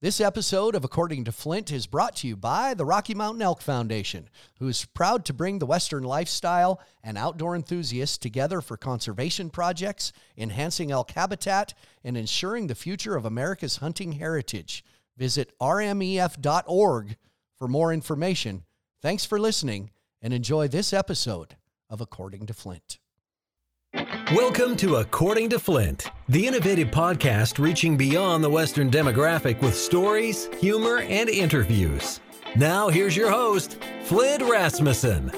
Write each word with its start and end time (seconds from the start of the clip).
This 0.00 0.20
episode 0.20 0.76
of 0.76 0.84
According 0.84 1.24
to 1.24 1.32
Flint 1.32 1.72
is 1.72 1.88
brought 1.88 2.14
to 2.16 2.28
you 2.28 2.36
by 2.36 2.72
the 2.72 2.84
Rocky 2.84 3.16
Mountain 3.16 3.42
Elk 3.42 3.60
Foundation, 3.60 4.28
who 4.60 4.68
is 4.68 4.84
proud 4.84 5.24
to 5.24 5.32
bring 5.32 5.58
the 5.58 5.66
Western 5.66 6.04
lifestyle 6.04 6.80
and 7.02 7.18
outdoor 7.18 7.56
enthusiasts 7.56 8.16
together 8.16 8.60
for 8.60 8.76
conservation 8.76 9.50
projects, 9.50 10.12
enhancing 10.36 10.92
elk 10.92 11.10
habitat, 11.10 11.74
and 12.04 12.16
ensuring 12.16 12.68
the 12.68 12.76
future 12.76 13.16
of 13.16 13.24
America's 13.24 13.78
hunting 13.78 14.12
heritage. 14.12 14.84
Visit 15.16 15.52
rmef.org 15.60 17.16
for 17.56 17.66
more 17.66 17.92
information. 17.92 18.62
Thanks 19.02 19.24
for 19.24 19.40
listening 19.40 19.90
and 20.22 20.32
enjoy 20.32 20.68
this 20.68 20.92
episode 20.92 21.56
of 21.90 22.00
According 22.00 22.46
to 22.46 22.54
Flint. 22.54 23.00
Welcome 23.98 24.76
to 24.76 24.96
According 24.96 25.48
to 25.48 25.58
Flint, 25.58 26.06
the 26.28 26.46
innovative 26.46 26.88
podcast 26.88 27.58
reaching 27.58 27.96
beyond 27.96 28.44
the 28.44 28.50
Western 28.50 28.92
demographic 28.92 29.60
with 29.60 29.74
stories, 29.74 30.48
humor, 30.60 30.98
and 30.98 31.28
interviews. 31.28 32.20
Now, 32.54 32.90
here's 32.90 33.16
your 33.16 33.28
host, 33.28 33.82
Flint 34.04 34.42
Rasmussen. 34.44 35.32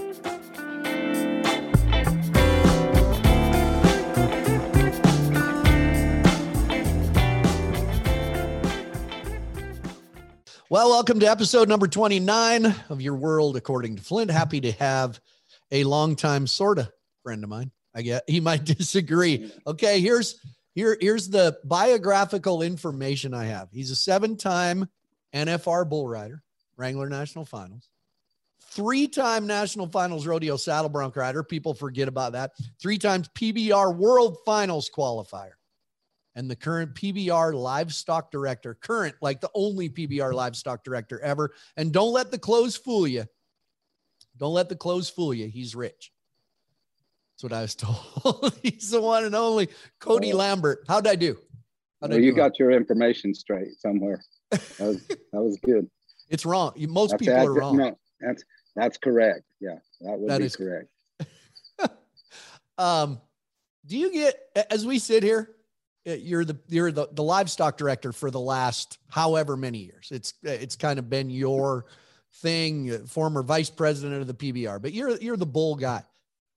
Well, 10.68 10.90
welcome 10.90 11.18
to 11.20 11.30
episode 11.30 11.68
number 11.68 11.88
29 11.88 12.74
of 12.90 13.00
Your 13.00 13.14
World 13.16 13.56
According 13.56 13.96
to 13.96 14.02
Flint. 14.02 14.30
Happy 14.30 14.60
to 14.60 14.72
have 14.72 15.18
a 15.70 15.84
longtime 15.84 16.46
sort 16.46 16.78
of 16.78 16.90
friend 17.22 17.42
of 17.42 17.48
mine. 17.48 17.70
I 17.94 18.02
guess 18.02 18.22
he 18.26 18.40
might 18.40 18.64
disagree. 18.78 19.52
Okay, 19.66 20.00
here's 20.00 20.40
here 20.74 20.96
here's 21.00 21.28
the 21.28 21.58
biographical 21.64 22.62
information 22.62 23.34
I 23.34 23.44
have. 23.46 23.68
He's 23.72 23.90
a 23.90 23.96
seven-time 23.96 24.88
NFR 25.34 25.88
bull 25.88 26.08
rider, 26.08 26.42
Wrangler 26.76 27.08
National 27.08 27.44
Finals, 27.44 27.88
three-time 28.70 29.46
National 29.46 29.88
Finals 29.88 30.26
rodeo 30.26 30.56
saddle 30.56 30.88
bronc 30.88 31.16
rider. 31.16 31.42
People 31.42 31.74
forget 31.74 32.08
about 32.08 32.32
that. 32.32 32.52
Three 32.80 32.98
times 32.98 33.28
PBR 33.34 33.96
World 33.96 34.38
Finals 34.44 34.90
qualifier 34.94 35.52
and 36.34 36.50
the 36.50 36.56
current 36.56 36.94
PBR 36.94 37.54
livestock 37.54 38.30
director, 38.30 38.74
current, 38.74 39.14
like 39.20 39.40
the 39.40 39.50
only 39.54 39.90
PBR 39.90 40.32
livestock 40.32 40.84
director 40.84 41.20
ever. 41.20 41.52
And 41.76 41.92
don't 41.92 42.12
let 42.12 42.30
the 42.30 42.38
clothes 42.38 42.76
fool 42.76 43.06
you. 43.06 43.24
Don't 44.36 44.54
let 44.54 44.68
the 44.68 44.76
clothes 44.76 45.10
fool 45.10 45.34
you. 45.34 45.48
He's 45.48 45.74
rich. 45.74 46.12
That's 47.40 47.52
what 47.52 47.58
I 47.58 47.62
was 47.62 47.74
told. 48.34 48.54
He's 48.62 48.90
the 48.90 49.00
one 49.00 49.24
and 49.24 49.34
only 49.34 49.68
Cody 49.98 50.32
Lambert. 50.32 50.84
How'd 50.86 51.06
I 51.06 51.14
do? 51.14 51.38
How'd 52.00 52.10
well, 52.10 52.18
I 52.18 52.20
do? 52.20 52.26
you 52.26 52.34
got 52.34 52.58
your 52.58 52.70
information 52.70 53.34
straight 53.34 53.80
somewhere. 53.80 54.22
That 54.50 54.80
was, 54.80 55.06
that 55.08 55.40
was 55.40 55.58
good. 55.64 55.88
It's 56.28 56.44
wrong. 56.44 56.72
Most 56.76 57.12
that's, 57.12 57.20
people 57.20 57.38
are 57.38 57.54
wrong. 57.54 57.78
No, 57.78 57.98
that's 58.20 58.44
that's 58.76 58.98
correct. 58.98 59.44
Yeah, 59.58 59.76
that 60.02 60.18
would 60.18 60.30
that 60.30 60.38
be 60.38 60.44
is, 60.44 60.56
correct. 60.56 60.88
um, 62.78 63.20
do 63.86 63.96
you 63.96 64.12
get 64.12 64.36
as 64.70 64.86
we 64.86 64.98
sit 64.98 65.22
here? 65.22 65.56
Uh, 66.06 66.12
you're 66.12 66.44
the 66.44 66.58
you're 66.68 66.92
the, 66.92 67.08
the 67.12 67.22
livestock 67.22 67.78
director 67.78 68.12
for 68.12 68.30
the 68.30 68.40
last 68.40 68.98
however 69.08 69.56
many 69.56 69.78
years. 69.78 70.08
It's 70.10 70.34
it's 70.42 70.76
kind 70.76 70.98
of 70.98 71.08
been 71.08 71.30
your 71.30 71.86
thing, 72.34 72.90
uh, 72.90 72.98
former 73.06 73.42
vice 73.42 73.70
president 73.70 74.20
of 74.20 74.26
the 74.26 74.34
PBR, 74.34 74.80
but 74.82 74.92
you're 74.92 75.16
you're 75.16 75.38
the 75.38 75.46
bull 75.46 75.74
guy. 75.74 76.02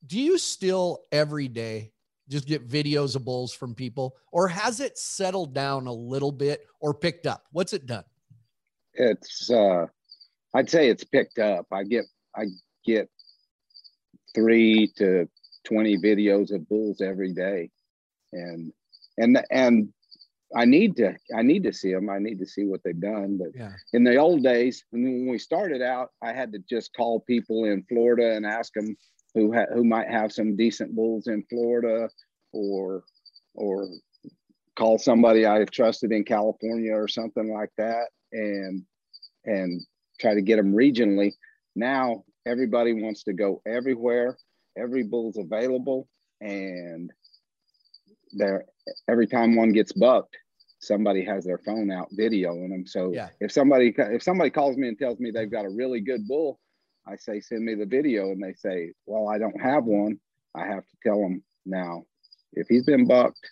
Do 0.05 0.19
you 0.19 0.37
still 0.37 1.03
every 1.11 1.47
day 1.47 1.91
just 2.29 2.47
get 2.47 2.67
videos 2.67 3.15
of 3.15 3.25
bulls 3.25 3.53
from 3.53 3.75
people, 3.75 4.15
or 4.31 4.47
has 4.47 4.79
it 4.79 4.97
settled 4.97 5.53
down 5.53 5.87
a 5.87 5.93
little 5.93 6.31
bit 6.31 6.65
or 6.79 6.93
picked 6.93 7.27
up? 7.27 7.43
What's 7.51 7.73
it 7.73 7.85
done? 7.85 8.03
It's 8.93 9.49
uh, 9.49 9.87
I'd 10.53 10.69
say 10.69 10.89
it's 10.89 11.03
picked 11.03 11.39
up. 11.39 11.67
I 11.71 11.83
get 11.83 12.05
I 12.35 12.45
get 12.85 13.09
three 14.35 14.91
to 14.97 15.27
twenty 15.63 15.97
videos 15.97 16.53
of 16.53 16.67
bulls 16.67 17.01
every 17.01 17.33
day, 17.33 17.69
and 18.31 18.71
and 19.17 19.43
and 19.51 19.93
I 20.55 20.65
need 20.65 20.95
to 20.97 21.15
I 21.35 21.41
need 21.41 21.63
to 21.63 21.73
see 21.73 21.93
them. 21.93 22.09
I 22.09 22.19
need 22.19 22.39
to 22.39 22.45
see 22.45 22.65
what 22.65 22.81
they've 22.83 22.99
done. 22.99 23.37
But 23.37 23.49
yeah. 23.55 23.73
in 23.93 24.03
the 24.03 24.17
old 24.17 24.43
days, 24.43 24.83
when 24.91 25.27
we 25.27 25.37
started 25.37 25.81
out, 25.81 26.11
I 26.21 26.33
had 26.33 26.51
to 26.53 26.59
just 26.69 26.93
call 26.93 27.21
people 27.21 27.65
in 27.65 27.83
Florida 27.89 28.35
and 28.35 28.45
ask 28.45 28.73
them 28.73 28.95
who 29.33 29.53
ha- 29.53 29.73
who 29.73 29.83
might 29.83 30.09
have 30.09 30.31
some 30.31 30.55
decent 30.55 30.95
bulls 30.95 31.27
in 31.27 31.43
Florida, 31.49 32.09
or 32.51 33.03
or 33.55 33.87
call 34.75 34.97
somebody 34.97 35.45
I 35.45 35.59
have 35.59 35.71
trusted 35.71 36.11
in 36.11 36.23
California 36.23 36.93
or 36.93 37.07
something 37.07 37.53
like 37.53 37.71
that, 37.77 38.07
and 38.31 38.83
and 39.45 39.81
try 40.19 40.33
to 40.33 40.41
get 40.41 40.57
them 40.57 40.73
regionally. 40.73 41.33
Now 41.75 42.23
everybody 42.45 42.93
wants 42.93 43.23
to 43.23 43.33
go 43.33 43.61
everywhere. 43.65 44.37
Every 44.77 45.03
bull's 45.03 45.37
available, 45.37 46.07
and 46.41 47.11
there 48.33 48.65
every 49.07 49.27
time 49.27 49.55
one 49.55 49.71
gets 49.71 49.91
bucked 49.93 50.37
somebody 50.79 51.23
has 51.23 51.45
their 51.45 51.59
phone 51.59 51.89
out 51.91 52.09
videoing 52.17 52.69
them 52.69 52.85
so 52.85 53.11
yeah. 53.13 53.29
if 53.39 53.51
somebody 53.51 53.93
if 53.97 54.21
somebody 54.21 54.49
calls 54.49 54.75
me 54.75 54.87
and 54.87 54.99
tells 54.99 55.19
me 55.19 55.31
they've 55.31 55.51
got 55.51 55.65
a 55.65 55.69
really 55.69 56.01
good 56.01 56.27
bull 56.27 56.59
i 57.07 57.15
say 57.15 57.39
send 57.39 57.63
me 57.63 57.75
the 57.75 57.85
video 57.85 58.31
and 58.31 58.41
they 58.41 58.53
say 58.53 58.91
well 59.05 59.27
i 59.27 59.37
don't 59.37 59.59
have 59.59 59.85
one 59.85 60.19
i 60.55 60.65
have 60.65 60.85
to 60.87 60.97
tell 61.03 61.21
them 61.21 61.43
now 61.65 62.03
if 62.53 62.67
he's 62.67 62.85
been 62.85 63.05
bucked 63.07 63.49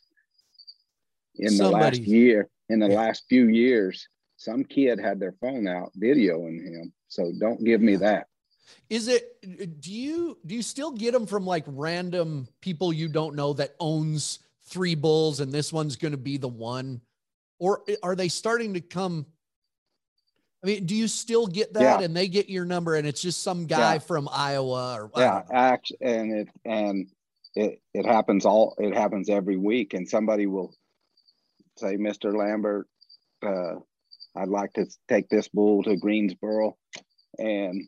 in 1.36 1.58
the 1.58 1.70
last 1.70 2.02
year 2.02 2.50
in 2.70 2.80
the 2.80 2.90
yeah. 2.90 2.96
last 2.96 3.24
few 3.30 3.48
years 3.48 4.08
some 4.38 4.64
kid 4.64 5.00
had 5.00 5.20
their 5.20 5.34
phone 5.42 5.68
out 5.68 5.92
videoing 6.02 6.64
him 6.64 6.92
so 7.08 7.32
don't 7.40 7.64
give 7.64 7.82
me 7.82 7.96
that 7.96 8.28
is 8.90 9.08
it 9.08 9.82
do 9.82 9.92
you 9.92 10.38
do 10.46 10.56
you 10.56 10.62
still 10.62 10.92
get 10.92 11.14
them 11.14 11.26
from 11.26 11.46
like 11.46 11.64
random 11.68 12.48
people 12.62 12.94
you 12.94 13.08
don't 13.08 13.36
know 13.36 13.54
that 13.54 13.76
owns 13.80 14.40
three 14.72 14.96
bulls 14.96 15.40
and 15.42 15.52
this 15.52 15.72
one's 15.74 15.96
going 15.96 16.14
to 16.14 16.18
be 16.18 16.38
the 16.38 16.48
one? 16.48 17.02
Or 17.60 17.82
eh, 17.88 17.96
are 18.02 18.16
they 18.16 18.30
starting 18.30 18.74
to 18.74 18.82
come? 18.82 19.26
I 20.64 20.68
mean, 20.68 20.86
do 20.86 20.96
you 20.96 21.08
still 21.08 21.48
get 21.48 21.74
that 21.74 22.00
yeah. 22.00 22.06
and 22.06 22.16
they 22.16 22.28
get 22.28 22.50
your 22.50 22.66
number 22.66 22.96
and 22.96 23.08
it's 23.08 23.22
just 23.22 23.42
some 23.42 23.66
guy 23.66 23.94
yeah. 23.94 24.00
from 24.00 24.30
Iowa 24.32 24.96
or 24.96 25.12
yeah, 25.18 25.42
actually, 25.52 25.98
and 26.02 26.34
it 26.34 26.48
and 26.66 27.08
it 27.56 27.82
it 27.94 28.06
happens 28.06 28.46
all 28.46 28.76
it 28.78 28.94
happens 28.94 29.30
every 29.30 29.58
week 29.58 29.94
and 29.94 30.08
somebody 30.08 30.46
will 30.46 30.74
say, 31.78 31.98
Mr. 31.98 32.36
Lambert, 32.36 32.88
uh, 33.44 33.76
I'd 34.36 34.50
like 34.50 34.74
to 34.74 34.86
take 35.10 35.30
this 35.30 35.48
bull 35.48 35.84
to 35.84 35.98
Greensboro 35.98 36.78
and 37.40 37.88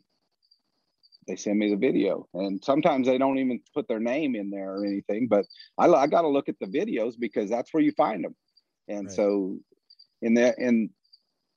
they 1.26 1.36
send 1.36 1.58
me 1.58 1.70
the 1.70 1.76
video 1.76 2.26
and 2.34 2.62
sometimes 2.62 3.06
they 3.06 3.18
don't 3.18 3.38
even 3.38 3.60
put 3.72 3.88
their 3.88 4.00
name 4.00 4.34
in 4.34 4.50
there 4.50 4.74
or 4.74 4.84
anything 4.84 5.26
but 5.26 5.46
i, 5.78 5.86
I 5.86 6.06
got 6.06 6.22
to 6.22 6.28
look 6.28 6.48
at 6.48 6.58
the 6.60 6.66
videos 6.66 7.14
because 7.18 7.48
that's 7.48 7.72
where 7.72 7.82
you 7.82 7.92
find 7.92 8.24
them 8.24 8.34
and 8.88 9.06
right. 9.06 9.14
so 9.14 9.58
in 10.22 10.34
the 10.34 10.54
in 10.58 10.90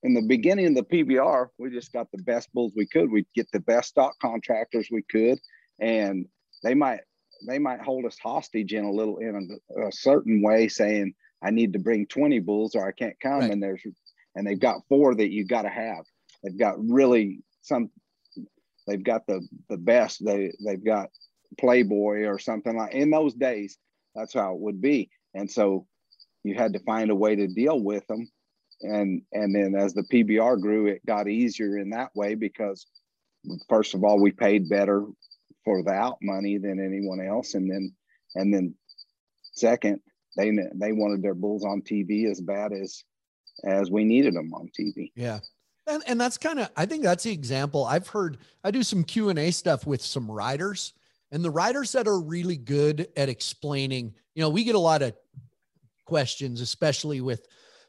in 0.03 0.13
the 0.13 0.21
beginning 0.21 0.67
of 0.67 0.75
the 0.75 0.83
pbr 0.83 1.47
we 1.57 1.69
just 1.69 1.91
got 1.91 2.07
the 2.11 2.23
best 2.23 2.51
bulls 2.53 2.73
we 2.75 2.85
could 2.87 3.11
we 3.11 3.25
get 3.35 3.47
the 3.51 3.59
best 3.61 3.89
stock 3.89 4.13
contractors 4.21 4.89
we 4.91 5.01
could 5.03 5.39
and 5.79 6.25
they 6.63 6.73
might 6.73 6.99
they 7.47 7.59
might 7.59 7.81
hold 7.81 8.05
us 8.05 8.17
hostage 8.19 8.73
in 8.73 8.85
a 8.85 8.91
little 8.91 9.17
in 9.19 9.59
a, 9.77 9.87
a 9.87 9.91
certain 9.91 10.41
way 10.41 10.67
saying 10.67 11.13
i 11.43 11.49
need 11.49 11.73
to 11.73 11.79
bring 11.79 12.05
20 12.07 12.39
bulls 12.39 12.75
or 12.75 12.87
i 12.87 12.91
can't 12.91 13.19
come 13.19 13.39
right. 13.39 13.51
and 13.51 13.61
there's 13.61 13.81
and 14.35 14.45
they've 14.45 14.59
got 14.59 14.81
four 14.87 15.15
that 15.15 15.31
you 15.31 15.45
got 15.45 15.63
to 15.63 15.69
have 15.69 16.05
they've 16.43 16.59
got 16.59 16.75
really 16.79 17.39
some 17.61 17.89
they've 18.87 19.03
got 19.03 19.27
the 19.27 19.45
the 19.69 19.77
best. 19.77 20.23
They 20.25 20.53
they've 20.65 20.83
got 20.83 21.09
Playboy 21.59 22.25
or 22.25 22.39
something 22.39 22.75
like. 22.75 22.93
In 22.93 23.11
those 23.11 23.33
days, 23.33 23.77
that's 24.15 24.33
how 24.33 24.53
it 24.53 24.59
would 24.59 24.81
be, 24.81 25.09
and 25.35 25.51
so 25.51 25.85
you 26.43 26.55
had 26.55 26.73
to 26.73 26.79
find 26.79 27.11
a 27.11 27.15
way 27.15 27.35
to 27.35 27.47
deal 27.47 27.79
with 27.79 28.07
them. 28.07 28.29
And 28.81 29.21
and 29.31 29.55
then 29.55 29.75
as 29.75 29.93
the 29.93 30.03
PBR 30.03 30.61
grew, 30.61 30.87
it 30.87 31.05
got 31.05 31.27
easier 31.27 31.77
in 31.77 31.89
that 31.91 32.15
way 32.15 32.35
because 32.35 32.85
first 33.69 33.93
of 33.93 34.03
all, 34.03 34.21
we 34.21 34.31
paid 34.31 34.69
better 34.69 35.05
for 35.65 35.83
the 35.83 35.91
out 35.91 36.17
money 36.21 36.57
than 36.57 36.79
anyone 36.79 37.19
else, 37.19 37.55
and 37.55 37.69
then 37.69 37.93
and 38.35 38.53
then 38.53 38.75
second, 39.53 39.99
they 40.35 40.51
they 40.75 40.91
wanted 40.91 41.21
their 41.21 41.33
bulls 41.33 41.65
on 41.65 41.81
TV 41.81 42.29
as 42.29 42.39
bad 42.39 42.71
as 42.71 43.03
as 43.63 43.89
we 43.89 44.03
needed 44.03 44.35
them 44.35 44.53
on 44.53 44.69
TV. 44.79 45.11
Yeah. 45.15 45.39
And, 45.87 46.03
and 46.05 46.19
that's 46.19 46.37
kind 46.37 46.59
of, 46.59 46.69
I 46.75 46.85
think 46.85 47.03
that's 47.03 47.23
the 47.23 47.31
example 47.31 47.85
I've 47.85 48.09
heard. 48.09 48.39
I 48.61 48.71
do 48.71 48.83
some 48.83 49.05
Q 49.05 49.29
and 49.29 49.39
A 49.39 49.51
stuff 49.51 49.87
with 49.87 50.01
some 50.01 50.29
riders 50.29 50.93
and 51.31 51.43
the 51.43 51.49
riders 51.49 51.91
that 51.93 52.07
are 52.07 52.19
really 52.19 52.57
good 52.57 53.07
at 53.17 53.29
explaining, 53.29 54.13
you 54.33 54.41
know, 54.41 54.49
we 54.49 54.63
get 54.63 54.75
a 54.75 54.79
lot 54.79 55.01
of 55.01 55.13
questions, 56.05 56.61
especially 56.61 57.21
with 57.21 57.47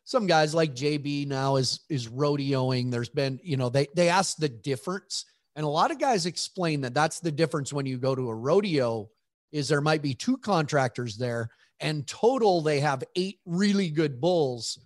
some 0.09 0.27
guys 0.27 0.55
like 0.55 0.75
JB 0.75 1.27
now 1.27 1.57
is, 1.57 1.81
is 1.91 2.09
rodeoing. 2.09 2.91
There's 2.91 3.11
been, 3.11 3.39
you 3.43 3.59
know, 3.59 3.69
they, 3.69 3.89
they 3.95 4.09
ask 4.09 4.39
the 4.39 4.49
difference 4.49 5.27
and 5.55 5.67
a 5.67 5.69
lot 5.69 5.91
of 5.91 5.99
guys 5.99 6.25
explain 6.25 6.81
that 6.81 6.95
that's 6.95 7.21
the 7.21 7.31
difference 7.31 7.75
when 7.75 7.85
you 7.85 7.99
go 7.99 8.15
to 8.15 8.31
a 8.31 8.35
rodeo 8.35 9.11
is 9.53 9.69
there 9.69 9.83
might 9.83 10.01
be 10.01 10.15
two 10.15 10.39
contractors 10.39 11.19
there 11.19 11.51
and 11.81 12.07
total 12.07 12.63
they 12.63 12.81
have 12.81 13.05
eight 13.17 13.41
really 13.45 13.91
good 13.91 14.19
bulls 14.19 14.79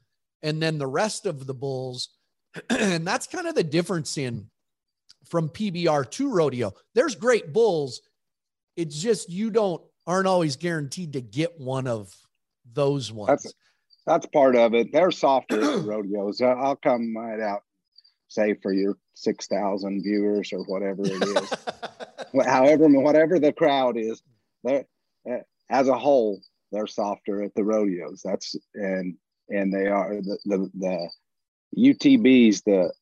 and 0.43 0.61
then 0.61 0.77
the 0.77 0.89
rest 0.89 1.25
of 1.25 1.47
the 1.47 1.55
bulls 1.55 2.09
and 2.71 3.07
that's 3.07 3.29
kind 3.29 3.47
of 3.47 3.55
the 3.55 3.63
difference 3.63 4.19
in 4.19 4.51
from 5.29 5.49
PBR 5.49 6.11
to 6.11 6.33
rodeo. 6.33 6.73
There's 6.97 7.15
great 7.15 7.53
bulls. 7.53 8.01
It's 8.77 9.01
just 9.01 9.31
you 9.31 9.53
don't 9.53 9.81
aren't 10.05 10.27
always 10.27 10.57
guaranteed 10.57 11.13
to 11.13 11.21
get 11.21 11.61
one 11.61 11.87
of 11.87 12.13
those 12.73 13.13
ones. 13.13 13.29
That's 13.29 13.55
that's 14.07 14.27
part 14.27 14.57
of 14.57 14.75
it. 14.75 14.93
They're 14.93 15.11
softer 15.11 15.63
at 15.79 15.85
rodeos. 15.85 16.41
I'll 16.41 16.77
come 16.77 17.17
right 17.17 17.41
out, 17.41 17.63
say 18.29 18.55
for 18.63 18.73
your 18.73 18.97
six 19.15 19.47
thousand 19.47 20.03
viewers 20.03 20.53
or 20.53 20.65
whatever 20.65 21.03
it 21.05 21.23
is, 21.23 21.55
however, 22.47 22.89
whatever 22.89 23.39
the 23.39 23.53
crowd 23.53 23.97
is. 23.97 24.23
They, 24.65 24.85
eh, 25.27 25.41
as 25.71 25.89
a 25.89 25.99
whole, 25.99 26.41
they're 26.71 26.87
softer 26.87 27.43
at 27.43 27.55
the 27.55 27.65
rodeos. 27.65 28.23
That's 28.25 28.57
and 28.75 29.17
and 29.49 29.73
they 29.73 29.87
are 29.87 30.17
the 30.17 30.39
the, 30.45 30.71
the 30.75 31.11
UTBs 31.77 32.65
the 32.65 32.93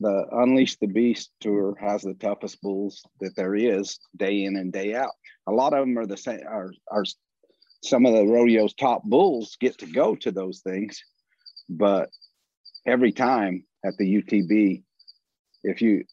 the 0.00 0.26
Unleash 0.30 0.76
the 0.76 0.86
Beast 0.86 1.30
tour 1.40 1.76
has 1.80 2.02
the 2.02 2.14
toughest 2.14 2.60
bulls 2.62 3.02
that 3.20 3.34
there 3.34 3.56
is 3.56 3.98
day 4.16 4.44
in 4.44 4.56
and 4.56 4.72
day 4.72 4.94
out. 4.94 5.10
A 5.48 5.52
lot 5.52 5.72
of 5.72 5.80
them 5.80 5.98
are 5.98 6.06
the 6.06 6.16
same. 6.16 6.40
Are 6.46 6.72
are 6.90 7.04
some 7.82 8.06
of 8.06 8.12
the 8.12 8.26
rodeo's 8.26 8.74
top 8.74 9.02
bulls 9.04 9.56
get 9.60 9.78
to 9.78 9.86
go 9.86 10.14
to 10.16 10.30
those 10.30 10.60
things, 10.60 11.02
but 11.68 12.10
every 12.86 13.12
time 13.12 13.64
at 13.84 13.96
the 13.96 14.22
UTB, 14.22 14.82
if 15.62 15.80
you 15.82 16.04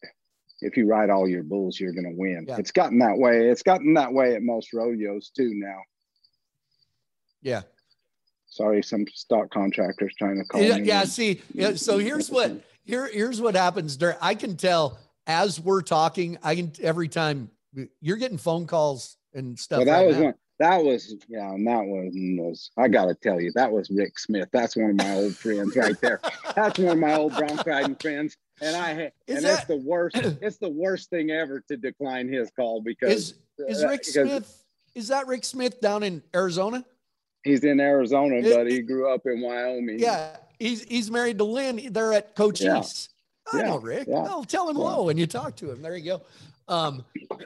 if 0.61 0.77
you 0.77 0.87
ride 0.87 1.09
all 1.09 1.27
your 1.27 1.43
bulls, 1.43 1.79
you're 1.79 1.91
going 1.91 2.05
to 2.05 2.15
win. 2.15 2.45
Yeah. 2.47 2.57
It's 2.57 2.71
gotten 2.71 2.99
that 2.99 3.17
way. 3.17 3.49
It's 3.49 3.61
gotten 3.61 3.93
that 3.95 4.13
way 4.13 4.35
at 4.35 4.41
most 4.41 4.73
rodeos 4.73 5.29
too 5.29 5.51
now. 5.53 5.77
Yeah. 7.41 7.61
Sorry, 8.47 8.81
some 8.81 9.05
stock 9.13 9.51
contractors 9.51 10.13
trying 10.17 10.37
to 10.37 10.45
call 10.45 10.61
yeah, 10.61 10.77
me. 10.77 10.83
Yeah. 10.83 11.03
See, 11.03 11.41
yeah, 11.53 11.75
so 11.75 11.97
here's 11.97 12.29
what 12.29 12.61
here 12.83 13.07
here's 13.11 13.41
what 13.41 13.55
happens. 13.55 13.97
During, 13.97 14.17
I 14.21 14.35
can 14.35 14.55
tell 14.55 14.97
as 15.27 15.59
we're 15.59 15.81
talking. 15.81 16.37
I 16.41 16.55
can 16.55 16.71
every 16.81 17.09
time 17.09 17.49
you're 17.99 18.17
getting 18.17 18.37
phone 18.37 18.65
calls 18.65 19.17
and 19.33 19.59
stuff. 19.59 19.79
Well, 19.79 19.85
that 19.87 19.97
right 19.97 20.07
was 20.07 20.17
one. 20.17 20.33
That 20.59 20.83
was 20.83 21.15
yeah, 21.27 21.51
and 21.51 21.67
that 21.67 21.83
one 21.85 22.11
was 22.39 22.71
I 22.77 22.87
gotta 22.87 23.13
tell 23.13 23.41
you, 23.41 23.51
that 23.55 23.71
was 23.71 23.89
Rick 23.89 24.17
Smith. 24.17 24.47
That's 24.53 24.75
one 24.75 24.91
of 24.91 24.95
my 24.95 25.15
old 25.15 25.35
friends 25.35 25.75
right 25.75 25.99
there. 25.99 26.21
That's 26.55 26.79
one 26.79 26.93
of 26.93 26.99
my 26.99 27.15
old 27.15 27.35
bronc 27.35 27.65
riding 27.65 27.95
friends. 27.95 28.37
And 28.61 28.75
I 28.75 29.11
Is 29.27 29.37
and 29.37 29.45
that, 29.45 29.59
it's 29.59 29.65
the 29.65 29.77
worst, 29.77 30.15
it's 30.15 30.57
the 30.57 30.69
worst 30.69 31.09
thing 31.09 31.29
ever 31.31 31.61
to 31.67 31.75
decline 31.75 32.29
his 32.29 32.49
call 32.55 32.81
because 32.81 33.11
is, 33.11 33.33
is 33.67 33.83
uh, 33.83 33.89
Rick 33.89 34.01
uh, 34.01 34.03
Smith 34.03 34.63
is 34.95 35.09
that 35.09 35.27
Rick 35.27 35.43
Smith 35.43 35.81
down 35.81 36.03
in 36.03 36.23
Arizona? 36.33 36.85
He's 37.43 37.63
in 37.63 37.79
Arizona, 37.79 38.37
it, 38.37 38.55
but 38.55 38.71
he 38.71 38.81
grew 38.81 39.13
up 39.13 39.21
in 39.25 39.41
Wyoming. 39.41 39.99
Yeah, 39.99 40.37
he's 40.57 40.83
he's 40.83 41.11
married 41.11 41.37
to 41.37 41.43
Lynn. 41.43 41.91
They're 41.91 42.13
at 42.13 42.33
Cochise. 42.33 43.09
Yeah. 43.53 43.59
I 43.59 43.61
yeah. 43.61 43.69
know 43.69 43.77
Rick. 43.77 44.07
Yeah. 44.07 44.25
Oh, 44.27 44.43
tell 44.43 44.69
him 44.69 44.77
hello 44.77 45.03
when 45.03 45.17
you 45.17 45.27
talk 45.27 45.55
to 45.57 45.69
him. 45.69 45.81
There 45.81 45.95
you 45.95 46.05
go. 46.05 46.21
Um, 46.67 47.05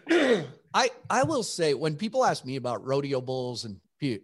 I 0.73 0.91
I 1.09 1.23
will 1.23 1.43
say 1.43 1.73
when 1.73 1.95
people 1.95 2.25
ask 2.25 2.45
me 2.45 2.55
about 2.55 2.85
rodeo 2.85 3.21
bulls 3.21 3.65
and 3.65 3.79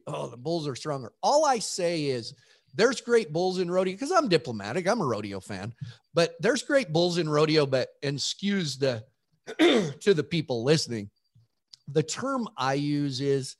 oh 0.07 0.27
the 0.27 0.37
bulls 0.37 0.67
are 0.67 0.75
stronger, 0.75 1.11
all 1.21 1.45
I 1.45 1.59
say 1.59 2.05
is 2.05 2.33
there's 2.73 3.01
great 3.01 3.31
bulls 3.31 3.59
in 3.59 3.71
rodeo 3.71 3.93
because 3.93 4.11
I'm 4.11 4.27
diplomatic. 4.27 4.87
I'm 4.87 5.01
a 5.01 5.05
rodeo 5.05 5.39
fan, 5.39 5.73
but 6.13 6.35
there's 6.39 6.63
great 6.63 6.91
bulls 6.91 7.17
in 7.17 7.29
rodeo, 7.29 7.65
but 7.65 7.89
and 8.03 8.17
skews 8.17 8.77
the 8.79 9.03
to 10.01 10.13
the 10.13 10.23
people 10.23 10.63
listening. 10.63 11.09
The 11.87 12.03
term 12.03 12.47
I 12.57 12.73
use 12.73 13.21
is 13.21 13.55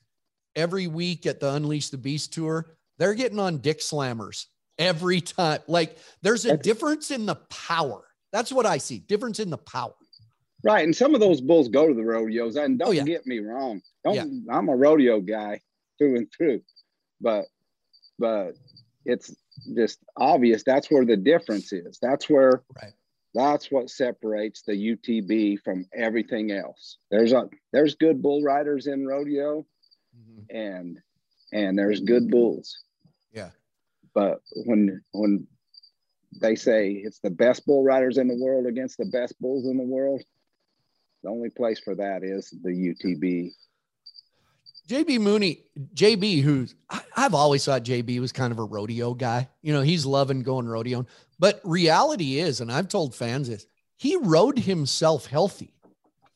every 0.56 0.88
week 0.88 1.26
at 1.26 1.40
the 1.40 1.54
Unleash 1.54 1.90
the 1.90 1.98
Beast 1.98 2.34
tour, 2.34 2.66
they're 2.98 3.14
getting 3.14 3.40
on 3.40 3.60
dick 3.60 3.80
slammers 3.80 4.46
every 4.78 5.22
time. 5.22 5.60
Like 5.68 5.98
there's 6.22 6.46
a 6.46 6.58
difference 6.58 7.12
in 7.12 7.26
the 7.26 7.36
power. 7.50 8.06
That's 8.32 8.52
what 8.52 8.66
I 8.66 8.80
see. 8.80 9.00
Difference 9.00 9.40
in 9.40 9.50
the 9.50 9.58
power. 9.58 9.94
Right. 10.66 10.84
And 10.84 10.96
some 10.96 11.14
of 11.14 11.22
those 11.22 11.42
bulls 11.42 11.70
go 11.70 11.88
to 11.88 11.94
the 11.94 12.04
rodeos. 12.04 12.56
And 12.56 12.80
don't 12.80 12.88
oh, 12.88 12.92
yeah. 12.92 13.04
get 13.04 13.28
me 13.28 13.38
wrong. 13.38 13.82
Don't 14.04 14.16
yeah. 14.16 14.26
I'm 14.52 14.68
a 14.68 14.76
rodeo 14.76 15.22
guy 15.22 15.62
through 16.00 16.18
and 16.18 16.28
through. 16.36 16.62
But 17.22 17.46
but 18.18 18.54
it's 19.06 19.34
just 19.76 20.00
obvious 20.18 20.64
that's 20.64 20.90
where 20.90 21.06
the 21.06 21.18
difference 21.18 21.72
is. 21.72 22.00
That's 22.02 22.28
where 22.28 22.64
right. 22.82 22.94
that's 23.36 23.70
what 23.72 23.92
separates 23.92 24.64
the 24.64 24.74
UTB 24.74 25.60
from 25.62 25.86
everything 25.96 26.52
else. 26.52 26.98
There's 27.12 27.32
a 27.32 27.48
there's 27.72 27.94
good 27.94 28.24
bull 28.24 28.42
riders 28.42 28.88
in 28.88 29.06
rodeo 29.06 29.68
mm-hmm. 30.18 30.56
and 30.56 31.00
and 31.54 31.78
there's 31.78 32.00
good 32.00 32.32
bulls. 32.32 32.76
Yeah. 33.32 33.52
But 34.16 34.40
when 34.66 35.04
when 35.12 35.46
they 36.42 36.56
say 36.56 36.92
it's 36.92 37.20
the 37.20 37.30
best 37.30 37.68
bull 37.68 37.84
riders 37.84 38.18
in 38.18 38.28
the 38.28 38.38
world 38.44 38.66
against 38.66 38.98
the 38.98 39.06
best 39.06 39.40
bulls 39.40 39.66
in 39.68 39.78
the 39.78 39.84
world, 39.84 40.24
the 41.25 41.31
only 41.31 41.50
place 41.50 41.80
for 41.80 41.95
that 41.95 42.24
is 42.24 42.54
the 42.62 42.69
UTB. 42.69 43.51
JB 44.88 45.19
Mooney, 45.19 45.63
JB, 45.95 46.44
who's 46.44 46.75
I've 47.18 47.33
always 47.33 47.66
thought 47.66 47.83
JB 47.83 48.19
was 48.19 48.31
kind 48.31 48.51
of 48.51 48.60
a 48.60 48.63
rodeo 48.63 49.16
guy. 49.16 49.50
You 49.63 49.74
know, 49.74 49.81
he's 49.81 50.06
loving 50.06 50.44
going 50.44 50.68
rodeo. 50.68 51.07
But 51.39 51.60
reality 51.63 52.38
is, 52.38 52.62
and 52.62 52.72
I've 52.72 52.88
told 52.88 53.16
fans 53.16 53.50
this, 53.50 53.66
he 53.95 54.16
rode 54.18 54.60
himself 54.60 55.25
healthy 55.25 55.74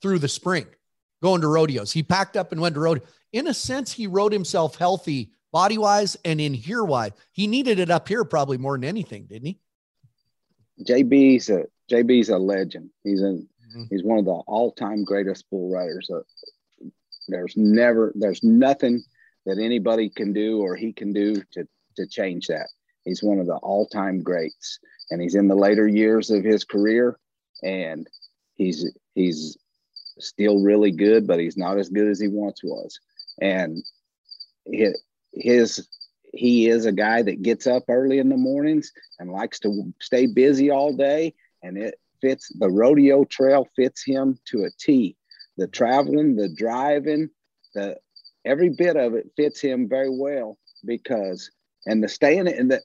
through 0.01 0.19
the 0.19 0.27
spring 0.27 0.65
going 1.21 1.41
to 1.41 1.47
rodeos. 1.47 1.91
He 1.91 2.01
packed 2.01 2.35
up 2.35 2.51
and 2.51 2.59
went 2.59 2.73
to 2.73 2.81
rodeo. 2.81 3.03
In 3.31 3.47
a 3.47 3.53
sense, 3.53 3.91
he 3.91 4.07
rode 4.07 4.33
himself 4.33 4.75
healthy 4.75 5.31
body 5.51 5.77
wise 5.77 6.17
and 6.25 6.41
in 6.41 6.55
here 6.55 6.83
wise. 6.83 7.11
He 7.31 7.45
needed 7.45 7.77
it 7.77 7.91
up 7.91 8.07
here 8.07 8.25
probably 8.25 8.57
more 8.57 8.75
than 8.75 8.85
anything, 8.85 9.25
didn't 9.25 9.45
he? 9.45 9.59
JB's 10.83 11.51
a 11.51 11.65
JB's 11.91 12.29
a 12.29 12.37
legend. 12.39 12.89
He's 13.03 13.21
a 13.21 13.39
Mm-hmm. 13.69 13.83
He's 13.89 14.03
one 14.03 14.19
of 14.19 14.25
the 14.25 14.31
all-time 14.31 15.03
greatest 15.03 15.49
bull 15.49 15.71
riders. 15.71 16.09
Uh, 16.09 16.21
there's 17.27 17.55
never, 17.55 18.11
there's 18.15 18.43
nothing 18.43 19.03
that 19.45 19.59
anybody 19.59 20.09
can 20.09 20.33
do 20.33 20.59
or 20.59 20.75
he 20.75 20.91
can 20.93 21.13
do 21.13 21.35
to 21.53 21.67
to 21.95 22.07
change 22.07 22.47
that. 22.47 22.67
He's 23.03 23.23
one 23.23 23.39
of 23.39 23.47
the 23.47 23.55
all-time 23.57 24.21
greats, 24.21 24.79
and 25.09 25.21
he's 25.21 25.35
in 25.35 25.47
the 25.47 25.55
later 25.55 25.87
years 25.87 26.29
of 26.29 26.43
his 26.43 26.63
career, 26.63 27.19
and 27.63 28.07
he's 28.55 28.89
he's 29.15 29.57
still 30.19 30.61
really 30.61 30.91
good, 30.91 31.27
but 31.27 31.39
he's 31.39 31.57
not 31.57 31.77
as 31.77 31.89
good 31.89 32.07
as 32.07 32.19
he 32.19 32.27
once 32.27 32.61
was. 32.63 32.99
And 33.41 33.83
his, 34.65 35.01
his 35.33 35.87
he 36.33 36.67
is 36.69 36.85
a 36.85 36.91
guy 36.91 37.21
that 37.21 37.41
gets 37.41 37.67
up 37.67 37.83
early 37.89 38.19
in 38.19 38.29
the 38.29 38.37
mornings 38.37 38.91
and 39.17 39.31
likes 39.31 39.59
to 39.59 39.93
stay 39.99 40.27
busy 40.27 40.69
all 40.69 40.95
day, 40.95 41.33
and 41.63 41.77
it 41.77 41.99
fits 42.21 42.49
the 42.59 42.69
rodeo 42.69 43.23
trail 43.23 43.67
fits 43.75 44.03
him 44.03 44.39
to 44.45 44.65
a 44.65 44.69
T. 44.79 45.15
The 45.57 45.67
traveling, 45.67 46.35
the 46.35 46.49
driving, 46.49 47.29
the 47.73 47.97
every 48.45 48.69
bit 48.69 48.95
of 48.95 49.13
it 49.13 49.31
fits 49.35 49.59
him 49.59 49.89
very 49.89 50.09
well 50.09 50.57
because 50.85 51.51
and 51.85 52.03
the 52.03 52.07
staying 52.07 52.47
in 52.47 52.67
the 52.69 52.81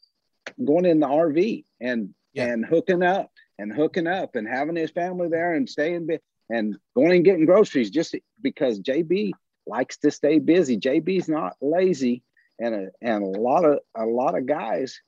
going 0.64 0.84
in 0.84 1.00
the 1.00 1.06
RV 1.06 1.64
and 1.80 2.14
yeah. 2.32 2.46
and 2.46 2.64
hooking 2.64 3.02
up 3.02 3.30
and 3.58 3.72
hooking 3.72 4.06
up 4.06 4.36
and 4.36 4.48
having 4.48 4.76
his 4.76 4.90
family 4.90 5.28
there 5.28 5.54
and 5.54 5.68
staying 5.68 6.08
and 6.50 6.76
going 6.94 7.12
and 7.12 7.24
getting 7.24 7.46
groceries 7.46 7.90
just 7.90 8.14
because 8.42 8.80
JB 8.80 9.32
likes 9.66 9.96
to 9.98 10.10
stay 10.10 10.38
busy. 10.38 10.78
JB's 10.78 11.28
not 11.28 11.56
lazy 11.60 12.22
and 12.58 12.74
a, 12.74 12.88
and 13.00 13.22
a 13.22 13.40
lot 13.40 13.64
of 13.64 13.78
a 13.96 14.04
lot 14.04 14.36
of 14.36 14.46
guys 14.46 15.00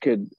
could 0.00 0.30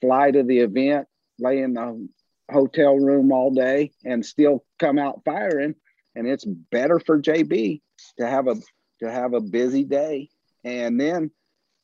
fly 0.00 0.30
to 0.30 0.42
the 0.42 0.58
event 0.58 1.06
lay 1.38 1.60
in 1.60 1.74
the 1.74 2.08
hotel 2.50 2.96
room 2.96 3.32
all 3.32 3.50
day 3.50 3.92
and 4.04 4.24
still 4.24 4.64
come 4.78 4.98
out 4.98 5.22
firing. 5.24 5.74
And 6.14 6.26
it's 6.26 6.44
better 6.44 6.98
for 6.98 7.20
JB 7.20 7.80
to 8.18 8.26
have 8.26 8.48
a 8.48 8.56
to 9.00 9.10
have 9.10 9.34
a 9.34 9.40
busy 9.40 9.84
day. 9.84 10.30
And 10.64 11.00
then 11.00 11.30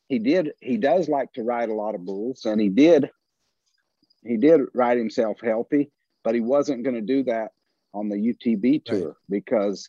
he 0.09 0.19
did 0.19 0.53
he 0.61 0.77
does 0.77 1.09
like 1.09 1.33
to 1.35 1.43
ride 1.43 1.69
a 1.69 1.75
lot 1.75 1.95
of 1.95 2.05
bulls 2.05 2.45
and 2.45 2.61
he 2.61 2.69
did 2.69 3.11
he 4.25 4.37
did 4.37 4.61
ride 4.73 4.99
himself 4.99 5.41
healthy, 5.43 5.91
but 6.23 6.35
he 6.35 6.41
wasn't 6.41 6.85
going 6.85 6.95
to 6.95 7.01
do 7.01 7.25
that 7.25 7.51
on 7.93 8.09
the 8.09 8.17
UTB 8.17 8.85
tour 8.85 9.09
right. 9.09 9.17
because 9.29 9.89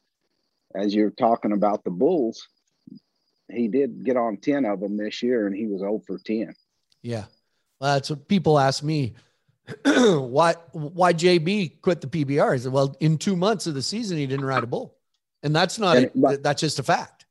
as 0.75 0.93
you're 0.93 1.11
talking 1.11 1.51
about 1.51 1.83
the 1.83 1.91
bulls, 1.91 2.47
he 3.49 3.67
did 3.67 4.03
get 4.03 4.17
on 4.17 4.37
10 4.37 4.65
of 4.65 4.79
them 4.79 4.97
this 4.97 5.21
year 5.21 5.45
and 5.45 5.55
he 5.55 5.67
was 5.67 5.81
0 5.81 6.01
for 6.05 6.17
10. 6.17 6.53
Yeah. 7.01 7.25
Well, 7.79 7.93
that's 7.93 8.09
what 8.09 8.27
people 8.27 8.57
ask 8.57 8.83
me 8.83 9.13
why 9.85 10.53
why 10.73 11.13
JB 11.13 11.81
quit 11.81 12.01
the 12.01 12.07
PBR? 12.07 12.53
He 12.53 12.59
said, 12.59 12.71
well, 12.71 12.95
in 12.99 13.17
two 13.17 13.35
months 13.35 13.65
of 13.67 13.73
the 13.73 13.81
season, 13.81 14.17
he 14.17 14.27
didn't 14.27 14.45
ride 14.45 14.63
a 14.63 14.67
bull, 14.67 14.97
and 15.41 15.55
that's 15.55 15.79
not 15.79 15.97
and, 15.97 16.11
but, 16.15 16.43
that's 16.43 16.59
just 16.59 16.79
a 16.79 16.83
fact. 16.83 17.25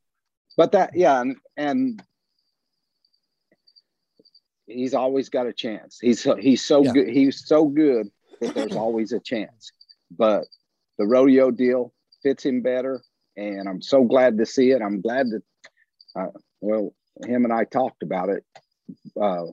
But 0.56 0.72
that 0.72 0.92
yeah, 0.94 1.20
and, 1.20 1.36
and 1.56 2.02
he's 4.66 4.94
always 4.94 5.28
got 5.28 5.46
a 5.46 5.52
chance. 5.52 5.98
He's 6.00 6.26
he's 6.40 6.64
so 6.64 6.84
yeah. 6.84 6.92
good. 6.92 7.08
He's 7.08 7.46
so 7.46 7.66
good 7.66 8.08
that 8.40 8.54
there's 8.54 8.76
always 8.76 9.12
a 9.12 9.20
chance. 9.20 9.70
But 10.10 10.44
the 10.98 11.06
rodeo 11.06 11.50
deal 11.50 11.92
fits 12.22 12.44
him 12.44 12.62
better, 12.62 13.02
and 13.36 13.68
I'm 13.68 13.82
so 13.82 14.04
glad 14.04 14.38
to 14.38 14.46
see 14.46 14.70
it. 14.70 14.80
I'm 14.80 15.00
glad 15.00 15.28
that 15.30 15.42
uh, 16.16 16.38
well, 16.60 16.94
him 17.26 17.44
and 17.44 17.52
I 17.52 17.64
talked 17.64 18.02
about 18.02 18.30
it 18.30 18.44
uh, 19.20 19.46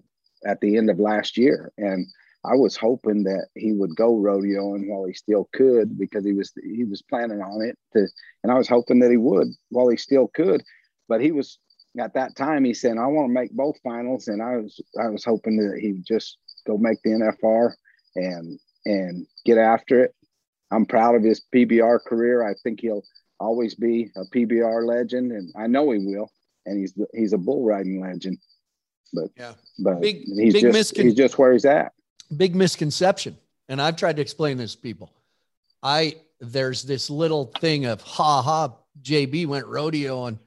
at 0.46 0.62
the 0.62 0.78
end 0.78 0.90
of 0.90 1.00
last 1.00 1.38
year, 1.38 1.72
and 1.78 2.08
I 2.46 2.56
was 2.56 2.78
hoping 2.78 3.24
that 3.24 3.48
he 3.56 3.74
would 3.74 3.96
go 3.96 4.16
rodeoing 4.16 4.88
while 4.88 5.06
he 5.06 5.14
still 5.14 5.50
could 5.54 5.98
because 5.98 6.26
he 6.26 6.34
was 6.34 6.54
he 6.64 6.86
was 6.86 7.02
planning 7.02 7.42
on 7.42 7.62
it 7.62 7.78
to, 7.94 8.08
and 8.44 8.52
I 8.52 8.56
was 8.56 8.70
hoping 8.70 9.00
that 9.00 9.12
he 9.12 9.18
would 9.18 9.48
while 9.70 9.90
he 9.90 9.98
still 9.98 10.30
could. 10.34 10.64
But 11.10 11.22
he 11.22 11.32
was 11.32 11.58
at 12.00 12.14
that 12.14 12.36
time 12.36 12.64
he 12.64 12.74
said 12.74 12.98
I 12.98 13.08
want 13.08 13.28
to 13.30 13.34
make 13.34 13.52
both 13.52 13.76
finals, 13.84 14.28
and 14.30 14.42
I 14.42 14.58
was 14.58 14.80
I 15.00 15.10
was 15.10 15.26
hoping 15.26 15.58
that 15.58 15.80
he 15.80 15.94
would 15.94 16.06
just 16.06 16.38
go 16.66 16.78
make 16.78 17.02
the 17.04 17.10
NFR 17.12 17.74
and 18.16 18.60
and 18.86 19.28
get 19.46 19.58
after 19.58 20.04
it. 20.06 20.16
I'm 20.72 20.86
proud 20.86 21.16
of 21.16 21.24
his 21.24 21.42
PBR 21.54 22.06
career. 22.06 22.48
I 22.48 22.54
think 22.64 22.80
he'll 22.80 23.04
always 23.40 23.76
be 23.76 24.12
a 24.16 24.24
PBR 24.34 24.86
legend, 24.86 25.32
and 25.32 25.52
I 25.58 25.68
know 25.68 25.92
he 25.92 26.00
will. 26.00 26.32
And 26.66 26.80
he's 26.80 26.94
he's 27.14 27.34
a 27.34 27.38
bull 27.38 27.66
riding 27.66 28.02
legend. 28.02 28.38
But 29.14 29.30
yeah, 29.36 29.54
but 29.80 30.02
big, 30.02 30.24
he's 30.24 30.54
big 30.54 30.62
just 30.72 30.94
miscon- 30.94 31.04
he's 31.04 31.16
just 31.16 31.38
where 31.38 31.52
he's 31.52 31.66
at. 31.66 31.92
Big 32.36 32.56
misconception, 32.56 33.38
and 33.68 33.82
I've 33.82 33.96
tried 33.96 34.18
to 34.18 34.22
explain 34.22 34.58
this 34.58 34.76
to 34.76 34.82
people. 34.82 35.12
I 35.82 36.16
there's 36.40 36.84
this 36.84 37.10
little 37.10 37.52
thing 37.60 37.86
of 37.86 38.02
ha 38.02 38.42
ha. 38.42 38.74
JB 39.02 39.48
went 39.48 39.66
rodeo, 39.66 40.26
and 40.26 40.40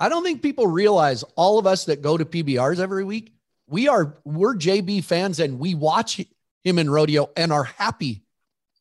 I 0.00 0.08
don't 0.08 0.24
think 0.24 0.42
people 0.42 0.66
realize 0.66 1.22
all 1.36 1.58
of 1.58 1.66
us 1.66 1.84
that 1.84 2.02
go 2.02 2.16
to 2.16 2.24
PBRs 2.24 2.80
every 2.80 3.04
week. 3.04 3.32
We 3.66 3.88
are 3.88 4.18
we're 4.24 4.56
JB 4.56 5.04
fans, 5.04 5.40
and 5.40 5.58
we 5.58 5.74
watch 5.74 6.20
him 6.64 6.78
in 6.78 6.90
rodeo 6.90 7.30
and 7.36 7.52
are 7.52 7.64
happy 7.64 8.22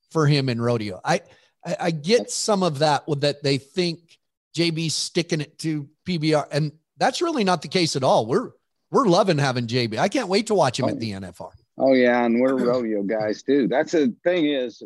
for 0.09 0.27
him 0.27 0.49
in 0.49 0.59
rodeo. 0.59 0.99
I 1.03 1.21
I, 1.65 1.75
I 1.79 1.91
get 1.91 2.31
some 2.31 2.63
of 2.63 2.79
that 2.79 3.07
with 3.07 3.21
that 3.21 3.43
they 3.43 3.57
think 3.57 4.17
JB's 4.55 4.95
sticking 4.95 5.41
it 5.41 5.57
to 5.59 5.87
PBR, 6.07 6.47
and 6.51 6.71
that's 6.97 7.21
really 7.21 7.43
not 7.43 7.61
the 7.61 7.67
case 7.67 7.95
at 7.95 8.03
all. 8.03 8.25
We're 8.25 8.51
we're 8.91 9.05
loving 9.05 9.37
having 9.37 9.67
JB. 9.67 9.97
I 9.97 10.07
can't 10.07 10.29
wait 10.29 10.47
to 10.47 10.55
watch 10.55 10.79
him 10.79 10.85
oh, 10.85 10.89
at 10.89 10.99
the 10.99 11.11
NFR. 11.11 11.51
Oh 11.77 11.93
yeah, 11.93 12.23
and 12.25 12.39
we're 12.39 12.55
rodeo 12.65 13.03
guys 13.03 13.43
too. 13.43 13.67
That's 13.67 13.91
the 13.91 14.15
thing 14.23 14.45
is, 14.45 14.81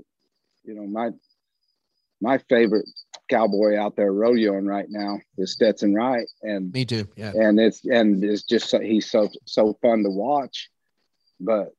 you 0.64 0.76
know, 0.76 0.88
my 0.88 1.12
my 2.22 2.38
favorite 2.50 2.88
cowboy 3.30 3.78
out 3.78 3.96
there 3.96 4.12
rodeoing 4.12 4.68
right 4.68 4.88
now 4.90 5.20
is 5.38 5.54
Stetson 5.54 5.94
Wright, 5.94 6.28
and 6.42 6.72
me 6.72 6.86
too. 6.86 7.08
Yeah, 7.16 7.32
and 7.34 7.60
it's 7.60 7.86
and 7.86 8.24
it's 8.24 8.44
just 8.44 8.76
he's 8.76 9.10
so 9.10 9.30
so 9.46 9.78
fun 9.82 10.04
to 10.04 10.10
watch, 10.10 10.70
but 11.40 11.70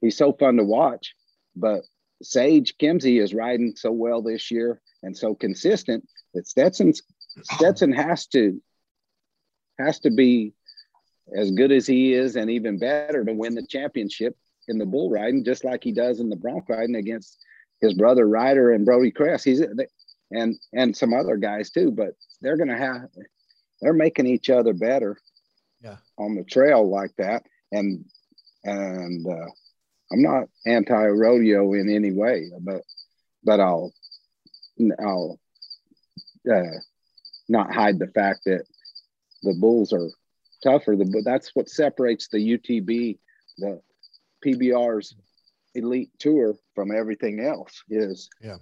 he's 0.00 0.16
so 0.16 0.32
fun 0.32 0.56
to 0.56 0.64
watch. 0.64 1.14
But 1.56 1.82
Sage 2.22 2.76
Kimzey 2.78 3.20
is 3.20 3.34
riding 3.34 3.74
so 3.76 3.90
well 3.90 4.22
this 4.22 4.50
year 4.50 4.80
and 5.02 5.16
so 5.16 5.34
consistent 5.34 6.06
that 6.34 6.46
Stetson's 6.46 7.02
Stetson 7.42 7.92
has 7.92 8.26
to 8.28 8.60
has 9.78 10.00
to 10.00 10.10
be 10.10 10.52
as 11.36 11.50
good 11.50 11.72
as 11.72 11.86
he 11.86 12.14
is 12.14 12.36
and 12.36 12.50
even 12.50 12.78
better 12.78 13.24
to 13.24 13.32
win 13.32 13.54
the 13.54 13.66
championship 13.66 14.36
in 14.68 14.78
the 14.78 14.86
bull 14.86 15.10
riding, 15.10 15.44
just 15.44 15.64
like 15.64 15.82
he 15.82 15.92
does 15.92 16.20
in 16.20 16.28
the 16.28 16.36
bronc 16.36 16.68
riding 16.68 16.96
against 16.96 17.38
his 17.80 17.94
brother 17.94 18.28
Ryder 18.28 18.72
and 18.72 18.84
Brody 18.84 19.10
Cress. 19.10 19.44
He's 19.44 19.62
and 20.30 20.58
and 20.72 20.96
some 20.96 21.12
other 21.12 21.36
guys 21.36 21.70
too, 21.70 21.90
but 21.90 22.10
they're 22.40 22.56
gonna 22.56 22.78
have 22.78 23.08
they're 23.80 23.92
making 23.92 24.26
each 24.26 24.50
other 24.50 24.72
better 24.72 25.16
yeah 25.82 25.96
on 26.18 26.34
the 26.34 26.44
trail 26.44 26.88
like 26.88 27.14
that. 27.18 27.44
And 27.72 28.04
and 28.64 29.26
uh, 29.26 29.50
I'm 30.12 30.22
not 30.22 30.48
anti 30.66 31.06
rodeo 31.06 31.72
in 31.72 31.88
any 31.88 32.12
way, 32.12 32.50
but 32.60 32.82
but 33.44 33.60
I'll 33.60 33.92
I'll 34.98 35.38
uh, 36.50 36.78
not 37.48 37.74
hide 37.74 37.98
the 37.98 38.08
fact 38.08 38.40
that 38.46 38.64
the 39.42 39.54
bulls 39.54 39.92
are 39.92 40.08
tougher. 40.62 40.96
The, 40.96 41.22
that's 41.24 41.54
what 41.54 41.68
separates 41.68 42.28
the 42.28 42.38
UTB, 42.38 43.18
the 43.58 43.80
PBR's 44.44 45.14
elite 45.74 46.10
tour 46.18 46.56
from 46.74 46.90
everything 46.90 47.38
else 47.38 47.84
is 47.88 48.28
yeah 48.42 48.56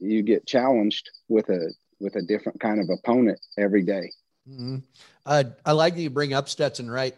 you 0.00 0.22
get 0.22 0.46
challenged 0.46 1.10
with 1.28 1.48
a 1.48 1.72
with 2.00 2.16
a 2.16 2.22
different 2.22 2.60
kind 2.60 2.80
of 2.80 2.90
opponent 2.90 3.40
every 3.56 3.82
day. 3.82 4.10
Mm-hmm. 4.48 4.78
Uh, 5.24 5.44
I 5.64 5.72
like 5.72 5.94
that 5.94 6.00
you 6.00 6.10
bring 6.10 6.34
up 6.34 6.48
Stetson, 6.48 6.90
right? 6.90 7.14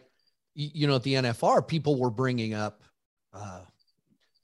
You, 0.55 0.71
you, 0.75 0.87
know, 0.87 0.97
at 0.97 1.03
the 1.03 1.15
NFR, 1.15 1.67
people 1.67 1.99
were 1.99 2.11
bringing 2.11 2.53
up, 2.53 2.83
uh, 3.33 3.61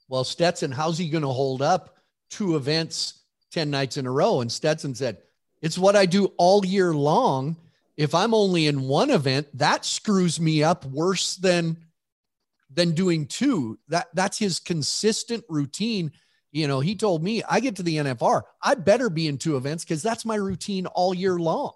well, 0.09 0.23
Stetson, 0.23 0.71
how's 0.71 0.97
he 0.97 1.09
going 1.09 1.21
to 1.21 1.29
hold 1.29 1.61
up 1.61 1.97
two 2.31 2.55
events 2.55 3.19
10 3.51 3.69
nights 3.69 3.97
in 3.97 4.07
a 4.07 4.11
row? 4.11 4.41
And 4.41 4.51
Stetson 4.51 4.95
said, 4.95 5.17
it's 5.61 5.77
what 5.77 5.95
I 5.95 6.07
do 6.07 6.33
all 6.37 6.65
year 6.65 6.91
long 6.91 7.55
if 8.01 8.15
I'm 8.15 8.33
only 8.33 8.65
in 8.65 8.81
one 8.81 9.11
event, 9.11 9.47
that 9.59 9.85
screws 9.85 10.39
me 10.39 10.63
up 10.63 10.85
worse 10.85 11.35
than 11.35 11.77
than 12.73 12.95
doing 12.95 13.27
two. 13.27 13.77
That 13.89 14.07
that's 14.15 14.39
his 14.39 14.59
consistent 14.59 15.43
routine. 15.47 16.11
You 16.51 16.67
know, 16.67 16.79
he 16.79 16.95
told 16.95 17.23
me 17.23 17.43
I 17.47 17.59
get 17.59 17.75
to 17.75 17.83
the 17.83 17.97
NFR, 17.97 18.41
I 18.63 18.73
better 18.73 19.11
be 19.11 19.27
in 19.27 19.37
two 19.37 19.55
events 19.55 19.83
because 19.83 20.01
that's 20.01 20.25
my 20.25 20.33
routine 20.33 20.87
all 20.87 21.13
year 21.13 21.37
long. 21.37 21.73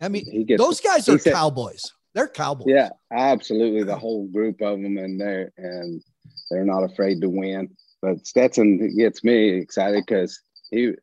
I 0.00 0.08
mean, 0.08 0.46
gets, 0.46 0.60
those 0.60 0.80
guys 0.80 1.08
are 1.08 1.16
said, 1.16 1.32
cowboys. 1.32 1.92
They're 2.12 2.26
cowboys. 2.26 2.66
Yeah, 2.66 2.88
absolutely. 3.12 3.84
The 3.84 3.96
whole 3.96 4.26
group 4.26 4.60
of 4.60 4.82
them, 4.82 4.98
and 4.98 5.20
they're 5.20 5.52
and 5.56 6.02
they're 6.50 6.64
not 6.64 6.82
afraid 6.82 7.20
to 7.20 7.28
win. 7.28 7.70
But 8.02 8.26
Stetson 8.26 8.96
gets 8.96 9.22
me 9.22 9.50
excited 9.50 10.02
because 10.04 10.40
he 10.72 10.94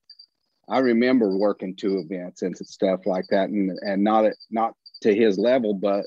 I 0.69 0.79
remember 0.79 1.35
working 1.35 1.75
two 1.75 1.99
events 1.99 2.41
and 2.41 2.55
stuff 2.55 3.05
like 3.05 3.25
that, 3.29 3.49
and 3.49 3.77
and 3.81 4.03
not 4.03 4.25
at, 4.25 4.35
not 4.49 4.75
to 5.01 5.13
his 5.13 5.37
level, 5.37 5.73
but 5.73 6.05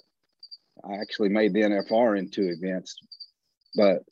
I 0.84 0.96
actually 0.96 1.28
made 1.28 1.52
the 1.52 1.62
NFR 1.62 2.18
in 2.18 2.30
two 2.30 2.48
events. 2.48 2.96
But 3.74 4.02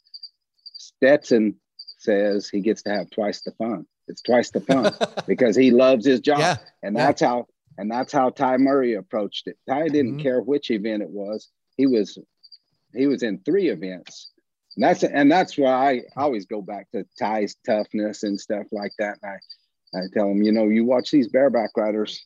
Stetson 0.75 1.57
says 1.99 2.49
he 2.49 2.61
gets 2.61 2.83
to 2.83 2.91
have 2.91 3.11
twice 3.11 3.41
the 3.41 3.53
fun. 3.53 3.87
It's 4.07 4.23
twice 4.23 4.51
the 4.51 4.61
fun 4.61 4.93
because 5.27 5.57
he 5.57 5.71
loves 5.71 6.05
his 6.05 6.21
job, 6.21 6.41
yeah. 6.41 6.57
and 6.83 6.95
that's 6.95 7.23
yeah. 7.23 7.29
how 7.29 7.47
and 7.79 7.91
that's 7.91 8.13
how 8.13 8.31
Ty 8.31 8.59
Murray 8.59 8.95
approached 8.95 9.47
it. 9.47 9.57
Ty 9.69 9.89
didn't 9.89 10.13
mm-hmm. 10.13 10.21
care 10.21 10.41
which 10.41 10.71
event 10.71 11.03
it 11.03 11.11
was. 11.11 11.49
He 11.77 11.87
was 11.87 12.19
he 12.95 13.07
was 13.07 13.23
in 13.23 13.39
three 13.41 13.69
events. 13.69 14.31
And 14.77 14.85
that's 14.85 15.05
and 15.05 15.31
that's 15.31 15.57
why 15.57 15.71
I 15.73 16.03
always 16.17 16.47
go 16.47 16.61
back 16.61 16.91
to 16.93 17.07
Ty's 17.19 17.57
toughness 17.67 18.23
and 18.25 18.41
stuff 18.41 18.67
like 18.73 18.93
that. 18.99 19.19
And 19.23 19.33
I 19.33 19.39
I 19.95 20.01
tell 20.13 20.29
them, 20.29 20.43
you 20.43 20.53
know, 20.53 20.65
you 20.65 20.85
watch 20.85 21.11
these 21.11 21.29
bareback 21.29 21.77
riders 21.77 22.25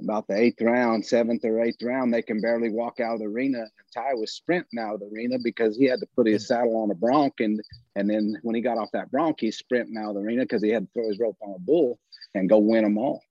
about 0.00 0.28
the 0.28 0.36
eighth 0.36 0.60
round, 0.60 1.04
seventh 1.04 1.44
or 1.44 1.60
eighth 1.60 1.82
round, 1.82 2.12
they 2.14 2.22
can 2.22 2.40
barely 2.40 2.70
walk 2.70 3.00
out 3.00 3.14
of 3.14 3.18
the 3.20 3.26
arena. 3.26 3.60
And 3.60 3.68
Ty 3.92 4.14
was 4.14 4.32
sprinting 4.32 4.78
out 4.78 4.94
of 4.94 5.00
the 5.00 5.06
arena 5.06 5.38
because 5.42 5.76
he 5.76 5.86
had 5.86 6.00
to 6.00 6.06
put 6.14 6.26
his 6.26 6.46
saddle 6.46 6.76
on 6.76 6.90
a 6.90 6.94
bronc. 6.94 7.40
And, 7.40 7.60
and 7.96 8.08
then 8.08 8.36
when 8.42 8.54
he 8.54 8.60
got 8.60 8.78
off 8.78 8.90
that 8.92 9.10
bronc, 9.10 9.38
he's 9.40 9.58
sprinting 9.58 9.96
out 9.96 10.10
of 10.10 10.14
the 10.14 10.20
arena 10.20 10.42
because 10.42 10.62
he 10.62 10.70
had 10.70 10.84
to 10.84 10.88
throw 10.92 11.08
his 11.08 11.18
rope 11.18 11.36
on 11.40 11.54
a 11.54 11.58
bull 11.58 11.98
and 12.34 12.48
go 12.48 12.58
win 12.58 12.84
them 12.84 12.98
all. 12.98 13.22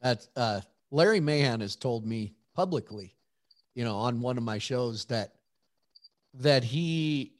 That's 0.00 0.28
uh, 0.36 0.60
Larry 0.90 1.20
Mahan 1.20 1.60
has 1.60 1.76
told 1.76 2.04
me 2.04 2.34
publicly, 2.54 3.14
you 3.74 3.84
know, 3.84 3.96
on 3.96 4.20
one 4.20 4.36
of 4.36 4.44
my 4.44 4.58
shows 4.58 5.04
that 5.06 5.34
that 6.34 6.64
he 6.64 7.33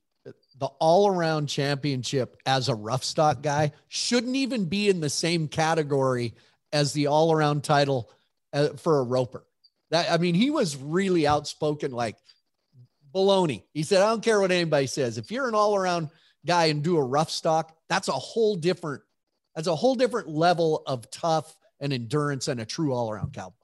the 0.59 0.67
all 0.67 1.09
around 1.09 1.49
championship 1.49 2.37
as 2.47 2.69
a 2.69 2.75
rough 2.75 3.05
stock 3.05 3.43
guy 3.43 3.73
shouldn't 3.89 4.37
even 4.37 4.67
be 4.67 4.89
in 4.89 5.01
the 5.01 5.11
same 5.11 5.49
category 5.49 6.35
as 6.73 6.93
the 6.93 7.09
all 7.09 7.33
around 7.33 7.65
title 7.65 8.11
uh, 8.53 8.69
for 8.71 9.01
a 9.01 9.03
roper. 9.03 9.45
That 9.91 10.11
I 10.11 10.19
mean, 10.19 10.35
he 10.35 10.51
was 10.51 10.77
really 10.77 11.27
outspoken, 11.27 11.91
like 11.91 12.17
baloney. 13.15 13.65
He 13.73 13.83
said, 13.83 14.03
I 14.03 14.09
don't 14.11 14.23
care 14.23 14.41
what 14.41 14.51
anybody 14.51 14.87
says. 14.87 15.19
If 15.19 15.31
you're 15.31 15.49
an 15.49 15.55
all 15.55 15.77
around 15.77 16.11
guy 16.47 16.67
and 16.67 16.83
do 16.83 16.97
a 16.99 17.05
rough 17.05 17.31
stock, 17.31 17.77
that's 17.89 18.09
a 18.09 18.13
whole 18.13 18.57
different, 18.57 19.03
that's 19.55 19.69
a 19.69 19.75
whole 19.75 19.95
different 19.95 20.29
level 20.29 20.83
of 20.87 21.11
tough 21.11 21.57
and 21.81 21.93
endurance 21.93 22.49
and 22.49 22.61
a 22.61 22.65
true 22.65 22.93
all 22.93 23.11
around 23.11 23.33
cowboy. 23.33 23.55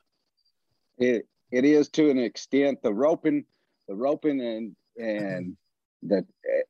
It 0.99 1.27
it 1.51 1.65
is 1.65 1.89
to 1.91 2.11
an 2.11 2.19
extent 2.19 2.83
the 2.83 2.93
roping, 2.93 3.45
the 3.89 3.95
roping 3.95 4.41
and 4.41 4.77
and 4.97 5.57
that 6.03 6.25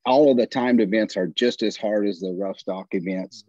all 0.05 0.31
of 0.31 0.37
the 0.37 0.47
timed 0.47 0.81
events 0.81 1.17
are 1.17 1.29
just 1.29 1.63
as 1.63 1.77
hard 1.77 2.07
as 2.07 2.21
the 2.21 2.33
rough 2.33 2.59
stock 2.59 2.89
events 2.93 3.45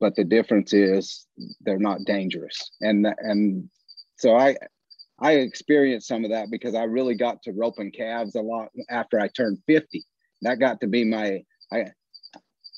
but 0.00 0.14
the 0.16 0.24
difference 0.24 0.72
is 0.72 1.26
they're 1.60 1.78
not 1.78 2.04
dangerous. 2.04 2.70
And 2.80 3.06
and 3.18 3.68
so 4.16 4.36
i 4.36 4.56
i 5.18 5.32
experienced 5.32 6.08
some 6.08 6.24
of 6.24 6.30
that 6.30 6.50
because 6.50 6.74
i 6.74 6.84
really 6.84 7.14
got 7.14 7.42
to 7.42 7.52
roping 7.52 7.90
calves 7.90 8.34
a 8.36 8.40
lot 8.40 8.68
after 8.88 9.18
i 9.20 9.28
turned 9.28 9.58
50 9.66 10.04
that 10.42 10.60
got 10.60 10.80
to 10.80 10.86
be 10.86 11.04
my 11.04 11.42
i 11.72 11.86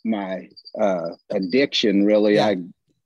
my 0.04 0.48
uh 0.80 1.10
addiction 1.30 2.04
really. 2.04 2.36
Yeah. 2.36 2.46
i 2.46 2.56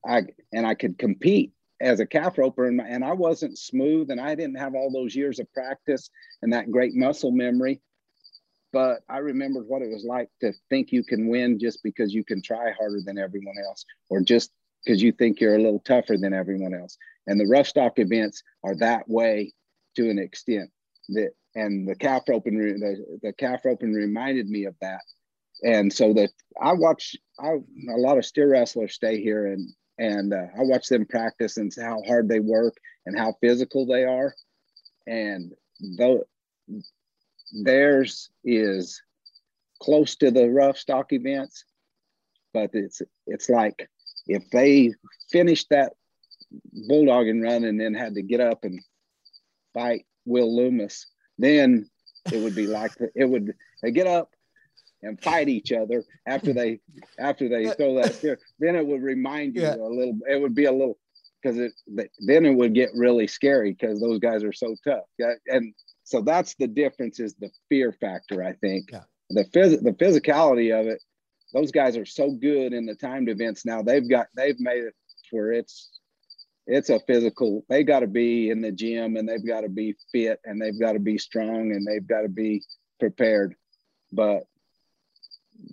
i 0.06 0.22
and 0.52 0.66
i 0.66 0.74
could 0.74 0.96
compete 0.98 1.52
as 1.80 1.98
a 1.98 2.06
calf 2.06 2.38
roper 2.38 2.66
and, 2.66 2.80
and 2.80 3.04
i 3.04 3.12
wasn't 3.12 3.58
smooth 3.58 4.10
and 4.10 4.20
i 4.20 4.34
didn't 4.34 4.58
have 4.58 4.74
all 4.74 4.92
those 4.92 5.14
years 5.16 5.40
of 5.40 5.52
practice 5.52 6.08
and 6.42 6.52
that 6.52 6.70
great 6.70 6.94
muscle 6.94 7.32
memory 7.32 7.80
but 8.72 9.00
I 9.08 9.18
remembered 9.18 9.66
what 9.66 9.82
it 9.82 9.90
was 9.90 10.04
like 10.04 10.28
to 10.40 10.52
think 10.68 10.92
you 10.92 11.04
can 11.04 11.28
win 11.28 11.58
just 11.58 11.82
because 11.82 12.14
you 12.14 12.24
can 12.24 12.40
try 12.42 12.72
harder 12.72 13.00
than 13.04 13.18
everyone 13.18 13.56
else, 13.68 13.84
or 14.08 14.20
just 14.20 14.52
because 14.84 15.02
you 15.02 15.12
think 15.12 15.40
you're 15.40 15.56
a 15.56 15.62
little 15.62 15.80
tougher 15.80 16.16
than 16.16 16.32
everyone 16.32 16.74
else. 16.74 16.96
And 17.26 17.38
the 17.38 17.46
rough 17.46 17.66
stock 17.66 17.98
events 17.98 18.42
are 18.64 18.76
that 18.76 19.08
way 19.08 19.52
to 19.96 20.10
an 20.10 20.18
extent. 20.18 20.70
That 21.10 21.30
and 21.54 21.88
the 21.88 21.96
calf 21.96 22.22
roping 22.28 22.58
the, 22.58 23.18
the 23.22 23.32
calf 23.32 23.60
roping 23.64 23.92
reminded 23.92 24.48
me 24.48 24.64
of 24.66 24.76
that. 24.80 25.00
and 25.62 25.92
so 25.92 26.12
that 26.14 26.30
I 26.60 26.72
watch 26.72 27.16
I 27.38 27.48
a 27.50 27.98
lot 27.98 28.18
of 28.18 28.24
steer 28.24 28.50
wrestlers 28.50 28.94
stay 28.94 29.20
here 29.20 29.46
and 29.46 29.68
and 29.98 30.32
uh, 30.32 30.46
I 30.56 30.62
watch 30.62 30.88
them 30.88 31.04
practice 31.04 31.58
and 31.58 31.72
how 31.78 32.02
hard 32.06 32.28
they 32.28 32.40
work 32.40 32.74
and 33.04 33.18
how 33.18 33.34
physical 33.40 33.86
they 33.86 34.04
are, 34.04 34.34
and 35.06 35.52
though 35.98 36.24
theirs 37.52 38.30
is 38.44 39.00
close 39.82 40.16
to 40.16 40.30
the 40.30 40.50
rough 40.50 40.78
stock 40.78 41.12
events, 41.12 41.64
but 42.52 42.70
it's 42.72 43.02
it's 43.26 43.48
like 43.48 43.88
if 44.26 44.48
they 44.50 44.92
finished 45.30 45.68
that 45.70 45.92
bulldogging 46.88 47.42
run 47.42 47.64
and 47.64 47.80
then 47.80 47.94
had 47.94 48.14
to 48.14 48.22
get 48.22 48.40
up 48.40 48.64
and 48.64 48.80
fight 49.72 50.04
Will 50.24 50.56
Lummus, 50.56 51.06
then 51.38 51.88
it 52.32 52.42
would 52.42 52.54
be 52.54 52.66
like 52.66 52.92
it 53.14 53.24
would 53.24 53.54
they 53.82 53.90
get 53.90 54.06
up 54.06 54.30
and 55.02 55.20
fight 55.22 55.48
each 55.48 55.72
other 55.72 56.04
after 56.26 56.52
they 56.52 56.80
after 57.18 57.48
they 57.48 57.70
throw 57.70 57.94
that 57.96 58.14
spear. 58.14 58.38
Then 58.58 58.76
it 58.76 58.86
would 58.86 59.02
remind 59.02 59.56
you 59.56 59.62
yeah. 59.62 59.76
a 59.76 59.88
little. 59.88 60.18
It 60.28 60.40
would 60.40 60.54
be 60.54 60.66
a 60.66 60.72
little 60.72 60.98
because 61.42 61.58
it 61.58 61.72
then 62.18 62.44
it 62.44 62.54
would 62.54 62.74
get 62.74 62.90
really 62.94 63.26
scary 63.26 63.72
because 63.72 64.00
those 64.00 64.18
guys 64.18 64.44
are 64.44 64.52
so 64.52 64.74
tough. 64.84 65.04
And 65.46 65.74
so 66.10 66.20
that's 66.20 66.56
the 66.56 66.66
difference 66.66 67.20
is 67.20 67.34
the 67.34 67.50
fear 67.68 67.92
factor. 67.92 68.42
I 68.42 68.54
think 68.54 68.90
yeah. 68.90 69.02
the 69.30 69.44
phys- 69.44 69.80
the 69.80 69.92
physicality 69.92 70.78
of 70.78 70.88
it. 70.88 71.00
Those 71.54 71.70
guys 71.70 71.96
are 71.96 72.04
so 72.04 72.32
good 72.32 72.72
in 72.72 72.84
the 72.84 72.96
timed 72.96 73.28
events 73.28 73.64
now. 73.64 73.80
They've 73.80 74.08
got 74.08 74.26
they've 74.34 74.58
made 74.58 74.82
it 74.82 74.94
where 75.30 75.52
it's 75.52 75.88
it's 76.66 76.90
a 76.90 76.98
physical. 77.06 77.64
They 77.68 77.84
got 77.84 78.00
to 78.00 78.08
be 78.08 78.50
in 78.50 78.60
the 78.60 78.72
gym 78.72 79.16
and 79.16 79.28
they've 79.28 79.46
got 79.46 79.60
to 79.60 79.68
be 79.68 79.94
fit 80.10 80.40
and 80.44 80.60
they've 80.60 80.78
got 80.78 80.94
to 80.94 80.98
be 80.98 81.16
strong 81.16 81.70
and 81.70 81.86
they've 81.86 82.06
got 82.06 82.22
to 82.22 82.28
be 82.28 82.64
prepared. 82.98 83.54
But 84.10 84.48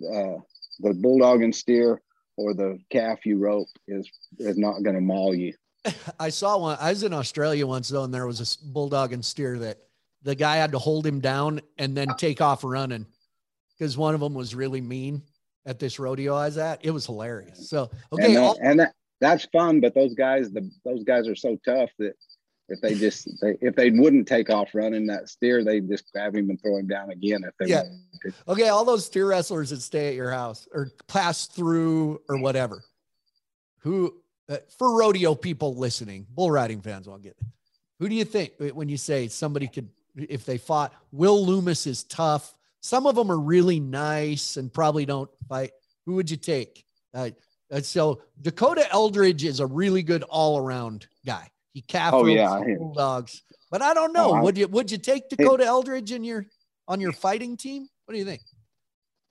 uh, 0.00 0.38
the 0.78 0.94
bulldog 0.94 1.42
and 1.42 1.54
steer 1.54 2.00
or 2.36 2.54
the 2.54 2.78
calf 2.92 3.26
you 3.26 3.38
rope 3.38 3.66
is 3.88 4.08
is 4.38 4.56
not 4.56 4.84
going 4.84 4.94
to 4.94 5.02
maul 5.02 5.34
you. 5.34 5.52
I 6.20 6.28
saw 6.28 6.58
one. 6.58 6.78
I 6.80 6.90
was 6.90 7.02
in 7.02 7.12
Australia 7.12 7.66
once 7.66 7.88
though, 7.88 8.04
and 8.04 8.14
there 8.14 8.28
was 8.28 8.40
a 8.40 8.64
bulldog 8.72 9.12
and 9.12 9.24
steer 9.24 9.58
that 9.58 9.78
the 10.22 10.34
guy 10.34 10.56
had 10.56 10.72
to 10.72 10.78
hold 10.78 11.06
him 11.06 11.20
down 11.20 11.60
and 11.76 11.96
then 11.96 12.08
take 12.16 12.40
off 12.40 12.64
running 12.64 13.06
because 13.78 13.96
one 13.96 14.14
of 14.14 14.20
them 14.20 14.34
was 14.34 14.54
really 14.54 14.80
mean 14.80 15.22
at 15.66 15.78
this 15.78 15.98
rodeo 15.98 16.34
I 16.34 16.46
was 16.46 16.58
at. 16.58 16.84
It 16.84 16.90
was 16.90 17.06
hilarious. 17.06 17.68
So 17.68 17.90
okay, 18.12 18.26
and, 18.26 18.36
that, 18.36 18.56
and 18.60 18.80
that, 18.80 18.94
that's 19.20 19.44
fun, 19.46 19.80
but 19.80 19.94
those 19.94 20.14
guys, 20.14 20.50
the 20.50 20.70
those 20.84 21.04
guys 21.04 21.28
are 21.28 21.36
so 21.36 21.58
tough 21.64 21.90
that 21.98 22.14
if 22.68 22.80
they 22.80 22.94
just 22.94 23.28
they, 23.40 23.56
if 23.60 23.74
they 23.74 23.90
wouldn't 23.90 24.28
take 24.28 24.50
off 24.50 24.74
running 24.74 25.06
that 25.06 25.28
steer, 25.28 25.64
they'd 25.64 25.88
just 25.88 26.10
grab 26.12 26.34
him 26.34 26.50
and 26.50 26.60
throw 26.60 26.76
him 26.76 26.86
down 26.86 27.10
again. 27.10 27.42
If 27.44 27.54
they 27.58 27.72
yeah. 27.72 27.84
Okay, 28.46 28.68
all 28.68 28.84
those 28.84 29.06
steer 29.06 29.26
wrestlers 29.26 29.70
that 29.70 29.80
stay 29.80 30.08
at 30.08 30.14
your 30.14 30.30
house 30.30 30.68
or 30.72 30.90
pass 31.06 31.46
through 31.46 32.20
or 32.28 32.38
whatever, 32.38 32.84
who 33.80 34.14
uh, 34.48 34.58
for 34.76 34.96
rodeo 34.98 35.34
people 35.34 35.76
listening, 35.76 36.26
bull 36.30 36.50
riding 36.50 36.80
fans 36.80 37.08
won't 37.08 37.22
get 37.22 37.36
it. 37.40 37.46
Who 38.00 38.08
do 38.08 38.14
you 38.14 38.24
think 38.24 38.52
when 38.74 38.88
you 38.88 38.96
say 38.96 39.28
somebody 39.28 39.66
could 39.66 39.88
if 40.28 40.44
they 40.44 40.58
fought? 40.58 40.92
Will 41.12 41.44
Lummus 41.44 41.86
is 41.86 42.04
tough. 42.04 42.54
Some 42.80 43.06
of 43.06 43.16
them 43.16 43.30
are 43.30 43.38
really 43.38 43.80
nice 43.80 44.56
and 44.56 44.72
probably 44.72 45.04
don't 45.04 45.30
fight. 45.48 45.72
Who 46.06 46.14
would 46.14 46.30
you 46.30 46.36
take? 46.36 46.84
Uh, 47.12 47.30
so 47.82 48.22
Dakota 48.40 48.90
Eldridge 48.90 49.44
is 49.44 49.60
a 49.60 49.66
really 49.66 50.02
good 50.02 50.22
all 50.24 50.58
around 50.58 51.06
guy. 51.26 51.50
He 51.72 51.82
calf 51.82 52.14
oh, 52.14 52.26
yeah. 52.26 52.62
bulldogs. 52.78 53.42
But 53.70 53.82
I 53.82 53.94
don't 53.94 54.12
know. 54.12 54.36
Oh, 54.36 54.42
would 54.42 54.56
you 54.56 54.68
would 54.68 54.90
you 54.90 54.98
take 54.98 55.28
Dakota 55.28 55.64
Eldridge 55.64 56.12
in 56.12 56.24
your 56.24 56.46
on 56.86 57.00
your 57.00 57.12
fighting 57.12 57.56
team? 57.56 57.88
What 58.06 58.12
do 58.14 58.18
you 58.18 58.24
think? 58.24 58.42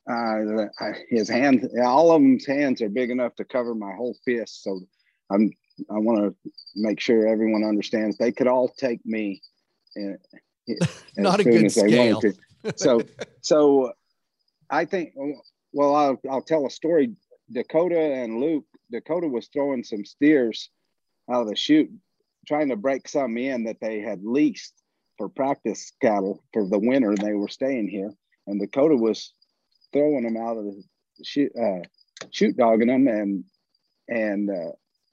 Uh, 0.09 0.67
his 1.09 1.27
hands, 1.27 1.67
all 1.83 2.11
of 2.11 2.21
them's 2.21 2.45
hands 2.45 2.81
are 2.81 2.89
big 2.89 3.09
enough 3.09 3.35
to 3.35 3.43
cover 3.43 3.75
my 3.75 3.93
whole 3.93 4.15
fist. 4.23 4.63
So 4.63 4.81
I'm 5.29 5.51
I 5.89 5.99
want 5.99 6.19
to 6.19 6.51
make 6.75 6.99
sure 6.99 7.27
everyone 7.27 7.63
understands 7.63 8.17
they 8.17 8.31
could 8.31 8.47
all 8.47 8.69
take 8.69 9.05
me. 9.05 9.41
And, 9.95 10.17
Not 11.17 11.39
a 11.39 11.43
good 11.43 11.71
scale. 11.71 12.21
So 12.75 13.01
so 13.41 13.93
I 14.69 14.85
think 14.85 15.13
well 15.71 15.95
I'll 15.95 16.21
I'll 16.29 16.41
tell 16.41 16.65
a 16.65 16.69
story. 16.69 17.13
Dakota 17.51 17.99
and 17.99 18.41
Luke. 18.41 18.65
Dakota 18.91 19.27
was 19.27 19.47
throwing 19.47 19.83
some 19.83 20.05
steers 20.05 20.69
out 21.29 21.41
of 21.41 21.49
the 21.49 21.55
chute 21.55 21.91
trying 22.47 22.69
to 22.69 22.75
break 22.75 23.07
some 23.07 23.37
in 23.37 23.65
that 23.65 23.79
they 23.81 23.99
had 23.99 24.23
leased 24.23 24.73
for 25.17 25.29
practice 25.29 25.91
cattle 26.01 26.43
for 26.53 26.67
the 26.67 26.79
winter. 26.79 27.15
They 27.15 27.33
were 27.33 27.49
staying 27.49 27.89
here, 27.89 28.11
and 28.47 28.59
Dakota 28.59 28.95
was 28.95 29.33
throwing 29.91 30.23
them 30.23 30.37
out 30.37 30.57
of 30.57 30.65
the 30.65 30.83
chute, 31.23 31.51
uh, 31.55 31.81
chute 32.31 32.57
dogging 32.57 32.87
them, 32.87 33.07
and 33.07 33.43
and 34.07 34.49
uh, 34.49 34.71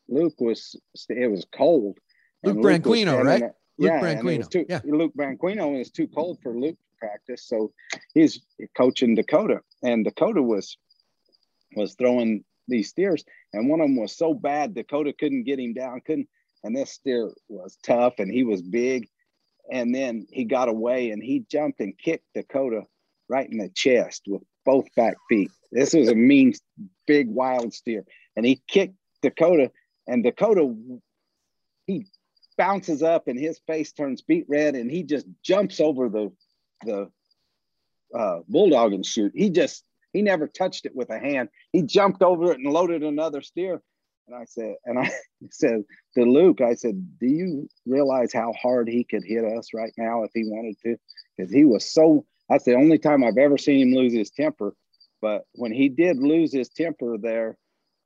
Luke 0.09 0.41
was 0.41 0.77
it 1.09 1.31
was 1.31 1.47
cold. 1.53 1.99
Luke 2.45 2.59
Branquinho, 2.59 3.23
right? 3.25 3.53
Luke 3.79 3.93
yeah, 3.93 4.01
Branquinho. 4.01 4.51
Too, 4.51 4.67
yeah, 4.69 4.81
Luke 4.85 5.13
Branquinho 5.17 5.81
is 5.81 5.91
too 5.91 6.07
cold 6.09 6.39
for 6.43 6.53
Luke 6.53 6.77
to 6.77 6.99
practice, 6.99 7.45
so 7.45 7.73
he's 8.15 8.41
coaching 8.77 9.15
Dakota, 9.15 9.61
and 9.83 10.05
Dakota 10.05 10.43
was 10.43 10.77
was 11.77 11.95
throwing 11.95 12.45
these 12.69 12.89
steers, 12.89 13.25
and 13.53 13.69
one 13.69 13.81
of 13.81 13.87
them 13.87 13.97
was 13.97 14.17
so 14.17 14.33
bad 14.33 14.75
Dakota 14.75 15.13
couldn't 15.13 15.45
get 15.45 15.59
him 15.59 15.75
down, 15.75 16.01
couldn't 16.07 16.29
and 16.65 16.75
this 16.75 16.93
steer 16.93 17.31
was 17.49 17.79
tough 17.85 18.15
and 18.19 18.33
he 18.33 18.43
was 18.43 18.63
big. 18.63 19.09
And 19.71 19.95
then 19.95 20.27
he 20.31 20.45
got 20.45 20.69
away 20.69 21.11
and 21.11 21.23
he 21.23 21.45
jumped 21.51 21.81
and 21.81 21.97
kicked 21.97 22.27
Dakota 22.35 22.83
right 23.29 23.49
in 23.49 23.59
the 23.59 23.69
chest 23.69 24.23
with 24.27 24.43
both 24.65 24.87
back 24.97 25.17
feet. 25.29 25.51
This 25.71 25.93
was 25.93 26.09
a 26.09 26.15
mean, 26.15 26.55
big, 27.07 27.29
wild 27.29 27.73
steer. 27.73 28.05
And 28.35 28.45
he 28.45 28.63
kicked 28.67 28.95
Dakota, 29.23 29.71
and 30.07 30.25
Dakota, 30.25 30.75
he 31.87 32.07
bounces 32.57 33.03
up 33.03 33.29
and 33.29 33.39
his 33.39 33.59
face 33.67 33.93
turns 33.93 34.23
beet 34.23 34.47
red 34.49 34.75
and 34.75 34.91
he 34.91 35.03
just 35.03 35.27
jumps 35.43 35.81
over 35.81 36.09
the 36.09 36.33
the 36.85 37.11
uh, 38.17 38.41
bulldog 38.49 38.93
and 38.93 39.05
shoot. 39.05 39.33
He 39.35 39.51
just 39.51 39.85
he 40.13 40.23
never 40.23 40.47
touched 40.47 40.87
it 40.87 40.95
with 40.95 41.11
a 41.11 41.19
hand. 41.19 41.49
He 41.73 41.83
jumped 41.83 42.23
over 42.23 42.53
it 42.53 42.59
and 42.59 42.73
loaded 42.73 43.03
another 43.03 43.43
steer. 43.43 43.83
And 44.27 44.37
I 44.37 44.45
said, 44.45 44.77
and 44.85 44.99
I 44.99 45.11
said 45.51 45.83
to 46.15 46.25
Luke, 46.25 46.61
I 46.61 46.75
said, 46.75 47.19
Do 47.19 47.27
you 47.27 47.69
realize 47.85 48.33
how 48.33 48.53
hard 48.53 48.89
he 48.89 49.05
could 49.05 49.25
hit 49.25 49.45
us 49.45 49.75
right 49.75 49.93
now 49.99 50.23
if 50.23 50.31
he 50.33 50.45
wanted 50.47 50.77
to? 50.85 50.97
Because 51.37 51.53
he 51.53 51.65
was 51.65 51.91
so, 51.91 52.25
that's 52.49 52.65
the 52.65 52.77
only 52.77 52.99
time 52.99 53.25
I've 53.25 53.39
ever 53.39 53.59
seen 53.59 53.89
him 53.89 53.95
lose 53.95 54.13
his 54.13 54.31
temper. 54.31 54.75
But 55.21 55.45
when 55.55 55.73
he 55.73 55.89
did 55.89 56.19
lose 56.19 56.53
his 56.53 56.69
temper 56.69 57.17
there, 57.19 57.57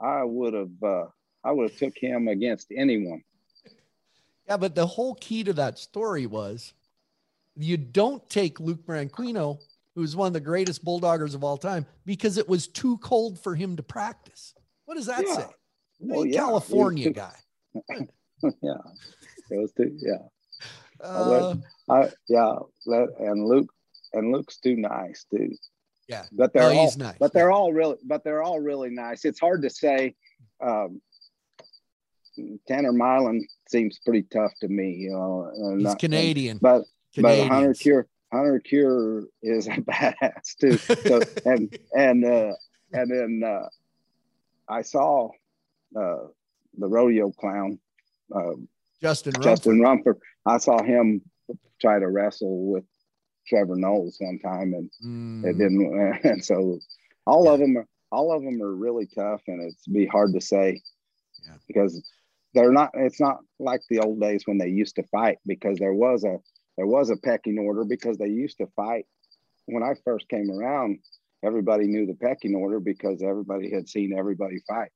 I 0.01 0.25
would 0.25 0.55
have, 0.55 0.83
uh, 0.83 1.07
I 1.45 1.53
would 1.53 1.71
have 1.71 1.79
took 1.79 1.95
him 1.97 2.29
against 2.29 2.73
anyone. 2.75 3.23
Yeah, 4.49 4.57
but 4.57 4.75
the 4.75 4.87
whole 4.87 5.15
key 5.17 5.45
to 5.45 5.53
that 5.55 5.79
story 5.79 6.27
was 6.27 6.73
you 7.57 7.77
don't 7.77 8.29
take 8.31 8.61
Luke 8.61 8.85
Branquinho, 8.87 9.59
who's 9.95 10.17
one 10.17 10.29
of 10.29 10.33
the 10.33 10.41
greatest 10.41 10.85
bulldoggers 10.85 11.35
of 11.35 11.45
all 11.45 11.59
time, 11.59 11.85
because 12.07 12.39
it 12.39 12.49
was 12.49 12.67
too 12.67 12.99
cold 12.99 13.39
for 13.39 13.55
him 13.55 13.77
to 13.77 13.83
practice. 13.83 14.55
What 14.87 14.95
does 14.95 15.07
that 15.07 15.25
yeah. 15.27 15.37
say? 15.37 15.47
well, 16.01 16.25
yeah, 16.25 16.39
California 16.39 17.11
guy. 17.13 17.35
yeah, 18.63 18.75
those 19.51 19.73
two. 19.73 19.99
Yeah. 19.99 20.23
Uh, 21.01 21.55
I, 21.89 22.09
yeah, 22.29 22.57
and 23.21 23.45
Luke 23.45 23.73
and 24.13 24.33
Luke's 24.33 24.59
too 24.59 24.77
nice 24.77 25.27
too. 25.31 25.55
Yeah, 26.09 26.25
but 26.33 26.53
they're 26.53 26.73
all 26.73 26.93
nice. 26.97 27.17
but 27.21 27.33
they're 27.33 27.51
yeah. 27.51 27.55
all 27.55 27.73
really 27.73 27.97
but 28.05 28.25
they're 28.25 28.43
all 28.43 28.61
really 28.61 28.91
nice. 28.91 29.25
It's 29.25 29.41
hard 29.41 29.63
to 29.63 29.71
say. 29.71 30.15
Um, 30.61 31.01
Tanner 32.67 32.93
Milan 32.93 33.45
seems 33.71 33.99
pretty 34.05 34.23
tough 34.23 34.53
to 34.61 34.69
me. 34.69 34.93
You 34.93 35.11
know, 35.11 35.75
he's 35.77 35.85
not, 35.85 35.99
Canadian, 35.99 36.59
but 36.61 36.85
Canadians. 37.15 37.49
but 37.49 37.55
Hunter 37.55 37.75
Cure 37.75 38.07
Hunter 38.33 38.61
Cure 38.61 39.25
is 39.43 39.67
a 39.67 39.71
badass 39.77 40.57
too. 40.57 40.77
So 40.77 41.21
and 41.51 41.79
and 41.95 42.25
uh, 42.25 42.53
and 42.93 43.11
then 43.11 43.43
uh, 43.45 43.69
I 44.69 44.83
saw 44.83 45.31
uh, 45.97 46.27
the 46.77 46.87
rodeo 46.87 47.31
clown, 47.31 47.79
uh, 48.35 48.53
Justin 49.01 49.33
Rumford. 49.33 49.43
Justin 49.43 49.81
Rumford. 49.81 50.19
I 50.47 50.59
saw 50.59 50.83
him 50.83 51.23
try 51.81 51.99
to 51.99 52.09
wrestle 52.09 52.67
with 52.67 52.85
Trevor 53.47 53.77
Knowles 53.77 54.17
one 54.21 54.39
time, 54.39 54.75
and 54.75 54.91
mm. 55.05 55.45
it 55.49 55.59
didn't. 55.59 55.79
And 56.25 56.45
so 56.45 56.79
all 57.27 57.45
yeah. 57.45 57.53
of 57.53 57.61
them 57.61 57.77
are 57.79 57.87
all 58.11 58.33
of 58.33 58.43
them 58.43 58.63
are 58.63 58.75
really 58.75 59.07
tough, 59.07 59.43
and 59.47 59.63
it's 59.63 59.87
be 59.87 60.07
hard 60.07 60.33
to 60.35 60.41
say 60.41 60.81
yeah. 61.45 61.55
because 61.67 62.03
they're 62.55 62.73
not. 62.73 62.91
It's 62.95 63.21
not 63.21 63.39
like 63.59 63.81
the 63.89 64.01
old 64.01 64.21
days 64.21 64.43
when 64.47 64.59
they 64.59 64.69
used 64.69 64.97
to 64.97 65.03
fight 65.05 65.39
because 65.47 65.79
there 65.79 65.95
was 65.95 66.25
a 66.25 66.39
there 66.77 66.87
was 66.87 67.11
a 67.11 67.17
pecking 67.17 67.59
order 67.59 67.85
because 67.85 68.19
they 68.19 68.29
used 68.29 68.59
to 68.59 68.67
fight. 68.77 69.07
When 69.67 69.83
I 69.83 69.95
first 70.05 70.29
came 70.29 70.51
around, 70.51 71.01
everybody 71.45 71.87
knew 71.87 72.07
the 72.07 72.15
pecking 72.15 72.55
order 72.55 72.81
because 72.81 73.23
everybody 73.23 73.71
had 73.71 73.89
seen 73.89 74.17
everybody 74.17 74.61
fight 74.67 74.91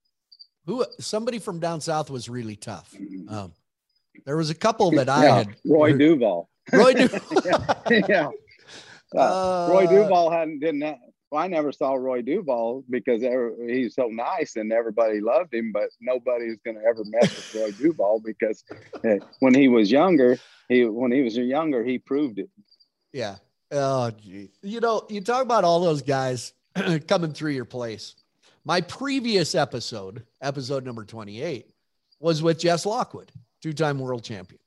who 0.67 0.85
somebody 1.01 1.38
from 1.38 1.61
down 1.61 1.81
south 1.81 2.11
was 2.11 2.29
really 2.29 2.57
tough. 2.57 2.95
Um, 3.29 3.53
there 4.25 4.37
was 4.37 4.51
a 4.51 4.55
couple 4.55 4.91
that 4.93 5.09
I 5.09 5.25
yeah, 5.25 5.35
had. 5.37 5.57
Roy 5.65 5.91
heard. 5.91 5.99
Duvall. 5.99 6.49
Roy 6.73 6.93
Duvall. 6.95 7.43
yeah. 7.45 8.01
yeah. 8.09 8.29
Uh, 9.19 9.69
Roy 9.71 9.87
Duvall 9.87 10.31
hadn't 10.31 10.61
didn't 10.61 10.97
well, 11.33 11.42
I 11.42 11.47
never 11.47 11.73
saw 11.73 11.95
Roy 11.95 12.21
Duvall 12.21 12.85
because 12.90 13.23
he's 13.66 13.95
so 13.95 14.09
nice 14.09 14.57
and 14.57 14.71
everybody 14.71 15.18
loved 15.23 15.55
him, 15.55 15.73
but 15.73 15.88
nobody's 15.99 16.59
going 16.62 16.77
to 16.77 16.85
ever 16.85 17.05
mess 17.07 17.55
with 17.55 17.62
Roy 17.62 17.71
Duvall 17.79 18.21
because 18.23 18.62
eh, 19.03 19.18
when 19.38 19.55
he 19.55 19.68
was 19.68 19.90
younger, 19.90 20.38
he 20.68 20.85
when 20.85 21.11
he 21.11 21.23
was 21.23 21.35
younger, 21.35 21.83
he 21.83 21.99
proved 21.99 22.38
it. 22.38 22.51
Yeah. 23.14 23.37
Oh, 23.71 24.11
gee. 24.11 24.51
You 24.61 24.81
know, 24.81 25.07
you 25.09 25.23
talk 25.23 25.42
about 25.42 25.64
all 25.64 25.81
those 25.81 26.03
guys 26.03 26.53
coming 27.09 27.33
through 27.33 27.53
your 27.53 27.64
place. 27.64 28.14
My 28.66 28.83
previous 28.83 29.55
episode, 29.55 30.27
episode 30.42 30.85
number 30.85 31.07
28, 31.07 31.66
was 32.21 32.42
with 32.42 32.59
Jess 32.59 32.85
Lockwood, 32.85 33.33
two-time 33.62 33.99
world 33.99 34.23
champion 34.23 34.62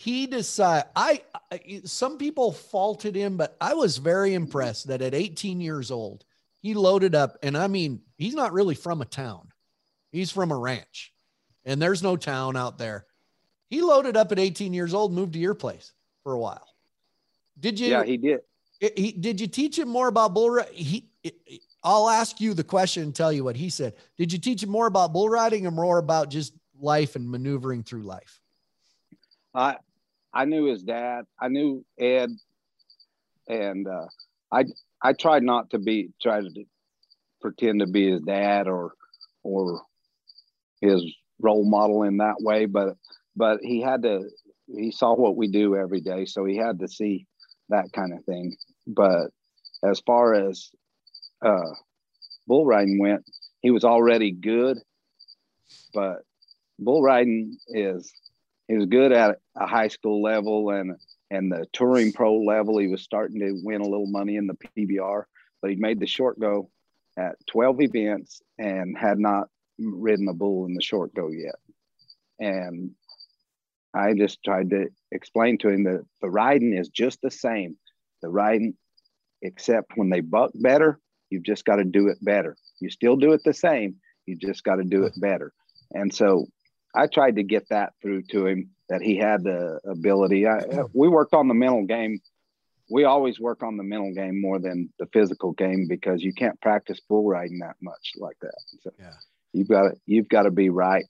he 0.00 0.28
decided 0.28 0.88
I, 0.94 1.22
I, 1.50 1.82
some 1.84 2.18
people 2.18 2.52
faulted 2.52 3.16
him 3.16 3.36
but 3.36 3.56
i 3.60 3.74
was 3.74 3.98
very 3.98 4.34
impressed 4.34 4.86
that 4.86 5.02
at 5.02 5.12
18 5.12 5.60
years 5.60 5.90
old 5.90 6.24
he 6.60 6.74
loaded 6.74 7.16
up 7.16 7.36
and 7.42 7.58
i 7.58 7.66
mean 7.66 8.00
he's 8.18 8.34
not 8.34 8.52
really 8.52 8.74
from 8.74 9.00
a 9.00 9.06
town. 9.06 9.48
He's 10.12 10.30
from 10.30 10.50
a 10.50 10.56
ranch 10.56 11.12
and 11.64 11.80
there's 11.80 12.02
no 12.02 12.16
town 12.16 12.56
out 12.56 12.78
there. 12.78 13.06
He 13.70 13.82
loaded 13.82 14.16
up 14.16 14.32
at 14.32 14.38
18 14.38 14.74
years 14.74 14.94
old 14.94 15.12
moved 15.12 15.34
to 15.34 15.38
your 15.38 15.54
place 15.54 15.92
for 16.22 16.32
a 16.32 16.38
while. 16.38 16.66
Did 17.58 17.80
you 17.80 17.88
yeah 17.88 18.04
he 18.04 18.16
did. 18.16 18.40
He, 18.80 19.10
did 19.10 19.40
you 19.40 19.48
teach 19.48 19.76
him 19.76 19.88
more 19.88 20.06
about 20.06 20.34
bull 20.34 20.62
he 20.72 21.10
i'll 21.82 22.08
ask 22.08 22.40
you 22.40 22.54
the 22.54 22.62
question 22.62 23.02
and 23.02 23.14
tell 23.14 23.32
you 23.32 23.44
what 23.44 23.56
he 23.56 23.70
said. 23.70 23.94
Did 24.16 24.32
you 24.32 24.38
teach 24.38 24.62
him 24.62 24.70
more 24.70 24.86
about 24.86 25.12
bull 25.12 25.28
riding 25.28 25.66
or 25.66 25.70
more 25.70 25.98
about 25.98 26.30
just 26.30 26.54
life 26.80 27.16
and 27.16 27.28
maneuvering 27.28 27.82
through 27.82 28.02
life? 28.02 28.40
I 29.54 29.76
I 30.32 30.44
knew 30.44 30.66
his 30.66 30.82
dad. 30.82 31.24
I 31.40 31.48
knew 31.48 31.84
Ed, 31.98 32.30
and 33.48 33.86
uh, 33.86 34.06
I 34.52 34.64
I 35.02 35.12
tried 35.12 35.42
not 35.42 35.70
to 35.70 35.78
be 35.78 36.10
try 36.20 36.40
to 36.40 36.64
pretend 37.40 37.80
to 37.80 37.86
be 37.86 38.10
his 38.10 38.20
dad 38.22 38.68
or 38.68 38.92
or 39.42 39.82
his 40.80 41.02
role 41.40 41.64
model 41.64 42.02
in 42.02 42.18
that 42.18 42.36
way, 42.40 42.66
but 42.66 42.96
but 43.36 43.60
he 43.62 43.80
had 43.80 44.02
to. 44.02 44.28
He 44.66 44.90
saw 44.90 45.14
what 45.14 45.36
we 45.36 45.48
do 45.48 45.76
every 45.76 46.00
day, 46.00 46.26
so 46.26 46.44
he 46.44 46.56
had 46.56 46.80
to 46.80 46.88
see 46.88 47.26
that 47.70 47.90
kind 47.94 48.12
of 48.12 48.22
thing. 48.24 48.54
But 48.86 49.30
as 49.82 50.00
far 50.00 50.34
as 50.34 50.70
uh, 51.42 51.72
bull 52.46 52.66
riding 52.66 52.98
went, 52.98 53.24
he 53.62 53.70
was 53.70 53.84
already 53.84 54.30
good, 54.30 54.78
but 55.94 56.18
bull 56.78 57.02
riding 57.02 57.56
is 57.68 58.12
he 58.68 58.76
was 58.76 58.86
good 58.86 59.12
at 59.12 59.38
a 59.56 59.66
high 59.66 59.88
school 59.88 60.22
level 60.22 60.70
and 60.70 60.96
and 61.30 61.52
the 61.52 61.66
touring 61.72 62.12
pro 62.12 62.36
level. 62.38 62.78
He 62.78 62.86
was 62.86 63.02
starting 63.02 63.40
to 63.40 63.60
win 63.62 63.80
a 63.80 63.88
little 63.88 64.06
money 64.06 64.36
in 64.36 64.46
the 64.46 64.54
PBR, 64.54 65.24
but 65.60 65.70
he 65.70 65.76
made 65.76 66.00
the 66.00 66.06
short 66.06 66.38
go 66.38 66.70
at 67.18 67.34
12 67.50 67.82
events 67.82 68.40
and 68.58 68.96
had 68.96 69.18
not 69.18 69.48
ridden 69.78 70.28
a 70.28 70.34
bull 70.34 70.66
in 70.66 70.74
the 70.74 70.82
short 70.82 71.14
go 71.14 71.28
yet. 71.28 71.56
And 72.38 72.92
I 73.94 74.14
just 74.14 74.42
tried 74.44 74.70
to 74.70 74.88
explain 75.10 75.58
to 75.58 75.68
him 75.68 75.84
that 75.84 76.04
the 76.20 76.30
riding 76.30 76.74
is 76.74 76.88
just 76.88 77.20
the 77.20 77.30
same. 77.30 77.76
The 78.22 78.28
riding, 78.28 78.74
except 79.42 79.92
when 79.96 80.10
they 80.10 80.20
buck 80.20 80.52
better, 80.54 80.98
you've 81.30 81.42
just 81.42 81.64
got 81.64 81.76
to 81.76 81.84
do 81.84 82.08
it 82.08 82.18
better. 82.22 82.56
You 82.80 82.90
still 82.90 83.16
do 83.16 83.32
it 83.32 83.42
the 83.44 83.54
same, 83.54 83.96
you 84.26 84.36
just 84.36 84.64
got 84.64 84.76
to 84.76 84.84
do 84.84 85.04
it 85.04 85.12
better. 85.20 85.52
And 85.92 86.14
so 86.14 86.46
I 86.98 87.06
tried 87.06 87.36
to 87.36 87.44
get 87.44 87.68
that 87.68 87.92
through 88.02 88.22
to 88.30 88.48
him 88.48 88.70
that 88.88 89.02
he 89.02 89.16
had 89.16 89.44
the 89.44 89.78
ability. 89.86 90.48
I, 90.48 90.62
we 90.92 91.08
worked 91.08 91.32
on 91.32 91.46
the 91.46 91.54
mental 91.54 91.86
game. 91.86 92.18
We 92.90 93.04
always 93.04 93.38
work 93.38 93.62
on 93.62 93.76
the 93.76 93.84
mental 93.84 94.12
game 94.12 94.40
more 94.40 94.58
than 94.58 94.92
the 94.98 95.06
physical 95.12 95.52
game 95.52 95.86
because 95.88 96.24
you 96.24 96.32
can't 96.32 96.60
practice 96.60 96.98
bull 97.08 97.28
riding 97.28 97.60
that 97.60 97.76
much 97.80 98.14
like 98.16 98.36
that. 98.40 98.58
So 98.82 98.90
yeah. 98.98 99.12
you've 99.52 99.68
got 99.68 99.82
to 99.82 99.92
you've 100.06 100.28
got 100.28 100.42
to 100.42 100.50
be 100.50 100.70
right. 100.70 101.04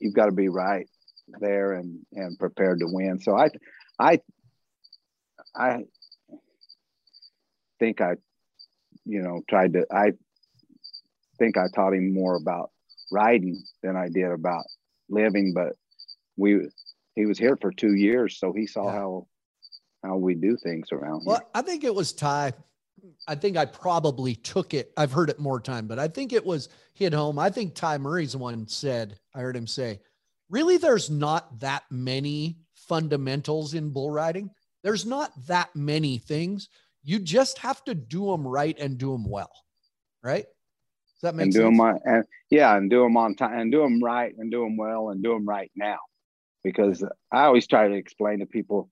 You've 0.00 0.14
got 0.14 0.26
to 0.26 0.32
be 0.32 0.48
right 0.48 0.88
there 1.38 1.74
and 1.74 2.00
and 2.14 2.36
prepared 2.36 2.80
to 2.80 2.86
win. 2.88 3.20
So 3.20 3.36
I 3.36 3.50
I 3.96 4.20
I 5.54 5.84
think 7.78 8.00
I 8.00 8.14
you 9.04 9.22
know 9.22 9.42
tried 9.48 9.74
to 9.74 9.86
I 9.92 10.14
think 11.38 11.56
I 11.56 11.66
taught 11.72 11.94
him 11.94 12.12
more 12.12 12.34
about 12.34 12.70
riding 13.12 13.62
than 13.84 13.96
I 13.96 14.08
did 14.08 14.32
about 14.32 14.64
living, 15.08 15.52
but 15.54 15.74
we 16.36 16.68
he 17.14 17.26
was 17.26 17.38
here 17.38 17.56
for 17.56 17.72
two 17.72 17.94
years, 17.94 18.38
so 18.38 18.52
he 18.52 18.66
saw 18.66 18.86
yeah. 18.86 18.92
how 18.92 19.26
how 20.04 20.16
we 20.16 20.34
do 20.34 20.56
things 20.56 20.92
around 20.92 21.22
well, 21.26 21.38
here. 21.38 21.46
I 21.54 21.62
think 21.62 21.84
it 21.84 21.94
was 21.94 22.12
Ty. 22.12 22.52
I 23.26 23.34
think 23.34 23.56
I 23.56 23.64
probably 23.64 24.34
took 24.34 24.74
it. 24.74 24.92
I've 24.96 25.12
heard 25.12 25.30
it 25.30 25.38
more 25.38 25.60
time, 25.60 25.86
but 25.86 25.98
I 25.98 26.08
think 26.08 26.32
it 26.32 26.44
was 26.44 26.68
hit 26.94 27.12
home. 27.12 27.38
I 27.38 27.50
think 27.50 27.74
Ty 27.74 27.98
Murray's 27.98 28.36
one 28.36 28.66
said, 28.66 29.18
I 29.34 29.40
heard 29.40 29.56
him 29.56 29.66
say, 29.66 30.00
really, 30.48 30.78
there's 30.78 31.10
not 31.10 31.60
that 31.60 31.84
many 31.90 32.58
fundamentals 32.74 33.74
in 33.74 33.90
bull 33.90 34.10
riding. 34.10 34.50
There's 34.82 35.06
not 35.06 35.32
that 35.46 35.74
many 35.76 36.18
things. 36.18 36.68
You 37.02 37.18
just 37.18 37.58
have 37.58 37.84
to 37.84 37.94
do 37.94 38.26
them 38.26 38.46
right 38.46 38.76
and 38.78 38.98
do 38.98 39.12
them 39.12 39.28
well. 39.28 39.52
Right. 40.22 40.46
Does 41.20 41.30
that 41.30 41.34
make 41.34 41.46
and 41.46 41.52
sense? 41.52 41.64
Do 41.64 41.70
them 41.70 41.80
on, 41.80 42.00
and 42.04 42.24
yeah, 42.48 42.76
and 42.76 42.88
do 42.88 43.02
them 43.02 43.16
on 43.16 43.34
time 43.34 43.58
and 43.58 43.72
do 43.72 43.82
them 43.82 44.02
right 44.02 44.32
and 44.38 44.52
do 44.52 44.62
them 44.62 44.76
well 44.76 45.10
and 45.10 45.22
do 45.22 45.32
them 45.32 45.48
right 45.48 45.70
now. 45.74 45.98
Because 46.62 47.02
I 47.32 47.44
always 47.44 47.66
try 47.66 47.88
to 47.88 47.94
explain 47.94 48.38
to 48.38 48.46
people 48.46 48.88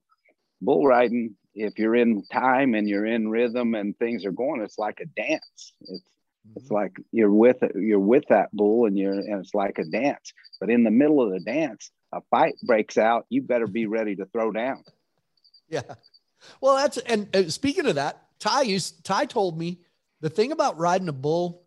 bull 0.60 0.86
riding, 0.86 1.36
if 1.54 1.78
you're 1.78 1.94
in 1.94 2.24
time 2.32 2.74
and 2.74 2.88
you're 2.88 3.06
in 3.06 3.28
rhythm 3.28 3.74
and 3.74 3.96
things 3.96 4.24
are 4.24 4.32
going, 4.32 4.60
it's 4.60 4.78
like 4.78 5.00
a 5.00 5.06
dance. 5.06 5.72
It's 5.82 6.00
mm-hmm. 6.00 6.52
it's 6.56 6.70
like 6.70 6.96
you're 7.12 7.32
with 7.32 7.62
it, 7.62 7.72
you're 7.76 8.00
with 8.00 8.24
that 8.28 8.50
bull 8.52 8.86
and 8.86 8.98
you're 8.98 9.12
and 9.12 9.40
it's 9.44 9.54
like 9.54 9.78
a 9.78 9.84
dance. 9.84 10.32
But 10.58 10.70
in 10.70 10.82
the 10.82 10.90
middle 10.90 11.22
of 11.22 11.30
the 11.30 11.40
dance, 11.40 11.90
a 12.12 12.20
fight 12.30 12.54
breaks 12.64 12.98
out, 12.98 13.26
you 13.28 13.42
better 13.42 13.68
be 13.68 13.86
ready 13.86 14.16
to 14.16 14.26
throw 14.26 14.50
down. 14.50 14.82
Yeah. 15.68 15.94
Well, 16.60 16.76
that's 16.76 16.98
and 16.98 17.34
uh, 17.34 17.48
speaking 17.50 17.86
of 17.86 17.94
that, 17.94 18.22
Ty 18.38 18.62
used 18.62 19.04
Ty 19.04 19.26
told 19.26 19.58
me 19.58 19.80
the 20.20 20.30
thing 20.30 20.52
about 20.52 20.78
riding 20.78 21.08
a 21.08 21.12
bull 21.12 21.65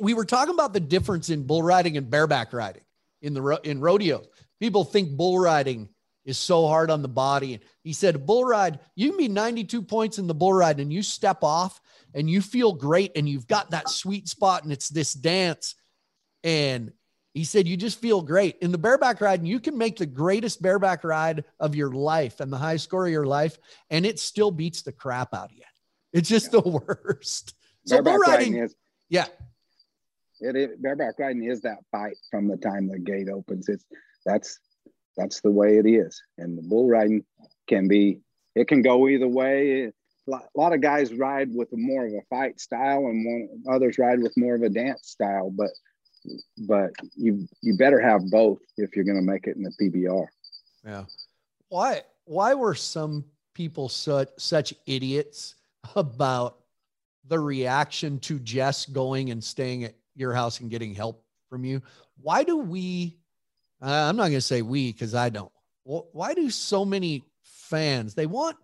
we 0.00 0.14
were 0.14 0.24
talking 0.24 0.54
about 0.54 0.72
the 0.72 0.80
difference 0.80 1.30
in 1.30 1.44
bull 1.44 1.62
riding 1.62 1.96
and 1.96 2.10
bareback 2.10 2.52
riding 2.52 2.82
in 3.22 3.34
the 3.34 3.60
in 3.64 3.80
rodeos. 3.80 4.26
People 4.60 4.84
think 4.84 5.16
bull 5.16 5.38
riding 5.38 5.88
is 6.24 6.38
so 6.38 6.66
hard 6.66 6.90
on 6.90 7.02
the 7.02 7.08
body. 7.08 7.54
And 7.54 7.62
he 7.82 7.92
said, 7.92 8.26
bull 8.26 8.44
ride, 8.44 8.78
you 8.94 9.10
can 9.10 9.18
be 9.18 9.28
92 9.28 9.82
points 9.82 10.18
in 10.18 10.26
the 10.26 10.34
bull 10.34 10.52
ride 10.52 10.80
and 10.80 10.92
you 10.92 11.02
step 11.02 11.38
off 11.42 11.80
and 12.14 12.28
you 12.28 12.42
feel 12.42 12.72
great 12.72 13.12
and 13.16 13.28
you've 13.28 13.46
got 13.46 13.70
that 13.70 13.88
sweet 13.88 14.28
spot 14.28 14.62
and 14.62 14.72
it's 14.72 14.88
this 14.88 15.14
dance. 15.14 15.74
And 16.44 16.92
he 17.32 17.44
said, 17.44 17.68
you 17.68 17.76
just 17.76 18.00
feel 18.00 18.22
great. 18.22 18.56
In 18.60 18.72
the 18.72 18.78
bareback 18.78 19.20
ride, 19.20 19.40
and 19.40 19.48
you 19.48 19.60
can 19.60 19.78
make 19.78 19.96
the 19.96 20.06
greatest 20.06 20.60
bareback 20.60 21.04
ride 21.04 21.44
of 21.60 21.74
your 21.74 21.92
life 21.92 22.40
and 22.40 22.52
the 22.52 22.58
high 22.58 22.76
score 22.76 23.06
of 23.06 23.12
your 23.12 23.26
life, 23.26 23.56
and 23.88 24.04
it 24.04 24.18
still 24.18 24.50
beats 24.50 24.82
the 24.82 24.92
crap 24.92 25.32
out 25.32 25.50
of 25.50 25.56
you. 25.56 25.62
It's 26.12 26.28
just 26.28 26.52
yeah. 26.52 26.60
the 26.60 26.68
worst. 26.86 27.54
So 27.86 28.02
bull 28.02 28.18
riding, 28.18 28.56
is, 28.56 28.74
yeah, 29.08 29.26
it, 30.40 30.56
it 30.56 30.82
bareback 30.82 31.18
riding 31.18 31.44
is 31.44 31.60
that 31.62 31.78
fight 31.90 32.16
from 32.30 32.48
the 32.48 32.56
time 32.56 32.88
the 32.88 32.98
gate 32.98 33.28
opens. 33.28 33.68
It's 33.68 33.84
that's 34.24 34.58
that's 35.16 35.40
the 35.40 35.50
way 35.50 35.78
it 35.78 35.86
is. 35.86 36.20
And 36.38 36.56
the 36.56 36.62
bull 36.62 36.88
riding 36.88 37.24
can 37.68 37.88
be 37.88 38.20
it 38.54 38.68
can 38.68 38.82
go 38.82 39.08
either 39.08 39.28
way. 39.28 39.92
A 40.28 40.38
lot 40.54 40.72
of 40.72 40.80
guys 40.80 41.12
ride 41.12 41.52
with 41.52 41.68
more 41.72 42.06
of 42.06 42.12
a 42.12 42.22
fight 42.28 42.60
style, 42.60 43.06
and 43.06 43.24
one, 43.26 43.74
others 43.74 43.98
ride 43.98 44.20
with 44.20 44.36
more 44.36 44.54
of 44.54 44.62
a 44.62 44.68
dance 44.68 45.08
style. 45.08 45.50
But 45.50 45.70
but 46.68 46.90
you 47.16 47.46
you 47.62 47.76
better 47.76 48.00
have 48.00 48.30
both 48.30 48.58
if 48.76 48.94
you're 48.94 49.04
going 49.04 49.16
to 49.16 49.22
make 49.22 49.46
it 49.46 49.56
in 49.56 49.62
the 49.62 49.72
PBR. 49.80 50.26
Yeah. 50.84 51.04
Why 51.68 52.02
why 52.24 52.54
were 52.54 52.74
some 52.74 53.24
people 53.54 53.88
such 53.88 54.28
such 54.38 54.74
idiots 54.86 55.56
about 55.96 56.58
the 57.26 57.38
reaction 57.38 58.18
to 58.20 58.38
Jess 58.38 58.86
going 58.86 59.30
and 59.30 59.42
staying 59.42 59.84
at 59.84 59.94
your 60.20 60.34
house 60.34 60.60
and 60.60 60.70
getting 60.70 60.94
help 60.94 61.24
from 61.48 61.64
you. 61.64 61.82
Why 62.20 62.44
do 62.44 62.58
we, 62.58 63.18
uh, 63.82 63.90
I'm 63.90 64.16
not 64.16 64.24
going 64.24 64.34
to 64.34 64.40
say 64.40 64.62
we 64.62 64.92
because 64.92 65.14
I 65.14 65.30
don't. 65.30 65.50
Why 65.84 66.34
do 66.34 66.50
so 66.50 66.84
many 66.84 67.24
fans, 67.42 68.14
they 68.14 68.26
want 68.26 68.56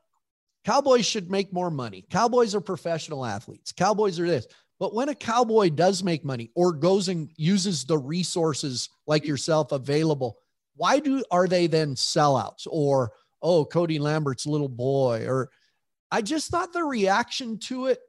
cowboys 0.65 1.07
should 1.07 1.31
make 1.31 1.53
more 1.53 1.71
money. 1.71 2.05
Cowboys 2.11 2.55
are 2.55 2.61
professional 2.61 3.25
athletes. 3.25 3.73
Cowboys 3.73 4.21
are 4.21 4.27
this. 4.27 4.47
But 4.79 4.95
when 4.95 5.09
a 5.09 5.15
cowboy 5.15 5.71
does 5.71 6.03
make 6.03 6.25
money 6.25 6.51
or 6.55 6.73
goes 6.73 7.09
and 7.09 7.31
uses 7.37 7.85
the 7.85 7.97
resources 7.97 8.91
like 9.07 9.27
yourself 9.27 9.73
available, 9.73 10.37
why 10.77 10.99
do 10.99 11.25
are 11.31 11.49
they 11.49 11.67
then 11.67 11.95
sellouts 11.95 12.67
or 12.69 13.13
oh 13.41 13.65
Cody 13.65 13.99
Lambert's 13.99 14.47
little 14.47 14.69
boy 14.69 15.27
or 15.27 15.51
I 16.11 16.23
just 16.23 16.51
thought 16.51 16.73
the 16.73 16.85
reaction 16.85 17.59
to 17.61 17.87
it. 17.87 18.01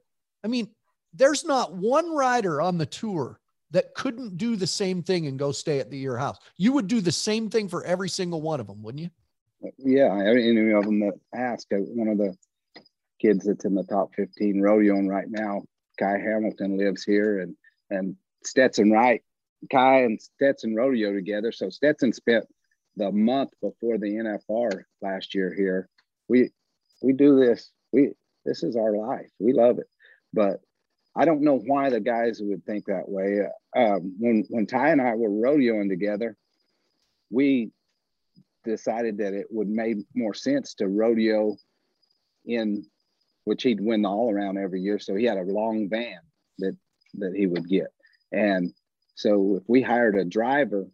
I 0.44 0.48
mean, 0.48 0.68
there's 1.14 1.44
not 1.44 1.74
one 1.74 2.14
rider 2.14 2.60
on 2.60 2.78
the 2.78 2.86
tour 2.86 3.40
that 3.70 3.94
couldn't 3.94 4.38
do 4.38 4.56
the 4.56 4.66
same 4.66 5.02
thing 5.02 5.26
and 5.26 5.38
go 5.38 5.52
stay 5.52 5.78
at 5.78 5.90
the 5.90 5.98
your 5.98 6.16
house. 6.16 6.38
You 6.56 6.72
would 6.72 6.88
do 6.88 7.00
the 7.00 7.12
same 7.12 7.50
thing 7.50 7.68
for 7.68 7.84
every 7.84 8.08
single 8.08 8.40
one 8.40 8.60
of 8.60 8.66
them, 8.66 8.82
wouldn't 8.82 9.02
you? 9.02 9.10
Yeah, 9.76 10.14
any 10.14 10.70
of 10.70 10.84
them 10.84 11.00
that 11.00 11.18
ask, 11.34 11.66
uh, 11.72 11.78
one 11.78 12.08
of 12.08 12.18
the 12.18 12.34
kids 13.20 13.44
that's 13.44 13.64
in 13.64 13.74
the 13.74 13.82
top 13.84 14.14
15 14.14 14.56
rodeoing 14.56 15.08
right 15.08 15.28
now. 15.28 15.62
Kai 15.98 16.18
Hamilton 16.18 16.78
lives 16.78 17.02
here 17.02 17.40
and 17.40 17.56
and 17.90 18.14
Stetson 18.44 18.92
Wright, 18.92 19.22
Kai 19.70 20.02
and 20.02 20.20
Stetson 20.20 20.74
rodeo 20.76 21.12
together. 21.12 21.50
So 21.50 21.70
Stetson 21.70 22.12
spent 22.12 22.44
the 22.96 23.10
month 23.10 23.50
before 23.60 23.98
the 23.98 24.14
NFR 24.14 24.82
last 25.02 25.34
year 25.34 25.52
here. 25.52 25.88
We 26.28 26.50
we 27.02 27.12
do 27.12 27.38
this. 27.38 27.70
We 27.92 28.12
this 28.44 28.62
is 28.62 28.76
our 28.76 28.96
life. 28.96 29.30
We 29.38 29.52
love 29.52 29.78
it. 29.78 29.88
But 30.32 30.60
I 31.18 31.24
don't 31.24 31.42
know 31.42 31.58
why 31.58 31.90
the 31.90 31.98
guys 31.98 32.40
would 32.40 32.64
think 32.64 32.86
that 32.86 33.08
way. 33.08 33.40
Um, 33.76 34.14
when 34.20 34.44
when 34.48 34.66
Ty 34.66 34.90
and 34.90 35.02
I 35.02 35.14
were 35.16 35.28
rodeoing 35.28 35.88
together, 35.88 36.36
we 37.28 37.72
decided 38.64 39.18
that 39.18 39.34
it 39.34 39.46
would 39.50 39.68
make 39.68 39.96
more 40.14 40.34
sense 40.34 40.74
to 40.74 40.86
rodeo 40.86 41.56
in 42.46 42.86
which 43.44 43.64
he'd 43.64 43.80
win 43.80 44.02
the 44.02 44.08
all 44.08 44.30
around 44.30 44.58
every 44.58 44.80
year. 44.80 45.00
So 45.00 45.16
he 45.16 45.24
had 45.24 45.38
a 45.38 45.42
long 45.42 45.88
van 45.88 46.20
that 46.58 46.76
that 47.14 47.34
he 47.34 47.46
would 47.48 47.68
get. 47.68 47.88
And 48.30 48.72
so 49.16 49.56
if 49.60 49.64
we 49.66 49.82
hired 49.82 50.16
a 50.16 50.24
driver 50.24 50.86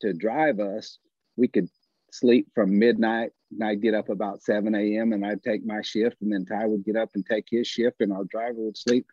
to 0.00 0.14
drive 0.14 0.60
us, 0.60 0.98
we 1.36 1.46
could 1.46 1.68
sleep 2.10 2.48
from 2.54 2.78
midnight 2.78 3.32
and 3.50 3.62
I'd 3.62 3.82
get 3.82 3.94
up 3.94 4.08
about 4.08 4.42
7 4.42 4.74
a.m. 4.74 5.12
and 5.12 5.26
I'd 5.26 5.42
take 5.42 5.64
my 5.64 5.82
shift 5.82 6.16
and 6.22 6.32
then 6.32 6.46
Ty 6.46 6.66
would 6.66 6.84
get 6.84 6.96
up 6.96 7.10
and 7.14 7.24
take 7.24 7.46
his 7.50 7.66
shift 7.66 8.00
and 8.00 8.12
our 8.12 8.24
driver 8.24 8.60
would 8.60 8.78
sleep. 8.78 9.06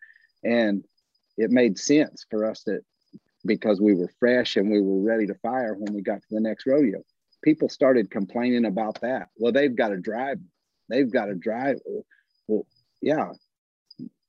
And 0.44 0.84
it 1.36 1.50
made 1.50 1.78
sense 1.78 2.24
for 2.30 2.48
us 2.48 2.62
to 2.64 2.80
because 3.46 3.80
we 3.80 3.94
were 3.94 4.10
fresh 4.18 4.56
and 4.56 4.70
we 4.70 4.80
were 4.80 5.00
ready 5.00 5.26
to 5.26 5.34
fire 5.34 5.74
when 5.74 5.92
we 5.92 6.00
got 6.00 6.22
to 6.22 6.28
the 6.30 6.40
next 6.40 6.66
rodeo. 6.66 7.02
People 7.42 7.68
started 7.68 8.10
complaining 8.10 8.64
about 8.64 9.00
that. 9.02 9.28
Well, 9.36 9.52
they've 9.52 9.74
got 9.74 9.88
to 9.88 9.98
drive. 9.98 10.38
They've 10.88 11.10
got 11.10 11.26
to 11.26 11.34
drive. 11.34 11.78
Well, 12.48 12.66
yeah. 13.02 13.32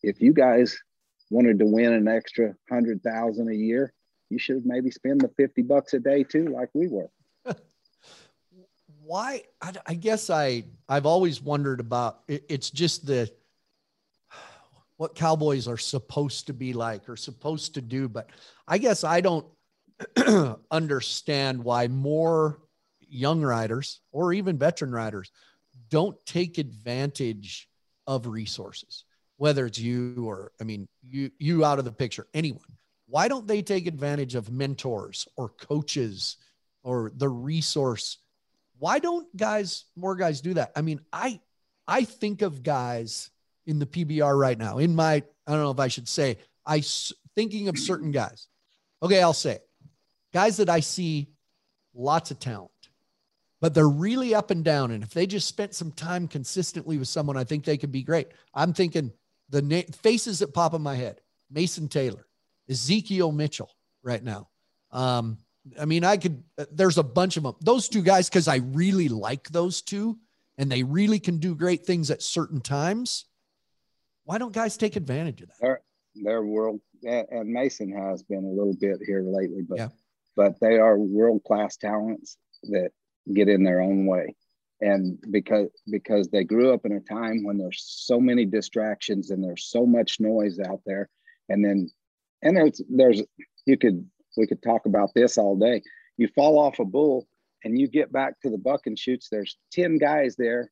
If 0.03 0.21
you 0.21 0.33
guys 0.33 0.77
wanted 1.29 1.59
to 1.59 1.65
win 1.65 1.93
an 1.93 2.07
extra 2.07 2.55
hundred 2.69 3.01
thousand 3.03 3.49
a 3.49 3.55
year, 3.55 3.93
you 4.29 4.37
should 4.37 4.65
maybe 4.65 4.91
spend 4.91 5.21
the 5.21 5.29
50 5.37 5.61
bucks 5.63 5.93
a 5.93 5.99
day 5.99 6.23
too, 6.23 6.47
like 6.47 6.69
we 6.73 6.87
were. 6.87 7.09
Why? 9.03 9.43
I, 9.61 9.73
I, 9.85 9.93
guess 9.93 10.29
I, 10.29 10.63
I've 10.89 11.05
always 11.05 11.41
wondered 11.41 11.79
about 11.79 12.21
it, 12.27 12.43
it's 12.49 12.69
just 12.69 13.05
the, 13.05 13.31
what 14.97 15.15
cowboys 15.15 15.67
are 15.67 15.77
supposed 15.77 16.47
to 16.47 16.53
be 16.53 16.73
like 16.73 17.09
or 17.09 17.17
supposed 17.17 17.73
to 17.75 17.81
do. 17.81 18.07
But 18.07 18.29
I 18.67 18.77
guess 18.77 19.03
I 19.03 19.21
don't 19.21 19.45
understand 20.71 21.63
why 21.63 21.87
more 21.87 22.59
young 23.01 23.41
riders 23.41 24.01
or 24.11 24.33
even 24.33 24.57
veteran 24.57 24.91
riders 24.91 25.31
don't 25.89 26.17
take 26.25 26.57
advantage 26.57 27.69
of 28.07 28.27
resources 28.27 29.05
whether 29.37 29.65
it's 29.65 29.79
you 29.79 30.25
or 30.25 30.51
I 30.59 30.63
mean 30.63 30.87
you 31.03 31.31
you 31.37 31.65
out 31.65 31.79
of 31.79 31.85
the 31.85 31.91
picture, 31.91 32.27
anyone. 32.33 32.61
Why 33.07 33.27
don't 33.27 33.47
they 33.47 33.61
take 33.61 33.85
advantage 33.85 34.35
of 34.35 34.51
mentors 34.51 35.27
or 35.37 35.49
coaches 35.49 36.37
or 36.83 37.11
the 37.15 37.29
resource? 37.29 38.17
Why 38.79 38.99
don't 38.99 39.27
guys 39.37 39.85
more 39.95 40.15
guys 40.15 40.41
do 40.41 40.55
that? 40.55 40.71
I 40.75 40.81
mean, 40.81 41.01
I 41.13 41.39
I 41.87 42.03
think 42.03 42.41
of 42.41 42.63
guys 42.63 43.29
in 43.65 43.79
the 43.79 43.85
PBR 43.85 44.37
right 44.37 44.57
now. 44.57 44.77
In 44.77 44.95
my 44.95 45.23
I 45.47 45.51
don't 45.51 45.61
know 45.61 45.71
if 45.71 45.79
I 45.79 45.87
should 45.87 46.07
say 46.07 46.37
I 46.65 46.83
thinking 47.35 47.67
of 47.67 47.77
certain 47.77 48.11
guys. 48.11 48.47
Okay, 49.03 49.21
I'll 49.21 49.33
say 49.33 49.59
guys 50.33 50.57
that 50.57 50.69
I 50.69 50.79
see 50.79 51.29
lots 51.93 52.31
of 52.31 52.39
talent 52.39 52.71
but 53.65 53.73
they're 53.73 53.89
really 53.89 54.35
up 54.35 54.51
and 54.51 54.63
down. 54.63 54.91
And 54.91 55.03
if 55.03 55.09
they 55.09 55.25
just 55.25 55.47
spent 55.47 55.73
some 55.73 55.91
time 55.91 56.27
consistently 56.27 56.99
with 56.99 57.07
someone, 57.07 57.35
I 57.35 57.43
think 57.43 57.63
they 57.63 57.77
could 57.77 57.91
be 57.91 58.03
great. 58.03 58.27
I'm 58.53 58.73
thinking 58.73 59.11
the 59.49 59.63
na- 59.63 59.91
faces 60.03 60.37
that 60.37 60.53
pop 60.53 60.75
in 60.75 60.83
my 60.83 60.95
head 60.95 61.19
Mason 61.49 61.87
Taylor, 61.87 62.27
Ezekiel 62.69 63.31
Mitchell 63.31 63.71
right 64.03 64.23
now. 64.23 64.49
Um, 64.91 65.39
I 65.79 65.85
mean, 65.85 66.03
I 66.03 66.17
could, 66.17 66.43
there's 66.71 66.99
a 66.99 67.03
bunch 67.03 67.37
of 67.37 67.43
them. 67.43 67.55
Those 67.61 67.89
two 67.89 68.03
guys, 68.03 68.29
because 68.29 68.47
I 68.47 68.57
really 68.57 69.09
like 69.09 69.49
those 69.49 69.81
two 69.81 70.19
and 70.59 70.71
they 70.71 70.83
really 70.83 71.19
can 71.19 71.39
do 71.39 71.55
great 71.55 71.87
things 71.87 72.11
at 72.11 72.21
certain 72.21 72.61
times. 72.61 73.25
Why 74.25 74.37
don't 74.37 74.53
guys 74.53 74.77
take 74.77 74.95
advantage 74.95 75.41
of 75.41 75.47
that? 75.49 75.55
They're, 75.61 75.81
they're 76.15 76.43
world, 76.43 76.81
and 77.03 77.49
Mason 77.49 77.91
has 77.91 78.23
been 78.23 78.43
a 78.43 78.49
little 78.49 78.75
bit 78.79 78.99
here 79.05 79.23
lately, 79.25 79.61
but, 79.67 79.77
yeah. 79.77 79.89
but 80.35 80.59
they 80.59 80.77
are 80.77 80.97
world 80.97 81.43
class 81.45 81.77
talents 81.77 82.37
that 82.63 82.91
get 83.33 83.47
in 83.47 83.63
their 83.63 83.81
own 83.81 84.05
way 84.05 84.35
and 84.81 85.17
because 85.31 85.69
because 85.89 86.29
they 86.29 86.43
grew 86.43 86.73
up 86.73 86.85
in 86.85 86.91
a 86.93 86.99
time 86.99 87.43
when 87.43 87.57
there's 87.57 87.83
so 87.85 88.19
many 88.19 88.45
distractions 88.45 89.31
and 89.31 89.43
there's 89.43 89.65
so 89.65 89.85
much 89.85 90.19
noise 90.19 90.59
out 90.59 90.81
there 90.85 91.09
and 91.49 91.63
then 91.63 91.89
and 92.41 92.57
there's 92.57 92.81
there's 92.89 93.21
you 93.65 93.77
could 93.77 94.05
we 94.37 94.45
could 94.45 94.61
talk 94.61 94.85
about 94.85 95.09
this 95.15 95.37
all 95.37 95.55
day 95.55 95.81
you 96.17 96.27
fall 96.35 96.59
off 96.59 96.79
a 96.79 96.85
bull 96.85 97.27
and 97.63 97.79
you 97.79 97.87
get 97.87 98.11
back 98.11 98.39
to 98.41 98.49
the 98.49 98.57
buck 98.57 98.85
and 98.85 98.99
shoots. 98.99 99.27
there's 99.29 99.57
10 99.71 99.97
guys 99.97 100.35
there 100.35 100.69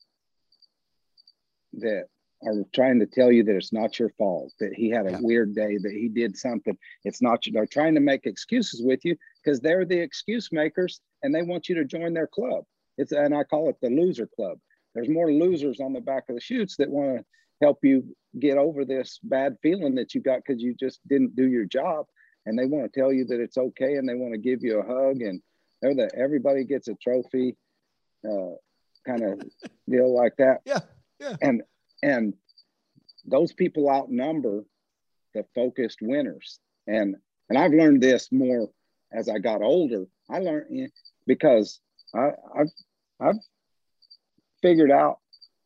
that 1.74 2.06
are 2.46 2.64
trying 2.74 3.00
to 3.00 3.06
tell 3.06 3.32
you 3.32 3.44
that 3.44 3.56
it's 3.56 3.74
not 3.74 3.98
your 4.00 4.10
fault 4.18 4.52
that 4.60 4.74
he 4.74 4.90
had 4.90 5.08
a 5.08 5.12
yeah. 5.12 5.20
weird 5.22 5.56
day 5.56 5.78
that 5.78 5.92
he 5.92 6.08
did 6.08 6.38
something 6.38 6.78
it's 7.04 7.22
not 7.22 7.44
they're 7.52 7.66
trying 7.66 7.96
to 7.96 8.02
make 8.02 8.26
excuses 8.26 8.82
with 8.84 9.04
you 9.06 9.16
because 9.44 9.60
they're 9.60 9.86
the 9.86 9.98
excuse 9.98 10.50
makers 10.52 11.02
and 11.22 11.34
they 11.34 11.42
want 11.42 11.70
you 11.70 11.76
to 11.76 11.86
join 11.86 12.14
their 12.14 12.28
club 12.28 12.64
it's 12.98 13.12
and 13.12 13.36
I 13.36 13.44
call 13.44 13.70
it 13.70 13.78
the 13.82 13.90
loser 13.90 14.28
club. 14.28 14.60
There's 14.94 15.10
more 15.10 15.32
losers 15.32 15.80
on 15.80 15.94
the 15.94 16.02
back 16.02 16.30
of 16.30 16.36
the 16.36 16.42
chutes 16.42 16.78
that 16.78 16.90
want 16.90 17.18
to 17.18 17.26
help 17.62 17.80
you 17.84 18.16
get 18.40 18.58
over 18.58 18.86
this 18.86 19.20
bad 19.24 19.58
feeling 19.62 19.96
that 19.96 20.14
you 20.14 20.22
got 20.22 20.42
because 20.46 20.62
you 20.62 20.76
just 20.76 21.00
didn't 21.08 21.36
do 21.36 21.48
your 21.48 21.66
job, 21.66 22.06
and 22.46 22.58
they 22.58 22.66
want 22.66 22.92
to 22.92 23.00
tell 23.00 23.12
you 23.12 23.26
that 23.26 23.40
it's 23.40 23.58
okay, 23.58 23.96
and 23.96 24.08
they 24.08 24.16
want 24.16 24.34
to 24.34 24.40
give 24.40 24.64
you 24.64 24.80
a 24.80 24.86
hug, 24.86 25.22
and 25.22 25.42
they're 25.82 25.96
the 25.96 26.10
everybody 26.16 26.64
gets 26.64 26.88
a 26.88 26.96
trophy, 26.96 27.56
uh, 28.28 28.54
kind 29.06 29.24
of 29.24 29.42
deal 29.90 30.16
like 30.16 30.36
that. 30.38 30.62
Yeah, 30.66 30.80
yeah. 31.20 31.36
And 31.42 31.64
and 32.04 32.34
those 33.26 33.54
people 33.54 33.89
outnumber 33.89 34.66
the 35.34 35.46
focused 35.56 36.00
winners, 36.02 36.60
and 36.86 37.16
and 37.50 37.58
I've 37.58 37.72
learned 37.72 38.02
this 38.02 38.32
more 38.32 38.70
as 39.12 39.30
I 39.30 39.39
got 39.39 39.62
older. 39.62 40.06
I 40.30 40.39
learned 40.39 40.68
eh, 40.78 40.88
because 41.26 41.80
I, 42.13 42.32
I've 42.60 42.72
I've 43.20 43.39
figured 44.62 44.92
out 44.92 45.20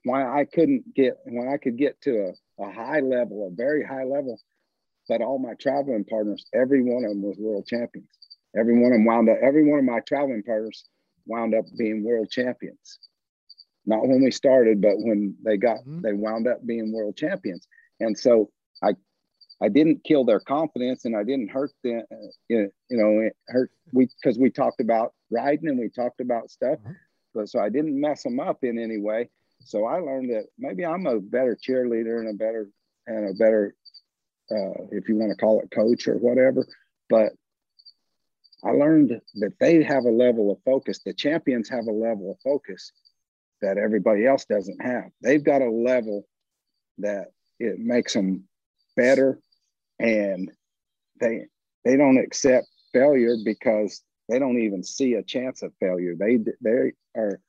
why 0.04 0.40
I 0.40 0.46
couldn't 0.46 0.94
get 0.94 1.18
when 1.26 1.48
I 1.48 1.58
could 1.58 1.78
get 1.78 2.00
to 2.02 2.34
a, 2.60 2.64
a 2.64 2.72
high 2.72 3.00
level, 3.00 3.48
a 3.48 3.56
very 3.56 3.84
high 3.84 4.04
level, 4.04 4.40
but 5.10 5.22
all 5.22 5.40
my 5.40 5.56
traveling 5.56 6.06
partners, 6.06 6.46
every 6.54 6.84
one 6.84 7.04
of 7.04 7.10
them 7.10 7.24
was 7.24 7.38
world 7.40 7.66
champions. 7.68 8.08
Every 8.58 8.76
one 8.76 8.92
of 8.92 9.00
them 9.00 9.06
wound 9.06 9.30
up, 9.30 9.38
every 9.42 9.70
one 9.70 9.80
of 9.80 9.86
my 9.86 10.00
traveling 10.02 10.44
partners 10.44 10.86
wound 11.26 11.54
up 11.54 11.66
being 11.78 12.04
world 12.04 12.30
champions. 12.32 13.00
Not 13.88 14.06
when 14.06 14.22
we 14.22 14.32
started, 14.32 14.82
but 14.82 15.00
when 15.00 15.36
they 15.44 15.56
got, 15.56 15.78
mm-hmm. 15.78 16.02
they 16.02 16.12
wound 16.12 16.46
up 16.46 16.66
being 16.66 16.94
world 16.94 17.16
champions. 17.16 17.68
And 18.02 18.20
so 18.20 18.52
I 18.84 18.94
I 19.62 19.70
didn't 19.70 20.04
kill 20.04 20.26
their 20.26 20.42
confidence 20.42 21.06
and 21.06 21.16
I 21.16 21.24
didn't 21.24 21.50
hurt 21.50 21.72
them, 21.84 22.04
uh, 22.12 22.16
you 22.50 22.70
know, 22.92 23.20
it 23.22 23.36
hurt 23.48 23.72
we, 23.92 24.08
cause 24.24 24.38
we 24.38 24.52
talked 24.52 24.82
about 24.82 25.14
riding 25.32 25.70
and 25.70 25.80
we 25.80 25.90
talked 25.90 26.22
about 26.22 26.52
stuff, 26.52 26.78
uh-huh. 26.86 26.94
but 27.34 27.50
so 27.50 27.60
I 27.60 27.70
didn't 27.70 28.00
mess 28.00 28.22
them 28.22 28.40
up 28.40 28.64
in 28.64 28.78
any 28.78 29.00
way. 29.00 29.30
So 29.62 29.86
I 29.86 30.00
learned 30.00 30.30
that 30.32 30.46
maybe 30.60 30.86
I'm 30.86 31.08
a 31.08 31.20
better 31.20 31.58
cheerleader 31.60 32.20
and 32.20 32.30
a 32.30 32.34
better, 32.34 32.70
and 33.08 33.30
a 33.30 33.34
better, 33.34 33.74
uh, 34.52 34.86
if 34.92 35.10
you 35.10 35.16
want 35.16 35.32
to 35.32 35.38
call 35.38 35.62
it 35.62 35.72
coach 35.72 36.08
or 36.08 36.18
whatever, 36.18 36.68
but 37.10 37.34
I 38.64 38.72
learned 38.72 39.22
that 39.36 39.60
they 39.60 39.82
have 39.84 40.06
a 40.06 40.12
level 40.12 40.52
of 40.52 40.60
focus. 40.64 41.00
The 41.00 41.14
champions 41.14 41.70
have 41.70 41.88
a 41.88 41.92
level 41.92 42.32
of 42.32 42.40
focus 42.44 42.92
that 43.62 43.78
everybody 43.78 44.26
else 44.26 44.46
doesn't 44.46 44.82
have. 44.82 45.06
They've 45.22 45.44
got 45.44 45.62
a 45.62 45.70
level 45.70 46.26
that 47.00 47.28
it 47.60 47.80
makes 47.80 48.14
them 48.14 48.44
better 48.96 49.40
and 50.00 50.52
they 51.20 51.46
they 51.84 51.96
don't 51.96 52.18
accept 52.18 52.68
failure 52.94 53.36
because 53.44 54.02
they 54.30 54.40
don't 54.40 54.62
even 54.62 54.84
see 54.84 55.14
a 55.14 55.24
chance 55.24 55.62
of 55.62 55.74
failure. 55.80 56.16
They 56.18 56.38
they 56.62 56.92
are 57.16 57.40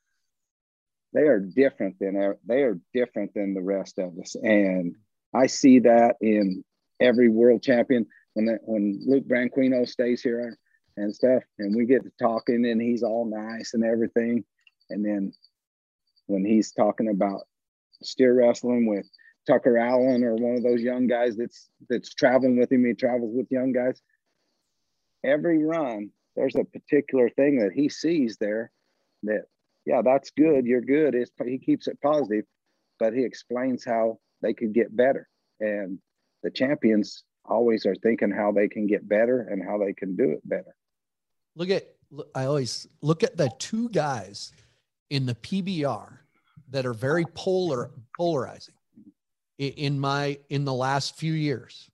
they 1.13 1.23
are 1.23 1.41
different 1.41 1.99
than 1.99 2.35
they 2.47 2.63
are 2.63 2.79
different 2.95 3.35
than 3.35 3.55
the 3.55 3.63
rest 3.63 3.99
of 3.99 4.13
us, 4.19 4.35
and 4.37 4.95
I 5.35 5.47
see 5.47 5.81
that 5.81 6.17
in 6.21 6.65
every 7.01 7.29
world 7.29 7.63
champion 7.63 8.07
when 8.35 8.59
when 8.63 9.01
Luke 9.07 9.27
Branquinho 9.27 9.89
stays 9.89 10.23
here 10.23 10.57
and 10.97 11.15
stuff, 11.15 11.43
and 11.59 11.77
we 11.77 11.87
get 11.87 12.03
to 12.05 12.11
talking, 12.21 12.67
and 12.67 12.81
he's 12.81 13.03
all 13.03 13.25
nice 13.25 13.75
and 13.75 13.85
everything, 13.85 14.45
and 14.91 15.05
then 15.05 15.33
when 16.29 16.45
he's 16.45 16.73
talking 16.73 17.09
about 17.09 17.43
steer 18.03 18.33
wrestling 18.35 18.87
with 18.87 19.07
Tucker 19.47 19.77
Allen 19.77 20.23
or 20.23 20.35
one 20.37 20.57
of 20.57 20.63
those 20.63 20.83
young 20.83 21.07
guys 21.07 21.37
that's 21.37 21.69
that's 21.89 22.15
traveling 22.15 22.57
with 22.59 22.71
him. 22.71 22.85
He 22.85 22.95
travels 22.95 23.35
with 23.35 23.51
young 23.51 23.73
guys. 23.73 24.01
Every 25.25 25.65
run, 25.65 26.11
there's 26.37 26.55
a 26.55 26.65
particular 26.65 27.29
thing 27.31 27.59
that 27.59 27.73
he 27.73 27.89
sees 27.89 28.37
there 28.37 28.71
that, 29.25 29.47
yeah, 29.85 30.03
that's 30.05 30.31
good. 30.31 30.65
You're 30.65 30.81
good. 30.81 31.17
It's, 31.17 31.33
he 31.45 31.59
keeps 31.59 31.89
it 31.89 31.99
positive. 32.01 32.45
but 32.99 33.15
he 33.15 33.25
explains 33.25 33.85
how 33.85 34.19
they 34.43 34.53
could 34.53 34.73
get 34.73 34.95
better. 34.95 35.29
And 35.61 35.99
the 36.43 36.51
champions 36.51 37.25
always 37.45 37.87
are 37.87 37.95
thinking 37.97 38.31
how 38.31 38.53
they 38.53 38.69
can 38.69 38.87
get 38.87 39.09
better 39.09 39.49
and 39.51 39.63
how 39.65 39.79
they 39.79 39.93
can 39.93 40.17
do 40.17 40.31
it 40.31 40.47
better. 40.49 40.75
Look 41.57 41.71
at, 41.71 41.89
I 42.35 42.45
always 42.45 42.87
look 43.03 43.23
at 43.23 43.37
the 43.37 43.51
two 43.59 43.89
guys 43.91 44.53
in 45.11 45.27
the 45.27 45.35
PBR 45.35 46.19
that 46.71 46.87
are 46.87 46.95
very 46.95 47.25
polar 47.25 47.91
polarizing 48.17 48.75
in 49.59 49.99
my 49.99 50.39
in 50.51 50.65
the 50.65 50.75
last 50.75 51.17
few 51.17 51.33
years. 51.33 51.91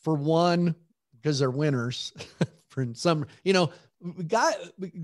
For 0.00 0.14
one, 0.14 0.74
because 1.12 1.38
they're 1.38 1.50
winners. 1.50 2.12
For 2.70 2.86
some, 2.94 3.26
you 3.44 3.52
know, 3.52 3.70
guy, 4.26 4.52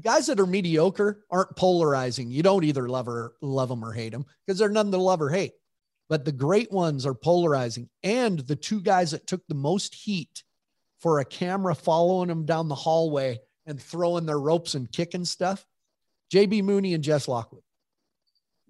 guys 0.00 0.26
that 0.26 0.40
are 0.40 0.46
mediocre 0.46 1.24
aren't 1.30 1.54
polarizing. 1.54 2.30
You 2.30 2.42
don't 2.42 2.64
either 2.64 2.88
love 2.88 3.08
or 3.08 3.34
love 3.42 3.68
them 3.68 3.84
or 3.84 3.92
hate 3.92 4.12
them 4.12 4.24
because 4.46 4.58
they're 4.58 4.70
none 4.70 4.90
to 4.90 4.96
love 4.96 5.20
or 5.20 5.28
hate. 5.28 5.52
But 6.08 6.24
the 6.24 6.32
great 6.32 6.72
ones 6.72 7.04
are 7.04 7.14
polarizing. 7.14 7.90
And 8.02 8.38
the 8.40 8.56
two 8.56 8.80
guys 8.80 9.10
that 9.10 9.26
took 9.26 9.46
the 9.46 9.54
most 9.54 9.94
heat 9.94 10.42
for 10.98 11.20
a 11.20 11.24
camera 11.24 11.74
following 11.74 12.28
them 12.28 12.46
down 12.46 12.68
the 12.68 12.74
hallway 12.74 13.38
and 13.66 13.80
throwing 13.80 14.24
their 14.24 14.40
ropes 14.40 14.74
and 14.74 14.90
kicking 14.90 15.26
stuff, 15.26 15.66
JB 16.32 16.62
Mooney 16.62 16.94
and 16.94 17.04
Jess 17.04 17.28
Lockwood. 17.28 17.62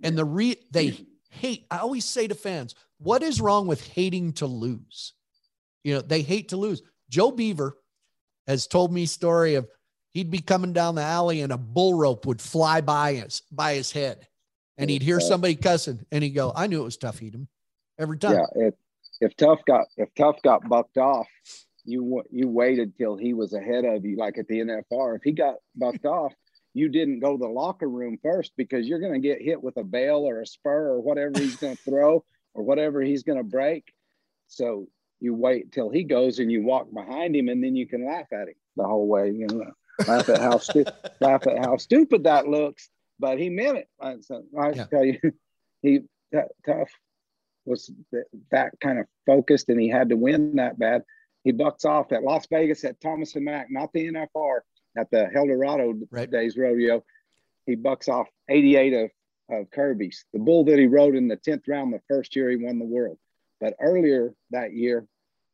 And 0.02 0.16
the 0.16 0.24
re 0.24 0.56
they 0.70 0.96
hate. 1.30 1.66
I 1.70 1.78
always 1.78 2.04
say 2.04 2.28
to 2.28 2.34
fans, 2.34 2.74
what 2.98 3.22
is 3.22 3.40
wrong 3.40 3.66
with 3.66 3.86
hating 3.86 4.34
to 4.34 4.46
lose? 4.46 5.14
You 5.82 5.94
know, 5.94 6.00
they 6.00 6.22
hate 6.22 6.50
to 6.50 6.56
lose. 6.56 6.82
Joe 7.08 7.30
Beaver 7.30 7.76
has 8.46 8.66
told 8.66 8.92
me 8.92 9.06
story 9.06 9.56
of 9.56 9.68
he'd 10.10 10.30
be 10.30 10.38
coming 10.38 10.72
down 10.72 10.94
the 10.94 11.02
alley 11.02 11.40
and 11.40 11.52
a 11.52 11.58
bull 11.58 11.94
rope 11.94 12.26
would 12.26 12.40
fly 12.40 12.80
by 12.80 13.14
his 13.14 13.42
by 13.50 13.74
his 13.74 13.90
head 13.90 14.28
and 14.78 14.88
he'd 14.88 15.02
hear 15.02 15.20
somebody 15.20 15.56
cussing 15.56 16.06
and 16.12 16.22
he'd 16.22 16.30
go, 16.30 16.52
I 16.54 16.68
knew 16.68 16.80
it 16.80 16.84
was 16.84 16.96
Tuff 16.96 17.20
Hedeman 17.20 17.48
every 17.98 18.16
time. 18.16 18.34
Yeah. 18.34 18.68
If, 18.68 18.74
if 19.20 19.36
Tuff 19.36 19.58
got, 19.66 19.86
if 19.96 20.14
Tuff 20.14 20.36
got 20.42 20.66
bucked 20.68 20.96
off, 20.96 21.26
you, 21.84 22.22
you 22.30 22.48
waited 22.48 22.96
till 22.96 23.16
he 23.16 23.34
was 23.34 23.52
ahead 23.52 23.84
of 23.84 24.04
you, 24.04 24.16
like 24.16 24.38
at 24.38 24.46
the 24.46 24.60
NFR. 24.60 25.16
If 25.16 25.22
he 25.24 25.32
got 25.32 25.56
bucked 25.74 26.04
off, 26.06 26.32
you 26.78 26.88
didn't 26.88 27.20
go 27.20 27.32
to 27.32 27.38
the 27.38 27.48
locker 27.48 27.88
room 27.88 28.18
first 28.22 28.52
because 28.56 28.86
you're 28.86 29.00
going 29.00 29.20
to 29.20 29.28
get 29.28 29.42
hit 29.42 29.60
with 29.60 29.76
a 29.76 29.84
bail 29.84 30.28
or 30.28 30.40
a 30.40 30.46
spur 30.46 30.90
or 30.90 31.00
whatever 31.00 31.40
he's 31.40 31.56
going 31.56 31.76
to 31.76 31.82
throw 31.82 32.24
or 32.54 32.62
whatever 32.62 33.00
he's 33.02 33.24
going 33.24 33.38
to 33.38 33.44
break. 33.44 33.92
So 34.46 34.86
you 35.20 35.34
wait 35.34 35.72
till 35.72 35.90
he 35.90 36.04
goes 36.04 36.38
and 36.38 36.52
you 36.52 36.62
walk 36.62 36.92
behind 36.92 37.34
him 37.34 37.48
and 37.48 37.62
then 37.62 37.74
you 37.74 37.88
can 37.88 38.06
laugh 38.06 38.32
at 38.32 38.48
him 38.48 38.54
the 38.76 38.84
whole 38.84 39.08
way. 39.08 39.30
You 39.30 39.48
know, 39.48 39.72
laugh 40.06 40.28
at 40.28 40.40
how 40.40 40.58
stu- 40.58 40.84
laugh 41.20 41.46
at 41.48 41.58
how 41.58 41.76
stupid 41.78 42.24
that 42.24 42.46
looks, 42.46 42.88
but 43.18 43.38
he 43.38 43.50
meant 43.50 43.78
it. 43.78 43.88
I, 44.00 44.16
so 44.20 44.44
I 44.58 44.70
yeah. 44.70 44.84
tell 44.84 45.04
you, 45.04 45.18
he 45.82 46.00
t- 46.32 46.38
Tuff 46.64 46.90
was 47.64 47.90
that, 48.12 48.24
that 48.52 48.72
kind 48.80 49.00
of 49.00 49.06
focused 49.26 49.68
and 49.68 49.80
he 49.80 49.88
had 49.88 50.10
to 50.10 50.16
win 50.16 50.56
that 50.56 50.78
bad. 50.78 51.02
He 51.42 51.50
bucks 51.50 51.84
off 51.84 52.12
at 52.12 52.22
Las 52.22 52.46
Vegas 52.50 52.84
at 52.84 53.00
Thomas 53.00 53.34
and 53.34 53.44
Mack, 53.44 53.66
not 53.68 53.92
the 53.92 54.06
NFR 54.06 54.60
at 54.98 55.10
the 55.10 55.30
Eldorado 55.32 55.94
right. 56.10 56.30
Days 56.30 56.56
Rodeo. 56.56 57.04
He 57.66 57.76
bucks 57.76 58.08
off 58.08 58.26
88 58.48 58.94
of, 58.94 59.10
of 59.50 59.70
Kirby's, 59.70 60.24
the 60.32 60.38
bull 60.38 60.64
that 60.64 60.78
he 60.78 60.86
rode 60.86 61.14
in 61.14 61.28
the 61.28 61.36
10th 61.36 61.68
round 61.68 61.92
the 61.92 62.00
first 62.08 62.34
year 62.34 62.50
he 62.50 62.56
won 62.56 62.78
the 62.78 62.84
world. 62.84 63.18
But 63.60 63.74
earlier 63.80 64.34
that 64.50 64.72
year, 64.72 65.06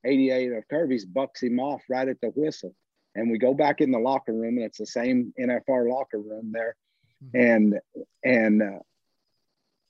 88 0.04 0.52
of 0.52 0.68
Kirby's 0.68 1.04
bucks 1.04 1.42
him 1.42 1.58
off 1.58 1.82
right 1.88 2.08
at 2.08 2.20
the 2.20 2.28
whistle. 2.28 2.74
And 3.14 3.30
we 3.30 3.38
go 3.38 3.54
back 3.54 3.80
in 3.80 3.90
the 3.90 3.98
locker 3.98 4.32
room, 4.32 4.56
and 4.56 4.64
it's 4.64 4.78
the 4.78 4.86
same 4.86 5.32
NFR 5.40 5.88
locker 5.88 6.18
room 6.18 6.50
there. 6.52 6.76
Mm-hmm. 7.24 7.40
And 7.40 7.80
and 8.24 8.62
uh, 8.62 8.78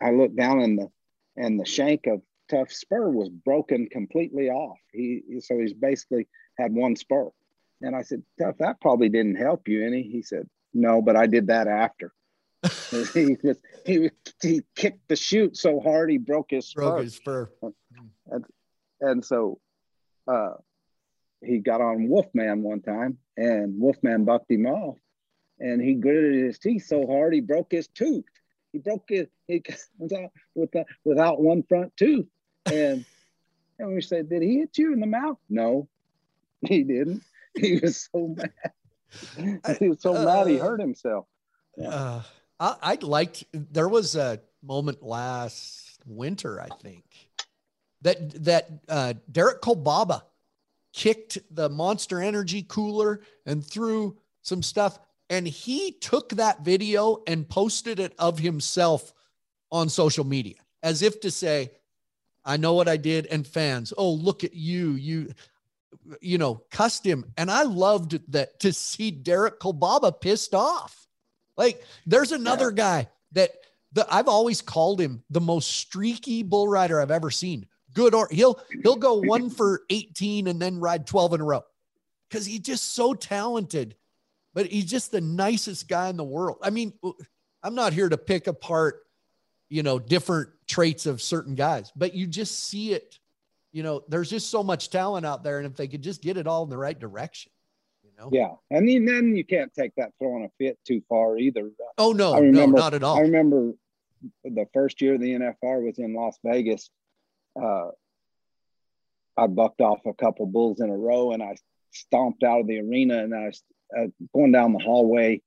I 0.00 0.10
look 0.10 0.36
down, 0.36 0.60
and 0.60 0.78
the 0.78 0.88
and 1.36 1.58
the 1.58 1.64
shank 1.64 2.06
of 2.06 2.20
Tuff 2.50 2.70
spur 2.70 3.08
was 3.08 3.30
broken 3.30 3.88
completely 3.90 4.50
off. 4.50 4.76
He 4.92 5.40
so 5.40 5.58
he's 5.58 5.72
basically 5.72 6.28
had 6.58 6.74
one 6.74 6.96
spur. 6.96 7.30
And 7.80 7.94
I 7.94 8.02
said, 8.02 8.22
Tuff, 8.38 8.56
that 8.58 8.80
probably 8.80 9.08
didn't 9.08 9.36
help 9.36 9.68
you 9.68 9.86
any. 9.86 10.02
He 10.02 10.22
said, 10.22 10.48
No, 10.72 11.02
but 11.02 11.16
I 11.16 11.26
did 11.26 11.48
that 11.48 11.66
after. 11.66 12.12
he 13.12 13.36
was 13.42 13.58
he 13.84 14.10
he 14.40 14.62
kicked 14.74 15.08
the 15.08 15.16
chute 15.16 15.56
so 15.56 15.80
hard 15.80 16.10
he 16.10 16.16
broke 16.16 16.50
his 16.50 16.66
spur. 16.68 16.82
Broke 16.82 17.02
his 17.02 17.16
spur. 17.16 17.50
And, 18.30 18.44
and 19.00 19.24
so 19.24 19.60
uh, 20.26 20.54
he 21.42 21.58
got 21.58 21.80
on 21.80 22.08
Wolfman 22.08 22.62
one 22.62 22.80
time, 22.80 23.18
and 23.36 23.78
Wolfman 23.78 24.24
bucked 24.24 24.50
him 24.50 24.66
off, 24.66 24.96
and 25.60 25.82
he 25.82 25.94
gritted 25.94 26.34
his 26.34 26.58
teeth 26.58 26.86
so 26.86 27.06
hard 27.06 27.34
he 27.34 27.40
broke 27.40 27.72
his 27.72 27.88
tooth. 27.88 28.24
He 28.72 28.78
broke 28.78 29.10
it 29.10 29.30
he, 29.46 29.62
without 29.98 30.30
without 30.54 30.86
without 31.04 31.42
one 31.42 31.62
front 31.64 31.96
tooth, 31.96 32.26
and 32.66 33.04
and 33.78 33.94
we 33.94 34.00
said, 34.00 34.28
"Did 34.28 34.42
he 34.42 34.58
hit 34.58 34.78
you 34.78 34.92
in 34.92 35.00
the 35.00 35.06
mouth?" 35.06 35.38
No, 35.50 35.88
he 36.62 36.82
didn't. 36.82 37.22
He 37.60 37.78
was 37.80 38.08
so 38.12 38.34
mad. 38.36 38.72
he 39.78 39.88
was 39.88 40.00
so 40.00 40.16
uh, 40.16 40.24
mad 40.24 40.48
he 40.48 40.58
hurt 40.58 40.80
himself. 40.80 41.26
Yeah. 41.76 41.88
Uh, 41.88 42.22
I, 42.58 42.76
I 42.82 42.98
liked. 43.00 43.44
There 43.52 43.88
was 43.88 44.16
a 44.16 44.40
moment 44.62 45.02
last 45.02 46.00
winter, 46.04 46.60
I 46.60 46.68
think, 46.82 47.04
that 48.02 48.44
that 48.44 48.70
uh, 48.88 49.14
Derek 49.30 49.62
Kolbaba 49.62 50.22
kicked 50.92 51.38
the 51.50 51.68
Monster 51.68 52.20
Energy 52.20 52.64
cooler 52.66 53.20
and 53.46 53.64
threw 53.64 54.16
some 54.42 54.62
stuff, 54.62 54.98
and 55.30 55.46
he 55.46 55.92
took 55.92 56.30
that 56.30 56.64
video 56.64 57.22
and 57.26 57.48
posted 57.48 58.00
it 58.00 58.14
of 58.18 58.38
himself 58.38 59.12
on 59.70 59.88
social 59.88 60.24
media 60.24 60.56
as 60.82 61.02
if 61.02 61.20
to 61.20 61.30
say, 61.30 61.70
"I 62.44 62.56
know 62.56 62.74
what 62.74 62.88
I 62.88 62.96
did," 62.96 63.26
and 63.26 63.46
fans, 63.46 63.92
oh 63.96 64.10
look 64.10 64.44
at 64.44 64.54
you, 64.54 64.92
you 64.92 65.34
you 66.20 66.38
know, 66.38 66.62
cussed 66.70 67.04
him. 67.04 67.24
And 67.36 67.50
I 67.50 67.62
loved 67.62 68.20
that 68.32 68.60
to 68.60 68.72
see 68.72 69.10
Derek 69.10 69.60
Kolbaba 69.60 70.20
pissed 70.20 70.54
off. 70.54 71.06
Like 71.56 71.84
there's 72.06 72.32
another 72.32 72.70
yeah. 72.70 72.76
guy 72.76 73.08
that 73.32 73.50
the, 73.92 74.06
I've 74.12 74.28
always 74.28 74.60
called 74.60 75.00
him 75.00 75.22
the 75.30 75.40
most 75.40 75.70
streaky 75.70 76.42
bull 76.42 76.68
rider 76.68 77.00
I've 77.00 77.10
ever 77.10 77.30
seen. 77.30 77.66
Good 77.92 78.12
or 78.12 78.28
he'll 78.30 78.60
he'll 78.82 78.96
go 78.96 79.14
one 79.14 79.50
for 79.50 79.82
18 79.88 80.48
and 80.48 80.60
then 80.60 80.80
ride 80.80 81.06
12 81.06 81.34
in 81.34 81.40
a 81.40 81.44
row 81.44 81.62
because 82.28 82.44
he's 82.44 82.60
just 82.60 82.94
so 82.94 83.14
talented. 83.14 83.94
But 84.52 84.66
he's 84.66 84.86
just 84.86 85.12
the 85.12 85.20
nicest 85.20 85.88
guy 85.88 86.08
in 86.08 86.16
the 86.16 86.24
world. 86.24 86.58
I 86.62 86.70
mean, 86.70 86.92
I'm 87.62 87.74
not 87.74 87.92
here 87.92 88.08
to 88.08 88.16
pick 88.16 88.46
apart, 88.46 89.04
you 89.68 89.82
know, 89.82 89.98
different 89.98 90.50
traits 90.68 91.06
of 91.06 91.22
certain 91.22 91.54
guys, 91.54 91.92
but 91.96 92.14
you 92.14 92.26
just 92.26 92.64
see 92.64 92.92
it. 92.92 93.18
You 93.74 93.82
know, 93.82 94.04
there's 94.06 94.30
just 94.30 94.50
so 94.50 94.62
much 94.62 94.88
talent 94.88 95.26
out 95.26 95.42
there, 95.42 95.58
and 95.58 95.66
if 95.66 95.74
they 95.74 95.88
could 95.88 96.00
just 96.00 96.22
get 96.22 96.36
it 96.36 96.46
all 96.46 96.62
in 96.62 96.70
the 96.70 96.78
right 96.78 96.96
direction, 96.96 97.50
you 98.04 98.12
know? 98.16 98.30
Yeah. 98.32 98.52
And 98.70 98.88
then, 98.88 99.04
then 99.04 99.34
you 99.34 99.44
can't 99.44 99.74
take 99.74 99.90
that 99.96 100.12
throwing 100.20 100.44
a 100.44 100.48
fit 100.58 100.78
too 100.86 101.02
far 101.08 101.36
either. 101.36 101.70
Oh, 101.98 102.12
no, 102.12 102.34
I 102.34 102.38
remember, 102.38 102.76
no, 102.76 102.82
not 102.84 102.94
at 102.94 103.02
all. 103.02 103.16
I 103.16 103.22
remember 103.22 103.72
the 104.44 104.66
first 104.72 105.02
year 105.02 105.18
the 105.18 105.32
NFR 105.32 105.84
was 105.84 105.98
in 105.98 106.14
Las 106.14 106.38
Vegas. 106.44 106.88
Uh, 107.60 107.88
I 109.36 109.48
bucked 109.48 109.80
off 109.80 110.06
a 110.06 110.14
couple 110.14 110.46
bulls 110.46 110.80
in 110.80 110.88
a 110.88 110.96
row 110.96 111.32
and 111.32 111.42
I 111.42 111.56
stomped 111.90 112.44
out 112.44 112.60
of 112.60 112.66
the 112.68 112.78
arena 112.78 113.18
and 113.18 113.34
I 113.34 113.46
was 113.46 113.62
uh, 113.98 114.06
going 114.32 114.52
down 114.52 114.72
the 114.72 114.84
hallway 114.84 115.42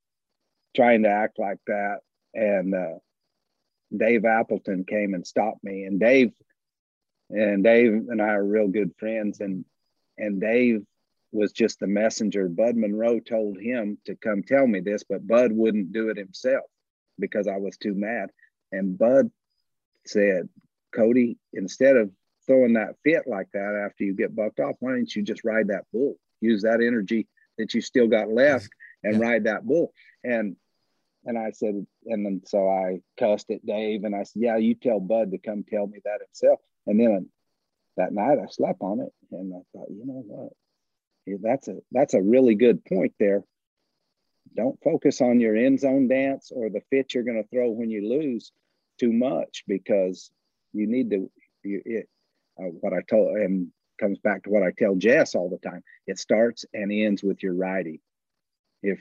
trying 0.75 1.03
to 1.03 1.09
act 1.09 1.39
like 1.39 1.59
that. 1.67 1.99
And 2.33 2.75
uh, 2.75 2.99
Dave 3.95 4.25
Appleton 4.25 4.83
came 4.85 5.13
and 5.13 5.25
stopped 5.25 5.63
me. 5.63 5.83
And 5.83 5.99
Dave 5.99 6.33
and 7.29 7.63
Dave 7.63 7.91
and 7.91 8.21
I 8.21 8.29
are 8.29 8.43
real 8.43 8.67
good 8.67 8.93
friends. 8.97 9.39
And 9.39 9.65
and 10.17 10.41
Dave 10.41 10.83
was 11.31 11.51
just 11.51 11.79
the 11.79 11.87
messenger. 11.87 12.47
Bud 12.47 12.75
Monroe 12.75 13.19
told 13.19 13.59
him 13.59 13.97
to 14.05 14.15
come 14.15 14.43
tell 14.43 14.65
me 14.65 14.79
this, 14.79 15.03
but 15.03 15.27
Bud 15.27 15.51
wouldn't 15.51 15.93
do 15.93 16.09
it 16.09 16.17
himself 16.17 16.65
because 17.19 17.47
I 17.47 17.57
was 17.57 17.77
too 17.77 17.93
mad. 17.93 18.29
And 18.71 18.97
Bud 18.97 19.29
said, 20.05 20.49
Cody, 20.93 21.37
instead 21.53 21.97
of 21.97 22.11
throwing 22.45 22.73
that 22.73 22.95
fit 23.03 23.27
like 23.27 23.47
that 23.53 23.83
after 23.85 24.03
you 24.03 24.13
get 24.13 24.35
bucked 24.35 24.59
off, 24.59 24.77
why 24.79 24.91
don't 24.91 25.13
you 25.15 25.21
just 25.21 25.43
ride 25.43 25.67
that 25.67 25.85
bull? 25.91 26.15
Use 26.39 26.61
that 26.63 26.81
energy 26.81 27.27
that 27.57 27.73
you 27.73 27.81
still 27.81 28.07
got 28.07 28.29
left 28.29 28.69
and 29.03 29.19
ride 29.19 29.43
that 29.45 29.65
bull. 29.65 29.93
And 30.23 30.55
and 31.25 31.37
I 31.37 31.51
said, 31.51 31.85
and 32.05 32.25
then 32.25 32.41
so 32.45 32.69
I 32.69 33.01
cussed 33.19 33.51
at 33.51 33.65
Dave 33.65 34.05
and 34.05 34.15
I 34.15 34.23
said, 34.23 34.41
Yeah, 34.41 34.57
you 34.57 34.75
tell 34.75 35.01
Bud 35.01 35.31
to 35.31 35.37
come 35.37 35.63
tell 35.67 35.85
me 35.85 35.99
that 36.05 36.21
himself. 36.25 36.59
And 36.87 36.99
then 36.99 37.29
that 37.97 38.13
night 38.13 38.39
I 38.39 38.47
slept 38.49 38.81
on 38.81 39.01
it 39.01 39.13
and 39.31 39.53
I 39.53 39.59
thought, 39.73 39.89
you 39.89 40.05
know 40.05 40.23
what? 40.25 40.53
that's 41.41 41.67
a 41.67 41.75
that's 41.91 42.13
a 42.13 42.21
really 42.21 42.55
good 42.55 42.83
point 42.85 43.13
there. 43.19 43.43
Don't 44.55 44.81
focus 44.81 45.19
on 45.19 45.41
your 45.41 45.55
end 45.55 45.79
zone 45.81 46.07
dance 46.07 46.51
or 46.55 46.69
the 46.69 46.81
fit 46.89 47.13
you're 47.13 47.23
going 47.23 47.43
to 47.43 47.49
throw 47.49 47.69
when 47.69 47.89
you 47.89 48.09
lose 48.09 48.51
too 48.99 49.11
much 49.11 49.63
because 49.67 50.31
you 50.73 50.87
need 50.87 51.09
to. 51.11 51.29
You, 51.63 51.81
it, 51.85 52.09
uh, 52.59 52.69
what 52.79 52.93
I 52.93 53.01
told 53.07 53.37
and 53.37 53.67
comes 53.99 54.19
back 54.19 54.43
to 54.43 54.49
what 54.49 54.63
I 54.63 54.71
tell 54.71 54.95
Jess 54.95 55.35
all 55.35 55.49
the 55.49 55.69
time. 55.69 55.83
It 56.05 56.17
starts 56.19 56.65
and 56.73 56.91
ends 56.91 57.23
with 57.23 57.43
your 57.43 57.53
riding. 57.53 57.99
If 58.81 58.99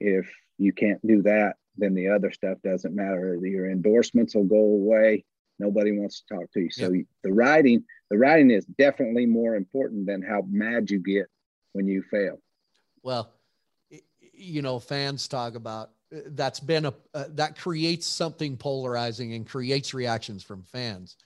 if 0.00 0.26
you 0.58 0.72
can't 0.72 1.04
do 1.06 1.22
that, 1.22 1.56
then 1.76 1.94
the 1.94 2.08
other 2.08 2.32
stuff 2.32 2.58
doesn't 2.64 2.94
matter. 2.94 3.38
Your 3.40 3.70
endorsements 3.70 4.34
will 4.34 4.44
go 4.44 4.56
away. 4.56 5.24
Nobody 5.62 5.92
wants 5.92 6.22
to 6.22 6.34
talk 6.34 6.50
to 6.52 6.60
you. 6.60 6.70
So 6.70 6.92
the 7.22 7.32
writing, 7.32 7.84
the 8.10 8.18
writing 8.18 8.50
is 8.50 8.64
definitely 8.64 9.26
more 9.26 9.54
important 9.54 10.06
than 10.06 10.20
how 10.20 10.44
mad 10.50 10.90
you 10.90 10.98
get 10.98 11.26
when 11.72 11.86
you 11.86 12.02
fail. 12.10 12.40
Well, 13.02 13.32
you 14.32 14.62
know, 14.62 14.78
fans 14.78 15.28
talk 15.28 15.54
about 15.54 15.90
uh, 16.14 16.20
that's 16.28 16.60
been 16.60 16.86
a 16.86 16.94
uh, 17.14 17.24
that 17.30 17.58
creates 17.58 18.06
something 18.06 18.56
polarizing 18.56 19.34
and 19.34 19.46
creates 19.46 19.94
reactions 19.94 20.42
from 20.42 20.62
fans 20.64 21.16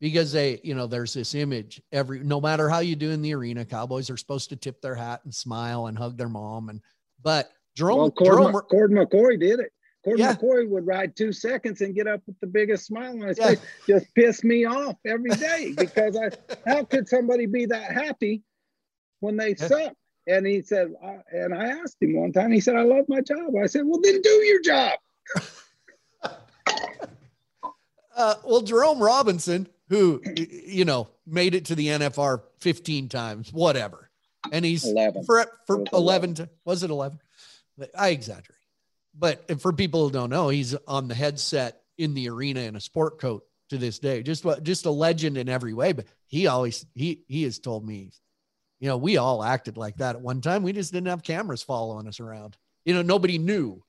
because 0.00 0.32
they, 0.32 0.60
you 0.62 0.74
know, 0.74 0.86
there's 0.86 1.14
this 1.14 1.34
image 1.34 1.82
every 1.90 2.20
no 2.20 2.40
matter 2.40 2.68
how 2.68 2.78
you 2.78 2.94
do 2.94 3.10
in 3.10 3.22
the 3.22 3.34
arena, 3.34 3.64
Cowboys 3.64 4.10
are 4.10 4.16
supposed 4.16 4.48
to 4.50 4.56
tip 4.56 4.80
their 4.80 4.94
hat 4.94 5.20
and 5.24 5.34
smile 5.34 5.86
and 5.86 5.98
hug 5.98 6.16
their 6.16 6.28
mom 6.28 6.68
and 6.68 6.80
but 7.22 7.50
Jerome, 7.76 7.98
well, 7.98 8.10
Cord, 8.10 8.32
Jerome, 8.32 8.52
Cord 8.52 8.90
McCoy 8.90 9.40
did 9.40 9.60
it. 9.60 9.72
Cord 10.04 10.18
yeah. 10.18 10.34
McCoy 10.34 10.68
would 10.68 10.86
ride 10.86 11.14
two 11.14 11.32
seconds 11.32 11.80
and 11.80 11.94
get 11.94 12.06
up 12.08 12.22
with 12.26 12.38
the 12.40 12.46
biggest 12.46 12.86
smile 12.86 13.12
on 13.12 13.28
his 13.28 13.38
yeah. 13.38 13.48
face. 13.48 13.60
Just 13.86 14.14
piss 14.14 14.42
me 14.42 14.64
off 14.64 14.96
every 15.06 15.30
day 15.30 15.74
because 15.76 16.16
I 16.16 16.30
how 16.68 16.84
could 16.84 17.08
somebody 17.08 17.46
be 17.46 17.66
that 17.66 17.92
happy 17.92 18.42
when 19.20 19.36
they 19.36 19.54
yeah. 19.58 19.66
suck? 19.66 19.92
And 20.26 20.46
he 20.46 20.62
said, 20.62 20.92
uh, 21.02 21.18
and 21.32 21.52
I 21.52 21.66
asked 21.66 21.96
him 22.00 22.14
one 22.14 22.32
time, 22.32 22.52
he 22.52 22.60
said, 22.60 22.76
I 22.76 22.82
love 22.82 23.06
my 23.08 23.20
job. 23.20 23.56
I 23.60 23.66
said, 23.66 23.82
well, 23.84 24.00
then 24.00 24.20
do 24.22 24.30
your 24.30 24.62
job. 24.62 24.92
uh, 28.16 28.34
well, 28.44 28.60
Jerome 28.62 29.02
Robinson, 29.02 29.66
who, 29.88 30.22
you 30.36 30.84
know, 30.84 31.08
made 31.26 31.56
it 31.56 31.64
to 31.66 31.74
the 31.74 31.88
NFR 31.88 32.40
15 32.60 33.08
times, 33.08 33.52
whatever. 33.52 34.10
And 34.52 34.64
he's 34.64 34.84
11. 34.84 35.24
for, 35.24 35.44
for 35.66 35.76
11, 35.92 35.92
11 35.92 36.34
to, 36.34 36.48
was 36.64 36.84
it 36.84 36.90
11? 36.90 37.18
I 37.98 38.10
exaggerate. 38.10 38.61
But 39.18 39.60
for 39.60 39.72
people 39.72 40.06
who 40.06 40.12
don't 40.12 40.30
know, 40.30 40.48
he's 40.48 40.74
on 40.86 41.08
the 41.08 41.14
headset 41.14 41.82
in 41.98 42.14
the 42.14 42.30
arena 42.30 42.60
in 42.60 42.76
a 42.76 42.80
sport 42.80 43.20
coat 43.20 43.44
to 43.68 43.78
this 43.78 43.98
day. 43.98 44.22
Just 44.22 44.44
what 44.44 44.62
just 44.62 44.86
a 44.86 44.90
legend 44.90 45.36
in 45.36 45.48
every 45.48 45.74
way. 45.74 45.92
But 45.92 46.06
he 46.26 46.46
always 46.46 46.86
he 46.94 47.22
he 47.28 47.42
has 47.42 47.58
told 47.58 47.86
me 47.86 48.10
you 48.82 48.88
know, 48.88 48.96
we 48.96 49.16
all 49.16 49.44
acted 49.44 49.76
like 49.76 49.98
that 49.98 50.16
at 50.16 50.20
one 50.20 50.40
time. 50.40 50.64
We 50.64 50.72
just 50.72 50.92
didn't 50.92 51.06
have 51.06 51.22
cameras 51.22 51.62
following 51.62 52.08
us 52.08 52.18
around. 52.18 52.56
You 52.84 52.94
know, 52.94 53.02
nobody 53.02 53.38
knew. 53.38 53.80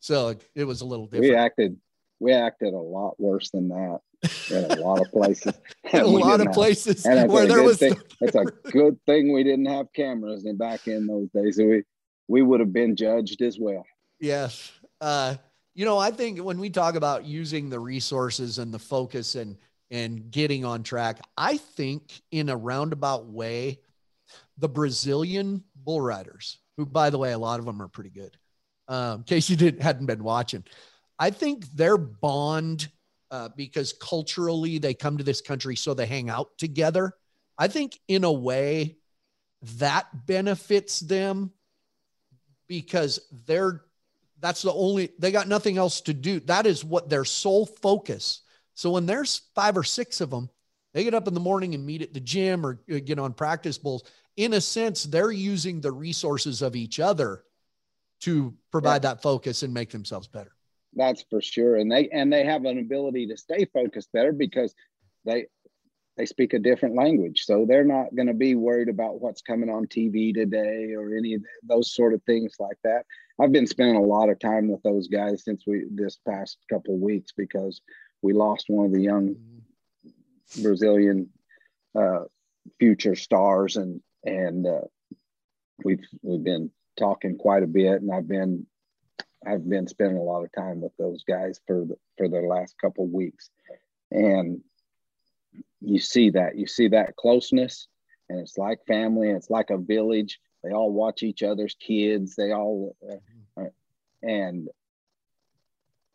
So 0.00 0.34
it 0.54 0.64
was 0.64 0.80
a 0.80 0.86
little 0.86 1.04
different. 1.04 1.30
We 1.30 1.36
acted, 1.36 1.76
we 2.20 2.32
acted 2.32 2.72
a 2.72 2.78
lot 2.78 3.20
worse 3.20 3.50
than 3.50 3.68
that 3.68 3.98
in 4.50 4.64
a 4.64 4.76
lot 4.76 5.02
of 5.02 5.08
places. 5.12 5.52
a 5.92 6.02
lot 6.04 6.40
of 6.40 6.46
have, 6.46 6.54
places 6.54 7.04
where 7.04 7.46
there 7.46 7.62
was. 7.62 7.76
Thing, 7.76 8.00
it's 8.22 8.34
a 8.34 8.46
good 8.70 8.98
thing 9.04 9.30
we 9.30 9.44
didn't 9.44 9.66
have 9.66 9.92
cameras 9.92 10.46
and 10.46 10.58
back 10.58 10.88
in 10.88 11.06
those 11.06 11.28
days. 11.34 11.56
So 11.56 11.66
we, 11.66 11.82
we 12.26 12.40
would 12.40 12.60
have 12.60 12.72
been 12.72 12.96
judged 12.96 13.42
as 13.42 13.58
well. 13.60 13.84
Yes. 14.20 14.70
Uh, 15.00 15.36
you 15.74 15.84
know, 15.84 15.98
I 15.98 16.10
think 16.10 16.40
when 16.40 16.58
we 16.58 16.70
talk 16.70 16.94
about 16.94 17.24
using 17.24 17.70
the 17.70 17.80
resources 17.80 18.58
and 18.58 18.72
the 18.72 18.78
focus 18.78 19.34
and 19.34 19.56
and 19.92 20.30
getting 20.30 20.64
on 20.64 20.84
track, 20.84 21.20
I 21.36 21.56
think 21.56 22.20
in 22.30 22.48
a 22.48 22.56
roundabout 22.56 23.26
way, 23.26 23.80
the 24.58 24.68
Brazilian 24.68 25.64
bull 25.74 26.00
riders, 26.00 26.58
who, 26.76 26.86
by 26.86 27.10
the 27.10 27.18
way, 27.18 27.32
a 27.32 27.38
lot 27.38 27.58
of 27.58 27.66
them 27.66 27.82
are 27.82 27.88
pretty 27.88 28.10
good. 28.10 28.36
Um, 28.86 29.18
in 29.20 29.24
case 29.24 29.50
you 29.50 29.56
didn't 29.56 29.82
hadn't 29.82 30.06
been 30.06 30.22
watching, 30.22 30.64
I 31.18 31.30
think 31.30 31.66
their 31.72 31.96
bond 31.96 32.88
uh, 33.30 33.48
because 33.56 33.92
culturally 33.92 34.78
they 34.78 34.94
come 34.94 35.18
to 35.18 35.24
this 35.24 35.40
country, 35.40 35.76
so 35.76 35.94
they 35.94 36.06
hang 36.06 36.28
out 36.30 36.50
together. 36.58 37.14
I 37.58 37.68
think 37.68 37.98
in 38.08 38.24
a 38.24 38.32
way 38.32 38.96
that 39.78 40.26
benefits 40.26 41.00
them 41.00 41.52
because 42.68 43.20
they're 43.46 43.82
that's 44.40 44.62
the 44.62 44.72
only 44.72 45.10
they 45.18 45.32
got 45.32 45.48
nothing 45.48 45.78
else 45.78 46.00
to 46.02 46.14
do. 46.14 46.40
That 46.40 46.66
is 46.66 46.84
what 46.84 47.08
their 47.08 47.24
sole 47.24 47.66
focus. 47.66 48.42
So 48.74 48.90
when 48.90 49.06
there's 49.06 49.42
five 49.54 49.76
or 49.76 49.84
six 49.84 50.20
of 50.20 50.30
them, 50.30 50.48
they 50.92 51.04
get 51.04 51.14
up 51.14 51.28
in 51.28 51.34
the 51.34 51.40
morning 51.40 51.74
and 51.74 51.84
meet 51.84 52.02
at 52.02 52.14
the 52.14 52.20
gym 52.20 52.64
or 52.64 52.80
uh, 52.92 52.98
get 53.04 53.18
on 53.18 53.32
practice 53.32 53.78
bulls 53.78 54.04
in 54.36 54.54
a 54.54 54.60
sense, 54.60 55.04
they're 55.04 55.30
using 55.30 55.80
the 55.80 55.92
resources 55.92 56.62
of 56.62 56.76
each 56.76 56.98
other 56.98 57.44
to 58.20 58.54
provide 58.70 59.04
yeah. 59.04 59.10
that 59.10 59.22
focus 59.22 59.62
and 59.62 59.72
make 59.74 59.90
themselves 59.90 60.28
better. 60.28 60.52
That's 60.94 61.24
for 61.28 61.40
sure. 61.40 61.76
And 61.76 61.90
they 61.90 62.08
and 62.08 62.32
they 62.32 62.44
have 62.44 62.64
an 62.64 62.78
ability 62.78 63.26
to 63.28 63.36
stay 63.36 63.66
focused 63.66 64.10
better 64.12 64.32
because 64.32 64.74
they 65.24 65.46
they 66.16 66.26
speak 66.26 66.52
a 66.52 66.58
different 66.58 66.96
language. 66.96 67.44
So 67.44 67.64
they're 67.66 67.84
not 67.84 68.14
going 68.14 68.26
to 68.26 68.34
be 68.34 68.54
worried 68.54 68.88
about 68.88 69.20
what's 69.20 69.42
coming 69.42 69.70
on 69.70 69.86
TV 69.86 70.34
today 70.34 70.94
or 70.94 71.14
any 71.14 71.34
of 71.34 71.42
those 71.62 71.94
sort 71.94 72.12
of 72.12 72.22
things 72.24 72.56
like 72.58 72.76
that. 72.82 73.04
I've 73.40 73.52
been 73.52 73.66
spending 73.66 73.96
a 73.96 74.06
lot 74.06 74.28
of 74.28 74.38
time 74.38 74.68
with 74.68 74.82
those 74.82 75.08
guys 75.08 75.44
since 75.44 75.64
we 75.66 75.84
this 75.90 76.18
past 76.28 76.58
couple 76.68 76.98
weeks 76.98 77.32
because 77.36 77.80
we 78.22 78.32
lost 78.32 78.66
one 78.68 78.86
of 78.86 78.92
the 78.92 79.00
young. 79.00 79.36
Brazilian 80.62 81.30
uh, 81.94 82.24
future 82.78 83.14
stars 83.14 83.76
and 83.76 84.00
and 84.24 84.66
uh, 84.66 84.80
we've 85.84 86.04
we've 86.22 86.44
been 86.44 86.70
talking 86.98 87.38
quite 87.38 87.62
a 87.62 87.68
bit, 87.68 88.02
and 88.02 88.12
I've 88.12 88.28
been 88.28 88.66
I've 89.46 89.68
been 89.68 89.86
spending 89.86 90.18
a 90.18 90.22
lot 90.22 90.44
of 90.44 90.52
time 90.52 90.80
with 90.80 90.92
those 90.98 91.24
guys 91.24 91.60
for 91.66 91.86
the, 91.86 91.96
for 92.18 92.28
the 92.28 92.40
last 92.40 92.74
couple 92.78 93.06
weeks, 93.06 93.50
and 94.10 94.60
you 95.80 95.98
see 95.98 96.30
that 96.30 96.58
you 96.58 96.66
see 96.66 96.88
that 96.88 97.16
closeness, 97.16 97.88
and 98.28 98.40
it's 98.40 98.58
like 98.58 98.84
family, 98.86 99.28
and 99.28 99.36
it's 99.36 99.50
like 99.50 99.70
a 99.70 99.78
village. 99.78 100.38
They 100.62 100.70
all 100.70 100.92
watch 100.92 101.22
each 101.22 101.42
other's 101.42 101.74
kids. 101.74 102.36
They 102.36 102.52
all 102.52 102.96
uh, 103.08 103.64
and 104.22 104.68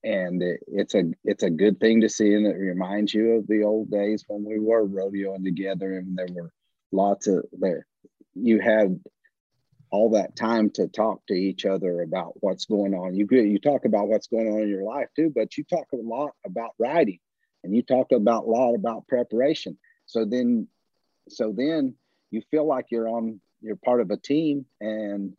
and 0.04 0.44
it, 0.44 0.60
it's 0.68 0.94
a 0.94 1.04
it's 1.24 1.44
a 1.44 1.50
good 1.50 1.80
thing 1.80 2.02
to 2.02 2.10
see, 2.10 2.34
and 2.34 2.46
it 2.46 2.58
reminds 2.58 3.14
you 3.14 3.34
of 3.34 3.48
the 3.48 3.64
old 3.64 3.90
days 3.90 4.24
when 4.28 4.46
we 4.46 4.60
were 4.60 4.88
rodeoing 4.88 5.44
together, 5.44 5.98
and 5.98 6.18
there 6.18 6.28
were 6.32 6.52
lots 6.92 7.28
of 7.28 7.44
there 7.52 7.88
you 8.36 8.60
had 8.60 9.00
all 9.92 10.10
that 10.12 10.36
time 10.36 10.70
to 10.70 10.88
talk 10.88 11.26
to 11.28 11.34
each 11.34 11.66
other 11.66 12.02
about 12.02 12.34
what's 12.42 12.66
going 12.66 12.94
on. 12.94 13.16
You 13.16 13.28
you 13.32 13.60
talk 13.60 13.86
about 13.86 14.08
what's 14.08 14.28
going 14.28 14.48
on 14.48 14.62
in 14.62 14.70
your 14.70 14.84
life 14.84 15.08
too, 15.16 15.32
but 15.34 15.58
you 15.58 15.64
talk 15.64 15.88
a 15.94 15.98
lot 15.98 16.32
about 16.46 16.72
writing, 16.78 17.20
and 17.64 17.74
you 17.74 17.82
talk 17.82 18.12
about 18.12 18.44
a 18.44 18.48
lot 18.48 18.76
about 18.76 19.08
preparation. 19.08 19.78
So 20.06 20.26
then, 20.26 20.68
so 21.30 21.54
then 21.56 21.96
you 22.30 22.42
feel 22.52 22.68
like 22.68 22.88
you're 22.92 23.08
on 23.08 23.40
you're 23.62 23.76
part 23.78 24.02
of 24.02 24.12
a 24.12 24.18
team, 24.18 24.66
and 24.80 25.34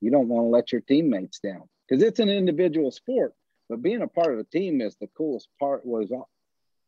you 0.00 0.10
don't 0.10 0.28
want 0.28 0.44
to 0.44 0.48
let 0.48 0.72
your 0.72 0.80
teammates 0.82 1.38
down 1.38 1.62
because 1.88 2.02
it's 2.02 2.20
an 2.20 2.28
individual 2.28 2.90
sport. 2.90 3.34
But 3.68 3.82
being 3.82 4.02
a 4.02 4.08
part 4.08 4.32
of 4.32 4.38
a 4.38 4.44
team 4.44 4.80
is 4.80 4.96
the 4.96 5.08
coolest 5.16 5.48
part. 5.58 5.84
Was 5.84 6.12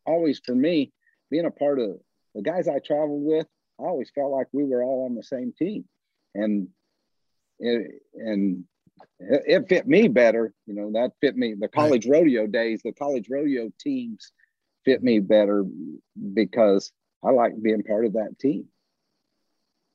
always 0.05 0.39
for 0.45 0.55
me 0.55 0.91
being 1.29 1.45
a 1.45 1.51
part 1.51 1.79
of 1.79 1.97
the 2.35 2.41
guys 2.41 2.67
I 2.67 2.79
traveled 2.79 3.23
with 3.23 3.47
I 3.79 3.85
always 3.85 4.11
felt 4.13 4.31
like 4.31 4.47
we 4.51 4.65
were 4.65 4.83
all 4.83 5.05
on 5.05 5.15
the 5.15 5.23
same 5.23 5.53
team, 5.57 5.85
and 6.35 6.67
it, 7.59 8.01
and 8.15 8.65
it 9.19 9.69
fit 9.69 9.87
me 9.87 10.07
better. 10.07 10.53
You 10.65 10.73
know, 10.73 10.91
that 10.93 11.11
fit 11.21 11.37
me. 11.37 11.55
The 11.57 11.69
college 11.69 12.05
right. 12.05 12.19
rodeo 12.19 12.47
days, 12.47 12.81
the 12.83 12.91
college 12.91 13.27
rodeo 13.29 13.71
teams 13.79 14.31
fit 14.83 15.01
me 15.01 15.19
better 15.19 15.63
because 16.33 16.91
I 17.23 17.31
like 17.31 17.61
being 17.61 17.83
part 17.83 18.05
of 18.05 18.13
that 18.13 18.37
team. 18.39 18.65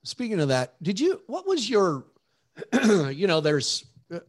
Speaking 0.04 0.40
of 0.40 0.48
that, 0.48 0.74
did 0.82 1.00
you? 1.00 1.20
What 1.26 1.46
was 1.46 1.68
your? 1.68 2.04
you 2.84 3.26
know, 3.26 3.40
there's 3.40 3.84
uh, 4.12 4.20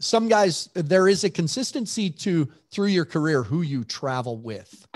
some 0.00 0.28
guys. 0.28 0.68
There 0.74 1.06
is 1.06 1.24
a 1.24 1.30
consistency 1.30 2.10
to 2.10 2.48
through 2.72 2.88
your 2.88 3.04
career 3.04 3.42
who 3.42 3.62
you 3.62 3.84
travel 3.84 4.38
with 4.38 4.86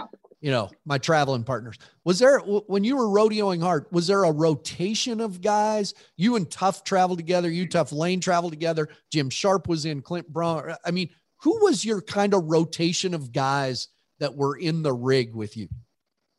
you 0.45 0.51
know, 0.51 0.71
my 0.85 0.99
traveling 0.99 1.43
partners. 1.43 1.79
Was 2.05 2.19
there, 2.19 2.39
when 2.41 2.85
you 2.85 2.99
were 2.99 3.07
rodeoing 3.07 3.63
hard, 3.63 3.87
was 3.91 4.07
there 4.07 4.25
a 4.25 4.31
rotation 4.31 5.19
of 5.23 5.41
guys? 5.41 5.95
You 6.19 6.37
and 6.37 6.51
Tuff 6.51 6.85
traveled 6.85 7.19
together, 7.19 7.49
you 7.49 7.67
Tuff 7.67 7.93
Lane 7.93 8.21
traveled 8.21 8.53
together, 8.53 8.91
Jim 9.11 9.31
Sharp 9.31 9.69
was 9.69 9.87
in, 9.87 10.03
Clint 10.03 10.31
Branger. 10.31 10.77
I 10.85 10.91
mean, 10.91 11.09
who 11.39 11.65
was 11.65 11.83
your 11.83 12.03
kind 12.03 12.35
of 12.35 12.45
rotation 12.45 13.15
of 13.15 13.33
guys 13.33 13.89
that 14.19 14.37
were 14.37 14.59
in 14.59 14.83
the 14.83 14.93
rig 14.93 15.35
with 15.35 15.57
you? 15.57 15.67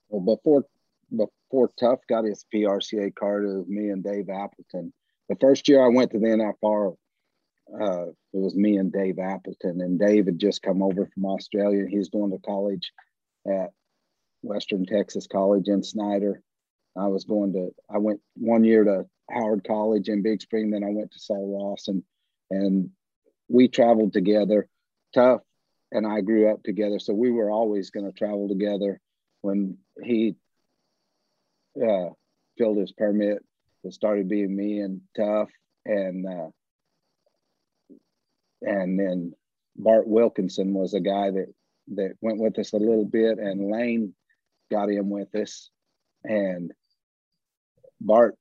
Well, 0.10 0.36
before 0.36 0.66
before 1.56 1.72
Tuff 1.80 2.00
got 2.10 2.26
his 2.26 2.46
PRCA 2.54 3.16
card, 3.16 3.46
it 3.46 3.56
was 3.56 3.68
me 3.68 3.88
and 3.90 4.04
Dave 4.04 4.28
Appleton. 4.30 4.92
The 5.30 5.38
first 5.40 5.70
year 5.70 5.82
I 5.82 5.88
went 5.88 6.12
to 6.12 6.20
the 6.20 6.26
NFR, 6.26 6.96
uh, 7.82 8.08
it 8.08 8.16
was 8.34 8.56
me 8.56 8.76
and 8.76 8.92
Dave 8.92 9.20
Appleton, 9.20 9.80
and 9.80 9.98
Dave 9.98 10.26
had 10.26 10.38
just 10.38 10.62
come 10.62 10.84
over 10.84 11.08
from 11.14 11.26
Australia. 11.26 11.86
He's 11.90 12.10
going 12.10 12.32
to 12.32 12.40
college 12.40 12.92
at 13.48 13.70
Western 14.42 14.86
Texas 14.86 15.28
College 15.28 15.70
in 15.70 15.82
Snyder. 15.82 16.42
I 16.98 17.08
was 17.08 17.24
going 17.24 17.54
to, 17.54 17.70
I 17.90 18.00
went 18.00 18.20
one 18.36 18.66
year 18.66 18.84
to 18.84 19.06
Howard 19.32 19.66
College 19.66 20.10
in 20.10 20.24
Big 20.24 20.42
Spring, 20.42 20.72
then 20.72 20.84
I 20.84 20.90
went 20.90 21.12
to 21.12 21.20
Sul 21.20 21.58
Ross 21.58 21.88
and, 21.88 22.04
and 22.52 22.90
we 23.48 23.70
traveled 23.70 24.12
together. 24.12 24.68
Tuff 25.14 25.40
and 25.94 26.06
I 26.06 26.20
grew 26.20 26.52
up 26.52 26.64
together. 26.64 27.00
So 27.00 27.14
we 27.14 27.32
were 27.32 27.50
always 27.50 27.92
going 27.92 28.06
to 28.06 28.18
travel 28.18 28.50
together. 28.50 29.00
When 29.42 29.78
he 30.04 30.36
uh, 31.78 32.10
filled 32.58 32.78
his 32.78 32.92
permit, 32.92 33.44
it 33.84 33.94
started 33.94 34.30
being 34.30 34.56
me 34.56 34.80
and 34.80 35.02
Tuff 35.16 35.50
and, 35.86 36.26
uh, 36.26 36.50
and 38.62 39.00
then 39.00 39.34
Bart 39.76 40.08
Wilkinson 40.08 40.74
was 40.74 40.94
a 40.94 41.00
guy 41.00 41.32
that 41.32 41.54
that 41.90 42.16
went 42.22 42.40
with 42.40 42.58
us 42.58 42.74
a 42.74 42.78
little 42.78 43.06
bit, 43.06 43.38
and 43.38 43.72
Lane 43.72 44.14
got 44.72 44.90
in 44.90 45.10
with 45.10 45.34
us, 45.36 45.70
and 46.24 46.72
Bart 48.02 48.36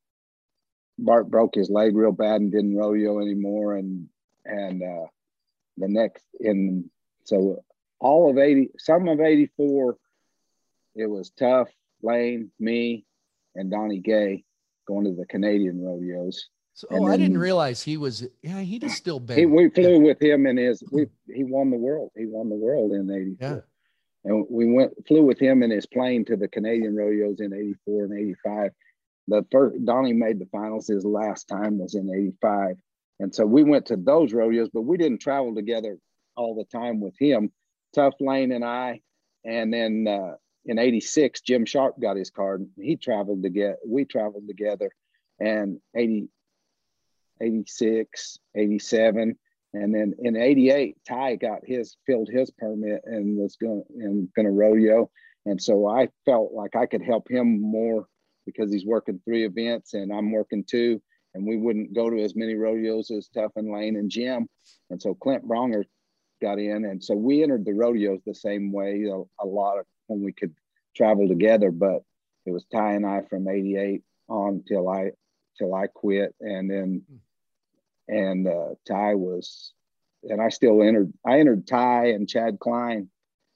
Bart 0.99 1.29
broke 1.29 1.55
his 1.55 1.69
leg 1.69 1.97
real 1.97 2.13
bad 2.13 2.41
and 2.41 2.53
didn't 2.53 2.77
rodeo 2.77 3.21
anymore, 3.21 3.75
and 3.75 4.09
and 4.45 4.83
uh, 4.83 5.07
the 5.77 5.89
next 5.89 6.25
in 6.41 6.91
so 7.25 7.63
all 8.01 8.31
of 8.31 8.39
eighty, 8.39 8.71
some 8.79 9.09
of 9.09 9.21
eighty 9.21 9.51
four, 9.57 9.97
it 10.95 11.07
was 11.07 11.31
Tuff. 11.31 11.69
Lane, 12.03 12.51
me, 12.61 13.07
and 13.55 13.71
Donnie 13.71 14.01
Gay 14.01 14.45
going 14.87 15.05
to 15.05 15.15
the 15.15 15.27
Canadian 15.27 15.83
rodeos. 15.83 16.49
So, 16.75 16.89
oh, 16.91 17.05
then, 17.05 17.13
I 17.13 17.17
didn't 17.17 17.39
realize 17.39 17.83
he 17.83 17.97
was. 17.97 18.27
Yeah, 18.43 18.61
he 18.61 18.79
just 18.79 18.97
still 18.97 19.21
been. 19.21 19.39
He, 19.39 19.47
we 19.47 19.71
flew 19.71 20.01
with 20.01 20.21
him 20.21 20.47
in 20.47 20.57
his. 20.57 20.83
We 20.91 21.07
he 21.33 21.45
won 21.45 21.71
the 21.71 21.77
world. 21.77 22.11
He 22.17 22.27
won 22.27 22.49
the 22.49 22.57
world 22.57 22.93
in 22.93 23.11
'84. 23.11 23.37
Yeah. 23.41 23.61
And 24.25 24.47
we 24.51 24.73
went 24.73 24.93
flew 25.07 25.23
with 25.23 25.39
him 25.39 25.63
in 25.63 25.71
his 25.71 25.87
plane 25.87 26.25
to 26.25 26.37
the 26.37 26.49
Canadian 26.49 26.97
rodeos 26.97 27.41
in 27.41 27.55
'84 27.55 28.05
and 28.05 28.19
'85. 28.19 28.71
The 29.29 29.47
first 29.53 29.85
Donnie 29.85 30.13
made 30.13 30.41
the 30.41 30.47
finals. 30.47 30.89
His 30.89 31.05
last 31.05 31.47
time 31.47 31.79
was 31.79 31.95
in 31.95 32.11
'85, 32.13 32.77
and 33.21 33.33
so 33.33 33.47
we 33.47 33.63
went 33.63 33.87
to 33.87 33.97
those 33.97 34.33
rodeos, 34.33 34.71
but 34.75 34.83
we 34.83 34.97
didn't 34.97 35.21
travel 35.21 35.55
together 35.55 35.97
all 36.37 36.57
the 36.57 36.65
time 36.65 37.01
with 37.01 37.15
him. 37.21 37.53
Tuff 37.95 38.15
Lane 38.19 38.51
and 38.51 38.65
I, 38.65 39.01
and 39.45 39.73
then 39.73 40.07
uh, 40.09 40.35
in 40.67 40.79
86 40.79 41.41
jim 41.43 41.65
sharp 41.65 42.01
got 42.01 42.17
his 42.17 42.31
card. 42.31 42.69
He 42.77 42.97
traveled 42.97 43.43
to 43.43 43.51
get 43.51 43.77
we 43.87 44.05
traveled 44.05 44.47
together 44.47 44.91
and 45.41 45.79
80 45.97 46.29
86 47.41 48.39
87 48.55 49.37
and 49.75 49.95
then 49.95 50.15
in 50.21 50.37
88 50.37 50.97
ty 51.07 51.37
got 51.37 51.61
his 51.65 51.97
filled 52.07 52.29
his 52.29 52.51
permit 52.51 53.03
and 53.05 53.37
was 53.37 53.57
going 53.57 53.83
and 53.99 54.29
going 54.35 54.47
to 54.47 54.53
rodeo. 54.53 55.11
And 55.47 55.61
so 55.61 55.87
i 55.87 56.09
felt 56.25 56.53
like 56.53 56.77
i 56.77 56.87
could 56.87 57.03
help 57.03 57.31
him 57.31 57.61
more 57.61 58.07
because 58.47 58.73
he's 58.73 58.87
working 58.87 59.21
three 59.25 59.45
events 59.45 59.95
and 59.95 60.13
i'm 60.13 60.33
working 60.33 60.65
two. 60.65 61.01
And 61.35 61.45
we 61.45 61.57
wouldn't 61.57 61.95
go 61.95 62.09
to 62.09 62.23
as 62.23 62.37
many 62.37 62.55
rodeos 62.55 63.11
as 63.11 63.29
Tuff 63.29 63.51
and 63.57 63.73
lane 63.73 63.97
and 63.97 64.09
jim. 64.09 64.49
And 64.91 65.03
so 65.03 65.15
Clint 65.15 65.43
Branger 65.43 65.85
got 66.41 66.59
in. 66.59 66.85
And 66.85 67.03
so 67.03 67.15
we 67.15 67.43
entered 67.43 67.65
the 67.65 67.75
rodeos 67.75 68.21
the 68.25 68.35
same 68.35 68.73
way 68.73 69.05
a, 69.05 69.45
a 69.45 69.47
lot 69.47 69.79
of 69.79 69.87
when 70.07 70.23
we 70.23 70.33
could 70.33 70.55
travel 70.97 71.29
together. 71.29 71.71
But 71.71 72.03
it 72.47 72.53
was 72.53 72.65
Ty 72.73 72.95
and 72.95 73.07
I 73.07 73.23
from 73.23 73.49
'88 73.49 74.03
on 74.29 74.65
till 74.67 74.89
I 74.89 75.13
till 75.59 75.75
I 75.75 75.87
quit, 75.87 76.35
and 76.41 76.71
then 76.71 77.03
and 78.09 78.47
uh, 78.47 78.75
Ty 78.87 79.15
was, 79.15 79.73
and 80.25 80.41
I 80.41 80.49
still 80.49 80.83
entered. 80.83 81.13
I 81.27 81.41
entered 81.41 81.67
Ty 81.67 82.09
and 82.09 82.29
Chad 82.29 82.59
Klein 82.59 83.09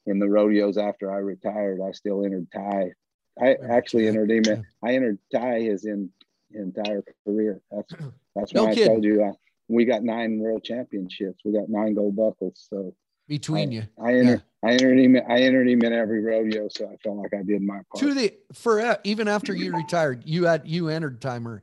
in 0.07 0.18
the 0.18 0.28
rodeos 0.28 0.78
after 0.78 1.12
I 1.12 1.18
retired. 1.18 1.80
I 1.86 1.92
still 1.92 2.24
entered 2.24 2.49
Ty. 2.53 2.92
I 3.40 3.57
actually 3.70 4.09
entered 4.09 4.30
him. 4.30 4.44
In, 4.46 4.66
I 4.82 4.94
entered 4.94 5.18
Ty 5.32 5.61
his 5.61 5.84
in 5.84 6.11
entire 6.53 7.05
career. 7.24 7.61
That's 7.70 7.92
that's 8.34 8.55
no 8.55 8.64
why 8.64 8.70
I 8.70 8.74
told 8.74 9.05
you 9.05 9.22
I, 9.24 9.32
we 9.68 9.84
got 9.84 10.03
nine 10.03 10.38
world 10.38 10.64
championships. 10.64 11.40
We 11.44 11.53
got 11.53 11.68
nine 11.68 11.94
gold 11.94 12.16
buckles. 12.16 12.66
So 12.70 12.94
between 13.29 13.68
I, 13.68 13.72
you. 13.72 13.83
I 14.03 14.14
entered, 14.14 14.43
yeah. 14.62 14.68
I 14.68 14.72
entered 14.72 14.99
him. 14.99 15.16
I 15.16 15.43
entered 15.43 15.68
him 15.68 15.83
in 15.83 15.93
every 15.93 16.22
rodeo, 16.22 16.68
so 16.68 16.87
I 16.87 16.97
felt 16.97 17.18
like 17.18 17.35
I 17.35 17.43
did 17.43 17.62
my 17.62 17.81
part. 17.91 17.99
To 17.99 18.14
the 18.14 18.35
for 18.53 18.81
uh, 18.81 18.97
even 19.05 19.29
after 19.29 19.55
you 19.55 19.74
retired, 19.76 20.22
you 20.24 20.47
had 20.47 20.66
you 20.66 20.89
entered 20.89 21.20
Ty 21.20 21.39
Murray 21.39 21.62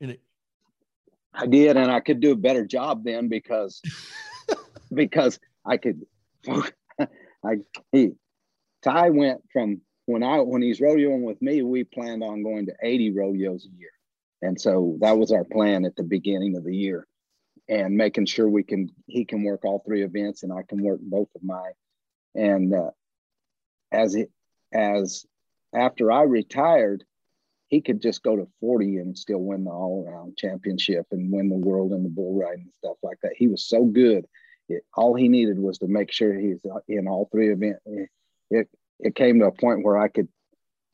in 0.00 0.10
it. 0.10 0.20
I 1.32 1.46
did, 1.46 1.76
and 1.76 1.90
I 1.90 2.00
could 2.00 2.20
do 2.20 2.32
a 2.32 2.36
better 2.36 2.66
job 2.66 3.04
then 3.04 3.28
because 3.28 3.80
because 4.92 5.38
I 5.64 5.76
could. 5.78 6.04
I 7.44 7.58
he 7.92 8.12
Ty 8.82 9.10
went 9.10 9.42
from 9.52 9.80
when 10.06 10.22
I 10.22 10.40
when 10.40 10.62
he's 10.62 10.80
rodeoing 10.80 11.22
with 11.22 11.40
me, 11.40 11.62
we 11.62 11.84
planned 11.84 12.22
on 12.22 12.42
going 12.42 12.66
to 12.66 12.74
80 12.82 13.12
rodeos 13.12 13.66
a 13.66 13.78
year. 13.78 13.90
And 14.42 14.60
so 14.60 14.96
that 15.00 15.18
was 15.18 15.32
our 15.32 15.44
plan 15.44 15.84
at 15.84 15.96
the 15.96 16.02
beginning 16.02 16.56
of 16.56 16.64
the 16.64 16.74
year 16.74 17.06
and 17.68 17.96
making 17.96 18.26
sure 18.26 18.48
we 18.48 18.62
can 18.62 18.90
he 19.06 19.24
can 19.24 19.42
work 19.42 19.64
all 19.64 19.82
three 19.84 20.02
events 20.02 20.42
and 20.42 20.52
I 20.52 20.62
can 20.62 20.82
work 20.82 21.00
both 21.00 21.28
of 21.34 21.42
my 21.42 21.70
and 22.34 22.74
uh, 22.74 22.90
as 23.92 24.14
it 24.14 24.30
as 24.72 25.26
after 25.74 26.12
I 26.12 26.22
retired 26.22 27.04
he 27.68 27.80
could 27.80 28.00
just 28.00 28.22
go 28.22 28.36
to 28.36 28.46
40 28.60 28.98
and 28.98 29.18
still 29.18 29.40
win 29.40 29.64
the 29.64 29.70
all 29.70 30.06
around 30.06 30.36
championship 30.36 31.06
and 31.10 31.32
win 31.32 31.48
the 31.48 31.56
world 31.56 31.92
in 31.92 32.04
the 32.04 32.08
bull 32.08 32.38
riding 32.38 32.62
and 32.62 32.74
stuff 32.74 32.96
like 33.02 33.18
that. 33.22 33.32
He 33.36 33.48
was 33.48 33.64
so 33.64 33.84
good. 33.84 34.24
It, 34.68 34.84
all 34.94 35.14
he 35.14 35.28
needed 35.28 35.58
was 35.58 35.78
to 35.78 35.88
make 35.88 36.12
sure 36.12 36.32
he's 36.32 36.60
in 36.86 37.08
all 37.08 37.28
three 37.32 37.52
events 37.52 37.80
it, 38.50 38.68
it 38.98 39.14
came 39.14 39.38
to 39.40 39.46
a 39.46 39.52
point 39.52 39.84
where 39.84 39.96
I 39.96 40.08
could 40.08 40.28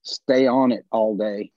stay 0.03 0.47
on 0.47 0.73
it 0.73 0.85
all 0.91 1.17
day 1.17 1.53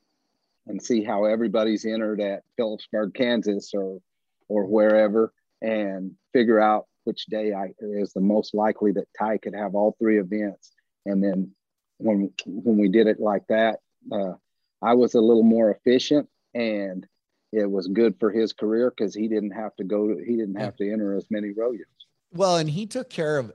and 0.68 0.82
see 0.82 1.04
how 1.04 1.26
everybody's 1.26 1.86
entered 1.86 2.22
at 2.22 2.44
Phillipsburg, 2.58 3.14
Kansas 3.14 3.72
or 3.74 4.00
or 4.48 4.66
wherever 4.66 5.34
and 5.62 6.12
figure 6.34 6.60
out 6.60 6.86
which 7.06 7.26
day 7.28 7.54
I, 7.54 7.74
is 7.80 8.14
the 8.14 8.22
most 8.22 8.54
likely 8.54 8.92
that 8.94 9.08
Ty 9.18 9.38
could 9.38 9.56
have 9.56 9.76
all 9.76 9.96
three 10.00 10.20
events. 10.20 10.72
And 11.06 11.24
then 11.24 11.52
when 11.98 12.32
when 12.46 12.78
we 12.78 12.90
did 12.90 13.08
it 13.08 13.20
like 13.20 13.44
that, 13.48 13.80
uh, 14.12 14.34
I 14.82 14.94
was 14.94 15.14
a 15.14 15.22
little 15.22 15.44
more 15.44 15.72
efficient 15.72 16.28
and 16.54 17.06
it 17.52 17.70
was 17.70 17.88
good 17.88 18.16
for 18.20 18.32
his 18.32 18.54
career 18.54 18.92
because 18.96 19.16
he 19.16 19.28
didn't 19.28 19.52
have 19.52 19.76
to 19.78 19.84
go 19.84 20.08
to 20.08 20.24
he 20.24 20.36
didn't 20.36 20.60
have 20.60 20.76
to 20.78 20.92
enter 20.92 21.16
as 21.16 21.26
many 21.30 21.52
rodeos. 21.52 21.86
Well, 22.34 22.58
and 22.58 22.70
he 22.70 22.86
took 22.86 23.10
care 23.10 23.38
of 23.38 23.54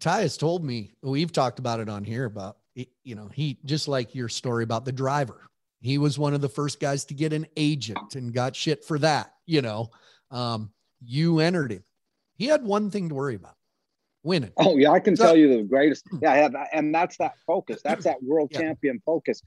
Ty 0.00 0.20
has 0.20 0.36
told 0.36 0.64
me 0.64 0.92
we've 1.02 1.32
talked 1.32 1.58
about 1.58 1.80
it 1.80 1.88
on 1.88 2.04
here 2.04 2.26
about 2.26 2.58
you 2.74 3.14
know 3.14 3.28
he 3.32 3.58
just 3.64 3.88
like 3.88 4.14
your 4.14 4.28
story 4.28 4.64
about 4.64 4.84
the 4.84 4.92
driver. 4.92 5.46
He 5.80 5.96
was 5.96 6.18
one 6.18 6.34
of 6.34 6.40
the 6.40 6.48
first 6.48 6.80
guys 6.80 7.04
to 7.06 7.14
get 7.14 7.32
an 7.32 7.46
agent 7.56 8.16
and 8.16 8.32
got 8.32 8.56
shit 8.56 8.84
for 8.84 8.98
that, 8.98 9.34
you 9.46 9.62
know. 9.62 9.90
Um, 10.30 10.72
you 11.04 11.40
entered 11.40 11.72
him. 11.72 11.84
He 12.36 12.46
had 12.46 12.62
one 12.62 12.90
thing 12.90 13.08
to 13.08 13.14
worry 13.14 13.34
about 13.34 13.56
winning. 14.22 14.52
Oh, 14.56 14.76
yeah. 14.76 14.90
I 14.90 15.00
can 15.00 15.16
so, 15.16 15.24
tell 15.24 15.36
you 15.36 15.56
the 15.56 15.62
greatest. 15.64 16.04
Yeah. 16.20 16.32
I 16.32 16.36
have, 16.36 16.54
and 16.72 16.94
that's 16.94 17.16
that 17.18 17.34
focus. 17.46 17.80
That's 17.82 18.04
that 18.04 18.22
world 18.22 18.50
yeah. 18.52 18.60
champion 18.60 19.00
focus. 19.04 19.42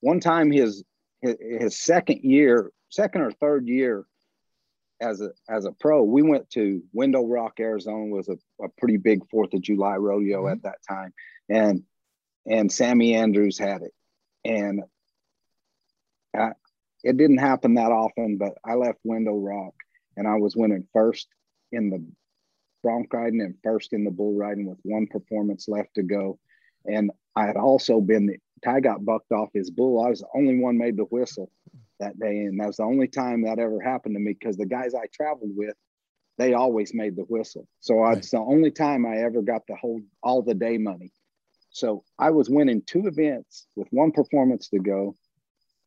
One 0.00 0.20
time, 0.20 0.50
his, 0.50 0.84
his, 1.20 1.36
his 1.40 1.78
second 1.78 2.20
year, 2.22 2.70
second 2.90 3.22
or 3.22 3.32
third 3.32 3.66
year 3.66 4.06
as 5.00 5.20
a 5.20 5.30
as 5.48 5.64
a 5.64 5.72
pro, 5.72 6.02
we 6.02 6.22
went 6.22 6.50
to 6.50 6.82
Window 6.92 7.24
Rock, 7.24 7.54
Arizona, 7.60 8.06
was 8.06 8.28
a, 8.28 8.36
a 8.62 8.68
pretty 8.78 8.96
big 8.96 9.28
Fourth 9.30 9.54
of 9.54 9.62
July 9.62 9.96
rodeo 9.96 10.44
mm-hmm. 10.44 10.52
at 10.52 10.62
that 10.62 10.78
time, 10.88 11.12
and 11.48 11.82
and 12.46 12.72
Sammy 12.72 13.14
Andrews 13.14 13.58
had 13.58 13.82
it, 13.82 13.92
and 14.44 14.82
I, 16.36 16.52
it 17.04 17.16
didn't 17.16 17.38
happen 17.38 17.74
that 17.74 17.92
often, 17.92 18.38
but 18.38 18.54
I 18.64 18.74
left 18.74 18.98
Window 19.04 19.36
Rock 19.36 19.74
and 20.18 20.28
I 20.28 20.34
was 20.34 20.56
winning 20.56 20.86
first 20.92 21.28
in 21.72 21.90
the 21.90 22.04
bronc 22.82 23.12
riding 23.12 23.40
and 23.40 23.54
first 23.62 23.92
in 23.92 24.04
the 24.04 24.10
bull 24.10 24.34
riding 24.34 24.66
with 24.66 24.78
one 24.82 25.06
performance 25.06 25.68
left 25.68 25.94
to 25.94 26.02
go. 26.02 26.38
And 26.84 27.10
I 27.34 27.46
had 27.46 27.56
also 27.56 28.00
been 28.00 28.26
the 28.26 28.36
Ty 28.64 28.80
got 28.80 29.04
bucked 29.04 29.30
off 29.30 29.50
his 29.54 29.70
bull. 29.70 30.04
I 30.04 30.10
was 30.10 30.20
the 30.20 30.28
only 30.34 30.58
one 30.58 30.76
made 30.76 30.96
the 30.96 31.04
whistle 31.04 31.50
that 32.00 32.18
day, 32.18 32.40
and 32.40 32.58
that 32.60 32.66
was 32.66 32.78
the 32.78 32.82
only 32.82 33.06
time 33.06 33.42
that 33.42 33.60
ever 33.60 33.80
happened 33.80 34.16
to 34.16 34.20
me 34.20 34.32
because 34.32 34.56
the 34.56 34.66
guys 34.66 34.94
I 34.94 35.06
traveled 35.12 35.52
with, 35.54 35.76
they 36.38 36.54
always 36.54 36.92
made 36.92 37.14
the 37.14 37.22
whistle. 37.22 37.68
So 37.80 38.00
right. 38.00 38.18
it's 38.18 38.30
the 38.30 38.38
only 38.38 38.72
time 38.72 39.06
I 39.06 39.18
ever 39.18 39.42
got 39.42 39.66
to 39.68 39.76
hold 39.76 40.02
all 40.22 40.42
the 40.42 40.54
day 40.54 40.78
money. 40.78 41.12
So 41.70 42.02
I 42.18 42.30
was 42.30 42.50
winning 42.50 42.82
two 42.82 43.06
events 43.06 43.68
with 43.76 43.88
one 43.90 44.10
performance 44.10 44.68
to 44.70 44.80
go, 44.80 45.14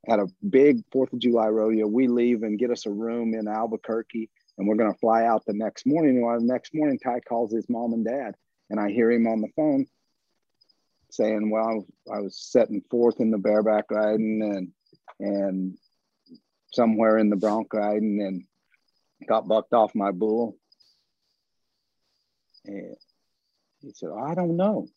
at 0.08 0.20
a 0.20 0.28
big 0.50 0.84
Fourth 0.92 1.14
of 1.14 1.20
July 1.20 1.48
rodeo. 1.48 1.88
We 1.88 2.08
leave 2.08 2.44
and 2.44 2.58
get 2.58 2.72
us 2.72 2.86
a 2.86 2.92
room 2.92 3.34
in 3.34 3.48
Albuquerque, 3.48 4.30
and 4.58 4.68
we're 4.68 4.76
going 4.76 4.92
to 4.92 5.00
fly 5.00 5.26
out 5.26 5.46
the 5.46 5.54
next 5.54 5.86
morning. 5.86 6.22
Well, 6.22 6.40
the 6.40 6.46
next 6.46 6.74
morning, 6.74 7.00
Ty 7.00 7.20
calls 7.22 7.54
his 7.54 7.70
mom 7.70 7.94
and 7.94 8.06
dad, 8.06 8.36
and 8.70 8.80
I 8.80 8.90
hear 8.90 9.12
him 9.12 9.28
on 9.28 9.42
the 9.42 9.50
phone 9.56 9.86
saying, 11.12 11.50
"Well, 11.50 11.86
I 12.12 12.20
was 12.20 12.38
setting 12.38 12.82
forth 12.90 13.20
in 13.20 13.32
the 13.32 13.38
bareback 13.38 13.92
riding, 13.92 14.42
and 14.42 14.72
and 15.20 15.78
somewhere 16.74 17.18
in 17.18 17.30
the 17.30 17.36
bronc 17.36 17.74
riding, 17.74 18.22
and 18.22 18.44
got 19.28 19.48
bucked 19.48 19.74
off 19.74 19.94
my 19.94 20.12
bull." 20.12 20.58
And 22.66 22.96
he 23.82 23.92
said, 23.92 24.10
"I 24.10 24.34
don't 24.34 24.58
know. 24.58 24.88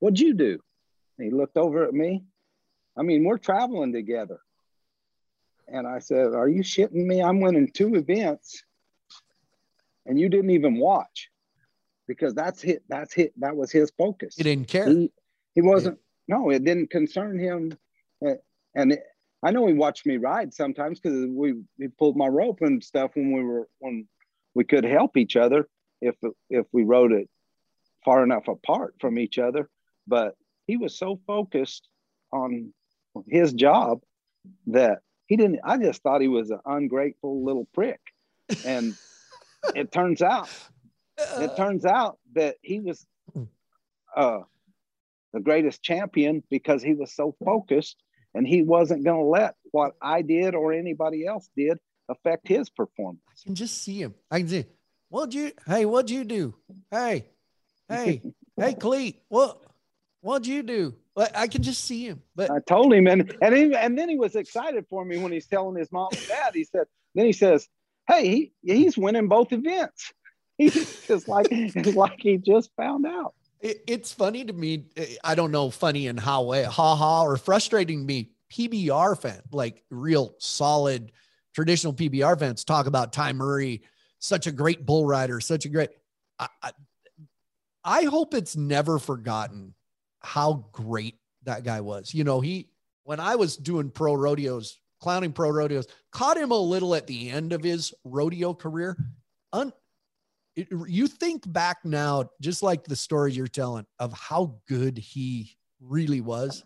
What'd 0.00 0.18
you 0.18 0.34
do?" 0.34 0.58
And 1.18 1.26
he 1.26 1.30
looked 1.30 1.56
over 1.56 1.84
at 1.84 1.94
me 1.94 2.24
I 2.96 3.02
mean, 3.02 3.24
we're 3.24 3.38
traveling 3.38 3.92
together. 3.92 4.40
And 5.68 5.86
I 5.86 5.98
said, 6.00 6.34
Are 6.34 6.48
you 6.48 6.62
shitting 6.62 7.06
me? 7.06 7.22
I'm 7.22 7.40
winning 7.40 7.70
two 7.72 7.94
events 7.94 8.62
and 10.06 10.18
you 10.18 10.28
didn't 10.28 10.50
even 10.50 10.78
watch 10.78 11.30
because 12.08 12.34
that's 12.34 12.60
hit 12.60 12.82
that's 12.88 13.14
hit 13.14 13.32
that 13.40 13.56
was 13.56 13.70
his 13.70 13.92
focus. 13.96 14.34
He 14.36 14.42
didn't 14.42 14.68
care. 14.68 14.88
He, 14.88 15.12
he 15.54 15.62
wasn't 15.62 15.98
no, 16.28 16.50
it 16.50 16.64
didn't 16.64 16.90
concern 16.90 17.38
him. 17.38 17.76
And 18.74 18.92
it, 18.92 19.02
I 19.42 19.50
know 19.50 19.66
he 19.66 19.74
watched 19.74 20.06
me 20.06 20.16
ride 20.16 20.54
sometimes 20.54 21.00
because 21.00 21.26
we 21.28 21.54
he 21.78 21.88
pulled 21.88 22.16
my 22.16 22.28
rope 22.28 22.60
and 22.60 22.82
stuff 22.82 23.12
when 23.14 23.32
we 23.32 23.42
were 23.42 23.68
when 23.78 24.06
we 24.54 24.64
could 24.64 24.84
help 24.84 25.16
each 25.16 25.36
other 25.36 25.68
if 26.00 26.16
if 26.50 26.66
we 26.72 26.84
rode 26.84 27.12
it 27.12 27.28
far 28.04 28.24
enough 28.24 28.48
apart 28.48 28.94
from 29.00 29.18
each 29.18 29.38
other, 29.38 29.68
but 30.08 30.34
he 30.66 30.76
was 30.76 30.98
so 30.98 31.20
focused 31.26 31.88
on 32.32 32.72
his 33.28 33.52
job 33.52 34.00
that 34.66 34.98
he 35.26 35.36
didn't. 35.36 35.60
I 35.64 35.78
just 35.78 36.02
thought 36.02 36.20
he 36.20 36.28
was 36.28 36.50
an 36.50 36.60
ungrateful 36.64 37.44
little 37.44 37.66
prick, 37.72 38.00
and 38.64 38.94
it 39.74 39.92
turns 39.92 40.22
out, 40.22 40.48
it 41.18 41.56
turns 41.56 41.84
out 41.84 42.18
that 42.34 42.56
he 42.62 42.80
was 42.80 43.06
uh, 44.16 44.40
the 45.32 45.40
greatest 45.40 45.82
champion 45.82 46.42
because 46.50 46.82
he 46.82 46.94
was 46.94 47.14
so 47.14 47.34
focused, 47.44 47.96
and 48.34 48.46
he 48.46 48.62
wasn't 48.62 49.04
going 49.04 49.20
to 49.20 49.26
let 49.26 49.54
what 49.70 49.92
I 50.00 50.22
did 50.22 50.54
or 50.54 50.72
anybody 50.72 51.26
else 51.26 51.48
did 51.56 51.78
affect 52.08 52.48
his 52.48 52.68
performance. 52.68 53.22
I 53.30 53.46
can 53.46 53.54
just 53.54 53.82
see 53.82 54.00
him. 54.00 54.14
I 54.30 54.40
can 54.40 54.48
see. 54.48 54.64
What'd 55.08 55.34
you? 55.34 55.52
Hey, 55.66 55.84
what'd 55.84 56.10
you 56.10 56.24
do? 56.24 56.54
Hey, 56.90 57.26
hey, 57.88 58.22
hey, 58.56 58.74
Cleet. 58.74 59.20
What? 59.28 59.62
What'd 60.20 60.46
you 60.46 60.62
do? 60.62 60.94
But 61.14 61.36
I 61.36 61.46
can 61.46 61.62
just 61.62 61.84
see 61.84 62.06
him. 62.06 62.22
But 62.34 62.50
I 62.50 62.60
told 62.66 62.92
him, 62.92 63.06
and 63.06 63.36
and 63.42 63.54
he, 63.54 63.74
and 63.74 63.98
then 63.98 64.08
he 64.08 64.16
was 64.16 64.34
excited 64.34 64.86
for 64.88 65.04
me 65.04 65.18
when 65.18 65.30
he's 65.30 65.46
telling 65.46 65.76
his 65.76 65.92
mom 65.92 66.08
and 66.12 66.26
dad. 66.26 66.52
He 66.54 66.64
said, 66.64 66.86
then 67.14 67.26
he 67.26 67.32
says, 67.32 67.68
"Hey, 68.08 68.52
he 68.62 68.74
he's 68.74 68.96
winning 68.96 69.28
both 69.28 69.52
events." 69.52 70.12
He's 70.58 71.06
just 71.06 71.28
like 71.28 71.48
it's 71.50 71.74
like 71.96 72.20
he 72.20 72.36
just 72.36 72.70
found 72.76 73.06
out. 73.06 73.34
It, 73.60 73.82
it's 73.88 74.12
funny 74.12 74.44
to 74.44 74.52
me. 74.52 74.84
I 75.24 75.34
don't 75.34 75.50
know, 75.50 75.70
funny 75.70 76.06
in 76.06 76.18
how 76.18 76.44
way, 76.44 76.62
ha 76.62 76.94
ha, 76.94 77.22
or 77.22 77.36
frustrating 77.36 78.04
me. 78.04 78.30
PBR 78.52 79.20
fan, 79.20 79.40
like 79.50 79.82
real 79.90 80.34
solid 80.38 81.10
traditional 81.54 81.94
PBR 81.94 82.38
fans, 82.38 82.64
talk 82.64 82.86
about 82.86 83.12
Ty 83.14 83.32
Murray, 83.32 83.82
such 84.18 84.46
a 84.46 84.52
great 84.52 84.84
bull 84.84 85.06
rider, 85.06 85.40
such 85.40 85.64
a 85.64 85.70
great. 85.70 85.88
I, 86.38 86.48
I, 86.62 86.72
I 87.82 88.02
hope 88.04 88.34
it's 88.34 88.54
never 88.54 88.98
forgotten 88.98 89.74
how 90.22 90.66
great 90.72 91.16
that 91.44 91.64
guy 91.64 91.80
was. 91.80 92.14
You 92.14 92.24
know, 92.24 92.40
he 92.40 92.68
when 93.04 93.20
I 93.20 93.36
was 93.36 93.56
doing 93.56 93.90
pro 93.90 94.14
rodeos, 94.14 94.78
clowning 95.00 95.32
pro 95.32 95.50
rodeos, 95.50 95.86
caught 96.10 96.36
him 96.36 96.50
a 96.50 96.58
little 96.58 96.94
at 96.94 97.06
the 97.06 97.30
end 97.30 97.52
of 97.52 97.62
his 97.62 97.92
rodeo 98.04 98.54
career. 98.54 98.96
Un, 99.52 99.72
it, 100.54 100.68
you 100.86 101.06
think 101.06 101.50
back 101.50 101.78
now, 101.84 102.30
just 102.40 102.62
like 102.62 102.84
the 102.84 102.96
story 102.96 103.32
you're 103.32 103.46
telling 103.46 103.86
of 103.98 104.12
how 104.12 104.60
good 104.68 104.98
he 104.98 105.56
really 105.80 106.20
was. 106.20 106.64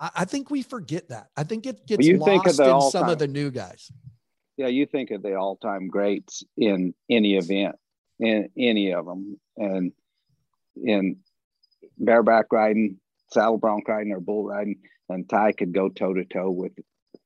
I, 0.00 0.10
I 0.16 0.24
think 0.24 0.50
we 0.50 0.62
forget 0.62 1.08
that. 1.08 1.28
I 1.36 1.44
think 1.44 1.66
it 1.66 1.86
gets 1.86 2.08
well, 2.08 2.18
lost 2.18 2.60
in 2.60 2.90
some 2.90 3.08
of 3.08 3.18
the 3.18 3.28
new 3.28 3.50
guys. 3.50 3.90
Yeah, 4.56 4.68
you 4.68 4.86
think 4.86 5.10
of 5.10 5.22
the 5.22 5.34
all-time 5.34 5.88
greats 5.88 6.44
in 6.56 6.94
any 7.10 7.36
event, 7.36 7.74
in 8.20 8.48
any 8.56 8.92
of 8.92 9.04
them, 9.04 9.38
and 9.56 9.92
in 10.76 11.16
bareback 11.98 12.52
riding, 12.52 12.98
saddle 13.30 13.58
bronc 13.58 13.88
riding, 13.88 14.12
or 14.12 14.20
bull 14.20 14.44
riding, 14.44 14.80
and 15.08 15.28
Ty 15.28 15.52
could 15.52 15.72
go 15.72 15.88
toe 15.88 16.14
to 16.14 16.24
toe 16.24 16.50
with 16.50 16.72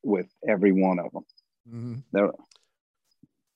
with 0.03 0.29
every 0.47 0.73
one 0.73 0.99
of 0.99 1.13
them. 1.13 1.25
Mm-hmm. 1.69 1.95
There, 2.13 2.31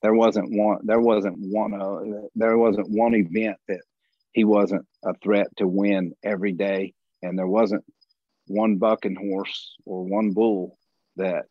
there 0.02 0.14
wasn't 0.14 0.50
one. 0.50 0.80
There 0.84 1.00
wasn't 1.00 1.36
one. 1.38 1.74
Uh, 1.74 2.26
there 2.34 2.58
wasn't 2.58 2.90
one 2.90 3.14
event 3.14 3.58
that 3.68 3.80
he 4.32 4.44
wasn't 4.44 4.86
a 5.04 5.14
threat 5.14 5.48
to 5.56 5.66
win 5.66 6.14
every 6.22 6.52
day, 6.52 6.94
and 7.22 7.38
there 7.38 7.46
wasn't 7.46 7.84
one 8.46 8.76
bucking 8.76 9.16
horse 9.16 9.76
or 9.84 10.04
one 10.04 10.32
bull 10.32 10.78
that 11.16 11.44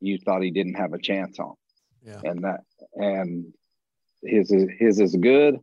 you 0.00 0.18
thought 0.18 0.42
he 0.42 0.50
didn't 0.50 0.74
have 0.74 0.92
a 0.92 0.98
chance 0.98 1.38
on. 1.38 1.54
Yeah. 2.04 2.20
And 2.24 2.44
that 2.44 2.60
and 2.94 3.52
his 4.22 4.50
his 4.78 5.00
is 5.00 5.16
good 5.16 5.58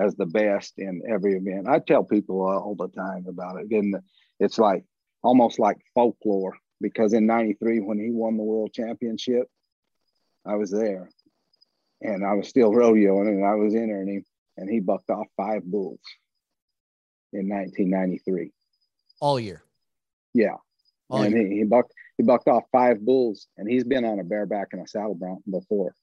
as 0.00 0.14
the 0.16 0.26
best 0.26 0.74
in 0.78 1.02
every 1.08 1.34
event. 1.34 1.68
I 1.68 1.78
tell 1.78 2.04
people 2.04 2.42
all 2.42 2.74
the 2.74 2.88
time 2.88 3.26
about 3.28 3.60
it. 3.60 3.70
And 3.70 3.96
it's 4.38 4.58
like 4.58 4.84
almost 5.22 5.58
like 5.58 5.78
folklore 5.94 6.56
because 6.80 7.12
in 7.12 7.26
93 7.26 7.80
when 7.80 7.98
he 7.98 8.10
won 8.10 8.36
the 8.36 8.42
world 8.42 8.72
championship, 8.72 9.48
I 10.46 10.56
was 10.56 10.70
there 10.70 11.10
and 12.00 12.24
I 12.24 12.34
was 12.34 12.48
still 12.48 12.70
rodeoing 12.70 13.28
and 13.28 13.44
I 13.44 13.54
was 13.54 13.74
entering 13.74 14.08
him 14.08 14.24
and 14.56 14.70
he 14.70 14.80
bucked 14.80 15.10
off 15.10 15.26
five 15.36 15.64
bulls 15.64 16.00
in 17.32 17.48
1993. 17.48 18.52
All 19.20 19.40
year. 19.40 19.62
Yeah. 20.34 20.56
All 21.10 21.22
and 21.22 21.34
year. 21.34 21.48
He, 21.48 21.58
he 21.58 21.64
bucked 21.64 21.92
he 22.16 22.22
bucked 22.22 22.48
off 22.48 22.64
five 22.72 23.00
bulls 23.00 23.46
and 23.56 23.68
he's 23.68 23.84
been 23.84 24.04
on 24.04 24.18
a 24.20 24.24
bareback 24.24 24.68
and 24.72 24.82
a 24.82 24.88
saddle 24.88 25.14
bronc 25.14 25.42
before 25.50 25.94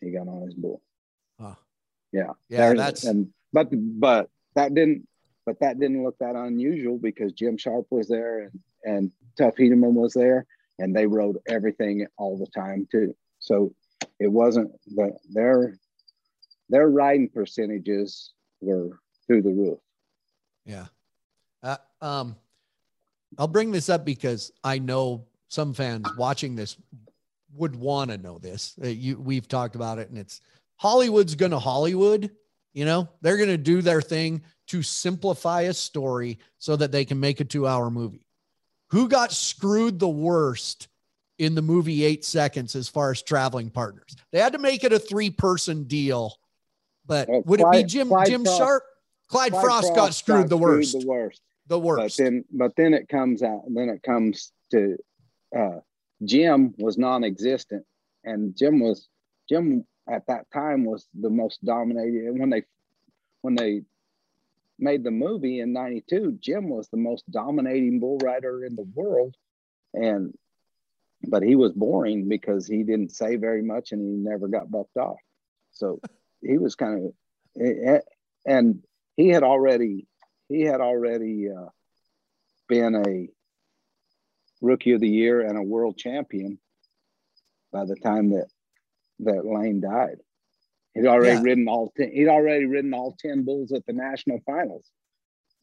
he 0.00 0.10
got 0.10 0.28
on 0.28 0.42
his 0.42 0.54
bull. 0.54 0.82
Huh. 1.40 1.54
Yeah. 2.12 2.32
Yeah. 2.48 2.58
There's, 2.58 2.78
that's 2.78 3.04
and 3.04 3.32
but 3.52 3.68
but 3.72 4.28
that 4.54 4.74
didn't 4.74 5.06
but 5.44 5.58
that 5.60 5.80
didn't 5.80 6.02
look 6.04 6.18
that 6.18 6.36
unusual 6.36 6.98
because 6.98 7.32
Jim 7.32 7.56
Sharp 7.56 7.86
was 7.90 8.08
there 8.08 8.40
and 8.40 8.60
and 8.84 9.12
Tuff 9.36 9.56
Hedeman 9.56 9.94
was 9.94 10.12
there 10.14 10.46
and 10.78 10.94
they 10.94 11.06
rode 11.06 11.38
everything 11.46 12.06
all 12.16 12.36
the 12.38 12.46
time 12.46 12.86
too. 12.90 13.14
So 13.38 13.74
it 14.18 14.28
wasn't 14.28 14.72
the 14.86 15.12
their 15.30 15.78
their 16.68 16.88
riding 16.88 17.28
percentages 17.28 18.32
were 18.60 18.98
through 19.26 19.42
the 19.42 19.50
roof. 19.50 19.78
Yeah. 20.64 20.86
Uh, 21.62 21.76
um, 22.00 22.36
I'll 23.38 23.48
bring 23.48 23.70
this 23.70 23.88
up 23.88 24.04
because 24.04 24.52
I 24.64 24.78
know 24.78 25.26
some 25.48 25.74
fans 25.74 26.08
watching 26.16 26.56
this 26.56 26.76
would 27.54 27.76
want 27.76 28.10
to 28.10 28.18
know 28.18 28.38
this. 28.38 28.74
Uh, 28.82 28.88
you, 28.88 29.18
we've 29.18 29.46
talked 29.46 29.74
about 29.74 29.98
it, 29.98 30.08
and 30.08 30.18
it's 30.18 30.40
Hollywood's 30.76 31.34
going 31.34 31.52
to 31.52 31.58
Hollywood. 31.58 32.30
You 32.72 32.84
know, 32.84 33.08
they're 33.20 33.36
going 33.36 33.48
to 33.50 33.58
do 33.58 33.82
their 33.82 34.00
thing 34.00 34.42
to 34.68 34.82
simplify 34.82 35.62
a 35.62 35.74
story 35.74 36.38
so 36.58 36.76
that 36.76 36.92
they 36.92 37.04
can 37.04 37.20
make 37.20 37.40
a 37.40 37.44
two 37.44 37.66
hour 37.66 37.90
movie. 37.90 38.26
Who 38.88 39.08
got 39.08 39.32
screwed 39.32 39.98
the 39.98 40.08
worst 40.08 40.88
in 41.38 41.54
the 41.54 41.62
movie 41.62 42.04
Eight 42.04 42.24
Seconds 42.24 42.74
as 42.76 42.88
far 42.88 43.10
as 43.10 43.22
traveling 43.22 43.70
partners? 43.70 44.16
They 44.30 44.38
had 44.38 44.52
to 44.52 44.58
make 44.58 44.84
it 44.84 44.92
a 44.92 44.98
three 44.98 45.30
person 45.30 45.84
deal. 45.84 46.34
But 47.06 47.28
well, 47.28 47.42
would 47.46 47.60
Clyde, 47.60 47.74
it 47.74 47.82
be 47.82 47.88
Jim 47.88 48.08
Clyde 48.08 48.26
Jim 48.28 48.44
Frost, 48.44 48.58
Sharp? 48.58 48.82
Clyde, 49.28 49.50
Clyde 49.52 49.62
Frost, 49.62 49.86
Frost, 49.88 49.96
got 49.96 50.14
screwed 50.14 50.42
got 50.42 50.48
the 50.50 50.56
worst. 50.56 50.90
Screwed 50.90 51.04
the 51.04 51.08
worst. 51.08 51.42
The 51.68 51.78
worst. 51.78 52.18
But 52.18 52.24
then, 52.24 52.44
but 52.52 52.76
then 52.76 52.94
it 52.94 53.08
comes 53.08 53.42
out. 53.42 53.62
Then 53.68 53.88
it 53.88 54.02
comes 54.02 54.52
to 54.70 54.96
uh, 55.56 55.80
Jim 56.24 56.74
was 56.78 56.98
non-existent, 56.98 57.84
and 58.24 58.56
Jim 58.56 58.80
was 58.80 59.08
Jim 59.48 59.84
at 60.08 60.26
that 60.26 60.50
time 60.52 60.84
was 60.84 61.06
the 61.14 61.30
most 61.30 61.64
dominating. 61.64 62.38
When 62.38 62.50
they 62.50 62.62
when 63.42 63.54
they 63.54 63.82
made 64.78 65.04
the 65.04 65.10
movie 65.10 65.60
in 65.60 65.72
92 65.72 66.38
jim 66.40 66.68
was 66.68 66.88
the 66.88 66.96
most 66.96 67.30
dominating 67.30 68.00
bull 68.00 68.18
rider 68.18 68.64
in 68.64 68.74
the 68.74 68.86
world 68.94 69.34
and 69.94 70.36
but 71.28 71.42
he 71.42 71.54
was 71.54 71.72
boring 71.72 72.28
because 72.28 72.66
he 72.66 72.82
didn't 72.82 73.12
say 73.12 73.36
very 73.36 73.62
much 73.62 73.92
and 73.92 74.00
he 74.02 74.30
never 74.30 74.48
got 74.48 74.70
bucked 74.70 74.96
off 74.96 75.18
so 75.70 76.00
he 76.42 76.58
was 76.58 76.74
kind 76.74 77.06
of 77.06 77.12
eh, 77.62 77.94
eh, 77.94 78.00
and 78.46 78.82
he 79.16 79.28
had 79.28 79.42
already 79.42 80.06
he 80.48 80.62
had 80.62 80.80
already 80.80 81.48
uh, 81.48 81.68
been 82.68 82.94
a 82.94 83.28
rookie 84.60 84.92
of 84.92 85.00
the 85.00 85.08
year 85.08 85.40
and 85.42 85.56
a 85.56 85.62
world 85.62 85.96
champion 85.96 86.58
by 87.72 87.84
the 87.84 87.96
time 87.96 88.30
that 88.30 88.48
that 89.24 89.44
lane 89.44 89.80
died 89.80 90.18
He'd 90.94 91.06
already 91.06 91.36
yeah. 91.36 91.42
ridden 91.42 91.68
all 91.68 91.92
ten, 91.96 92.12
he'd 92.12 92.28
already 92.28 92.66
ridden 92.66 92.92
all 92.92 93.16
ten 93.18 93.44
bulls 93.44 93.72
at 93.72 93.86
the 93.86 93.92
national 93.92 94.40
finals, 94.44 94.90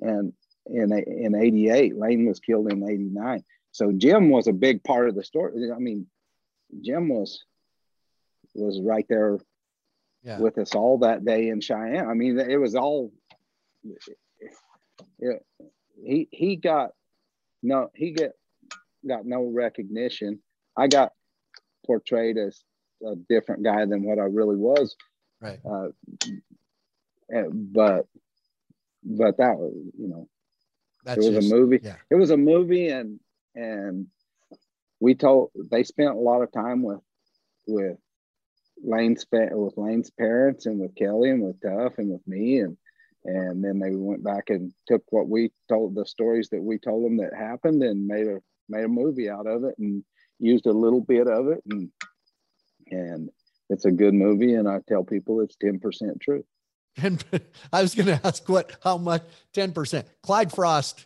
and 0.02 0.34
in 0.66 0.92
in 0.92 1.36
'88, 1.36 1.96
Lane 1.96 2.26
was 2.26 2.40
killed 2.40 2.72
in 2.72 2.84
'89. 2.84 3.44
So 3.72 3.92
Jim 3.92 4.30
was 4.30 4.48
a 4.48 4.54
big 4.54 4.84
part 4.84 5.08
of 5.08 5.16
the 5.16 5.24
story. 5.24 5.72
I 5.72 5.78
mean, 5.78 6.08
Jim 6.82 7.10
was 7.10 7.44
was 8.56 8.82
right 8.82 9.06
there 9.08 9.38
yeah. 10.24 10.40
with 10.40 10.58
us 10.58 10.74
all 10.74 11.00
that 11.00 11.24
day 11.24 11.50
in 11.50 11.62
Cheyenne. 11.62 12.08
I 12.10 12.14
mean, 12.16 12.40
it 12.40 12.58
was 12.58 12.76
all. 12.76 13.12
It, 15.20 15.46
he 16.04 16.28
he 16.32 16.56
got 16.56 16.92
no 17.62 17.90
he 17.94 18.12
get 18.12 18.32
got 19.08 19.28
no 19.28 19.44
recognition. 19.44 20.42
I 20.76 20.88
got 20.88 21.12
portrayed 21.86 22.38
as 22.40 22.64
a 23.06 23.16
different 23.30 23.64
guy 23.64 23.86
than 23.86 24.04
what 24.04 24.20
I 24.20 24.24
really 24.24 24.58
was 24.58 24.96
Right. 25.42 25.60
Uh, 25.66 25.90
but 27.54 28.06
but 29.04 29.38
that 29.38 29.58
was 29.58 29.74
you 29.98 30.08
know 30.08 30.28
That's 31.06 31.26
it 31.26 31.34
was 31.34 31.44
just, 31.44 31.52
a 31.52 31.56
movie. 31.56 31.80
Yeah. 31.82 31.96
It 32.10 32.16
was 32.16 32.32
a 32.32 32.38
movie, 32.38 32.90
and 32.90 33.20
and 33.56 34.08
we 35.00 35.16
told 35.16 35.52
they 35.72 35.84
spent 35.84 36.16
a 36.16 36.20
lot 36.20 36.42
of 36.42 36.52
time 36.52 36.84
with 36.84 37.00
with 37.68 37.98
Lane's 38.84 39.26
with 39.32 39.78
Lane's 39.78 40.10
parents 40.10 40.66
and 40.66 40.80
with 40.80 40.96
Kelly 40.96 41.30
and 41.30 41.42
with 41.42 41.62
Tuff 41.62 41.98
and 41.98 42.10
with 42.10 42.28
me 42.28 42.60
and 42.60 42.78
and 43.26 43.64
then 43.64 43.80
they 43.80 43.94
went 43.94 44.24
back 44.24 44.50
and 44.50 44.74
took 44.88 45.04
what 45.10 45.28
we 45.28 45.52
told 45.68 45.94
the 45.94 46.06
stories 46.06 46.50
that 46.50 46.64
we 46.64 46.78
told 46.80 47.04
them 47.04 47.18
that 47.18 47.34
happened 47.38 47.84
and 47.84 48.08
made 48.08 48.28
a 48.28 48.40
made 48.70 48.86
a 48.86 48.90
movie 48.90 49.30
out 49.30 49.46
of 49.46 49.66
it 49.66 49.76
and 49.78 50.04
used 50.40 50.66
a 50.66 50.72
little 50.72 51.02
bit 51.02 51.28
of 51.28 51.50
it 51.50 51.62
and 51.70 51.92
and 52.92 53.30
it's 53.70 53.86
a 53.86 53.92
good 53.92 54.14
movie, 54.14 54.56
and 54.56 54.68
I 54.68 54.80
tell 54.88 55.04
people 55.04 55.42
it's 55.42 55.56
ten 55.56 55.80
percent 55.80 56.20
true. 56.20 56.44
And 56.98 57.24
I 57.74 57.82
was 57.82 57.96
going 57.96 58.08
to 58.08 58.20
ask 58.26 58.48
what 58.50 58.76
how 58.84 58.98
much 58.98 59.24
10%. 59.54 60.06
Clyde 60.24 60.52
Frost 60.52 61.06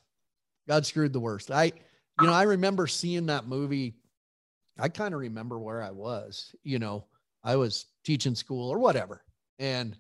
God 0.68 0.86
screwed 0.86 1.14
the 1.14 1.20
worst. 1.20 1.52
I 1.52 1.66
you 2.22 2.28
know, 2.28 2.34
I 2.34 2.44
remember 2.44 2.88
seeing 2.88 3.28
that 3.28 3.48
movie. 3.48 3.96
I 4.78 4.90
kind 4.90 5.14
of 5.14 5.20
remember 5.20 5.60
where 5.60 5.82
I 5.82 5.92
was, 5.92 6.56
you 6.64 6.80
know, 6.80 7.06
I 7.44 7.56
was 7.56 7.86
teaching 8.04 8.36
school 8.36 8.70
or 8.70 8.80
whatever. 8.80 9.24
And 9.60 9.98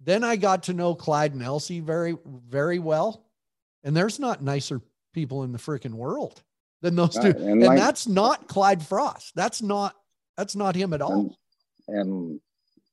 then 0.00 0.24
I 0.24 0.36
got 0.36 0.64
to 0.64 0.74
know 0.74 0.94
Clyde 0.94 1.34
and 1.34 1.42
Elsie 1.42 1.80
very 1.80 2.16
very 2.48 2.78
well. 2.78 3.26
And 3.84 3.96
there's 3.96 4.18
not 4.18 4.42
nicer 4.42 4.80
people 5.12 5.44
in 5.44 5.52
the 5.52 5.58
freaking 5.58 5.94
world 5.94 6.42
than 6.82 6.96
those 6.96 7.16
right. 7.16 7.36
two. 7.36 7.42
And, 7.42 7.50
and 7.50 7.62
like, 7.62 7.78
that's 7.78 8.08
not 8.08 8.48
Clyde 8.48 8.82
Frost. 8.82 9.34
That's 9.34 9.62
not 9.62 9.94
that's 10.36 10.56
not 10.56 10.76
him 10.76 10.92
at 10.92 11.02
all. 11.02 11.36
And, 11.88 12.40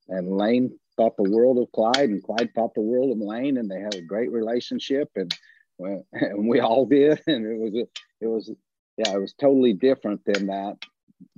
and 0.08 0.36
Lane 0.36 0.78
thought 0.96 1.16
the 1.16 1.30
world 1.30 1.58
of 1.58 1.70
Clyde, 1.72 2.10
and 2.10 2.22
Clyde 2.22 2.50
thought 2.54 2.74
the 2.74 2.80
world 2.80 3.10
of 3.12 3.18
Lane, 3.18 3.56
and 3.58 3.70
they 3.70 3.80
had 3.80 3.94
a 3.94 4.02
great 4.02 4.30
relationship, 4.30 5.10
and 5.16 5.34
and 6.12 6.48
we 6.48 6.60
all 6.60 6.86
did, 6.86 7.20
and 7.26 7.46
it 7.46 7.58
was 7.58 7.86
it 8.20 8.26
was 8.26 8.50
yeah, 8.96 9.12
it 9.12 9.20
was 9.20 9.34
totally 9.34 9.72
different 9.72 10.24
than 10.24 10.46
that. 10.46 10.76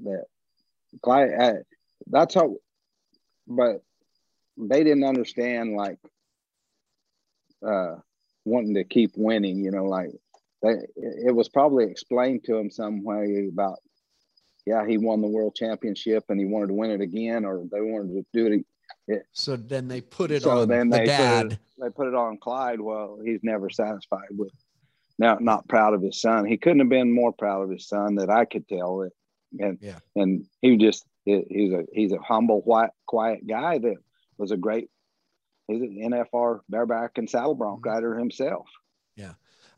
That 0.04 0.24
Clyde, 1.02 1.30
I, 1.40 1.52
that's 2.06 2.34
how, 2.34 2.56
but 3.46 3.82
they 4.56 4.84
didn't 4.84 5.04
understand 5.04 5.76
like 5.76 5.98
uh 7.66 7.96
wanting 8.44 8.74
to 8.74 8.84
keep 8.84 9.12
winning, 9.16 9.58
you 9.64 9.70
know, 9.70 9.84
like 9.84 10.10
it 10.62 11.34
was 11.34 11.48
probably 11.48 11.84
explained 11.84 12.44
to 12.44 12.56
him 12.56 12.70
some 12.70 13.04
way 13.04 13.48
about 13.52 13.78
yeah, 14.66 14.86
he 14.86 14.98
won 14.98 15.20
the 15.20 15.28
world 15.28 15.54
championship 15.54 16.24
and 16.28 16.38
he 16.38 16.46
wanted 16.46 16.68
to 16.68 16.74
win 16.74 16.90
it 16.90 17.00
again, 17.00 17.44
or 17.44 17.64
they 17.70 17.80
wanted 17.80 18.14
to 18.14 18.26
do 18.32 18.46
it 18.46 18.66
yeah. 19.08 19.18
So 19.32 19.56
then 19.56 19.88
they 19.88 20.00
put 20.00 20.30
it 20.30 20.42
so 20.42 20.50
on 20.50 20.68
then 20.68 20.88
the 20.88 20.98
they 20.98 21.06
dad. 21.06 21.42
Put 21.42 21.52
it, 21.52 21.58
they 21.78 21.90
put 21.90 22.08
it 22.08 22.14
on 22.14 22.38
Clyde. 22.38 22.80
Well, 22.80 23.18
he's 23.24 23.40
never 23.42 23.70
satisfied 23.70 24.28
with. 24.30 24.52
Now, 25.18 25.38
not 25.40 25.68
proud 25.68 25.94
of 25.94 26.02
his 26.02 26.20
son. 26.20 26.44
He 26.44 26.58
couldn't 26.58 26.80
have 26.80 26.88
been 26.90 27.12
more 27.12 27.32
proud 27.32 27.62
of 27.62 27.70
his 27.70 27.88
son 27.88 28.16
that 28.16 28.28
I 28.28 28.44
could 28.44 28.68
tell. 28.68 29.02
It, 29.02 29.12
and 29.58 29.78
yeah. 29.80 29.98
and 30.14 30.44
he 30.60 30.76
just 30.76 31.06
he's 31.24 31.72
a 31.72 31.84
he's 31.92 32.12
a 32.12 32.18
humble, 32.18 32.60
white, 32.62 32.90
quiet 33.06 33.46
guy 33.46 33.78
that 33.78 33.96
was 34.36 34.50
a 34.50 34.56
great. 34.56 34.90
He's 35.68 35.82
an 35.82 36.12
NFR 36.12 36.60
bareback 36.68 37.12
and 37.16 37.28
saddle 37.28 37.54
bronc 37.54 37.80
mm-hmm. 37.80 37.90
rider 37.90 38.18
himself. 38.18 38.66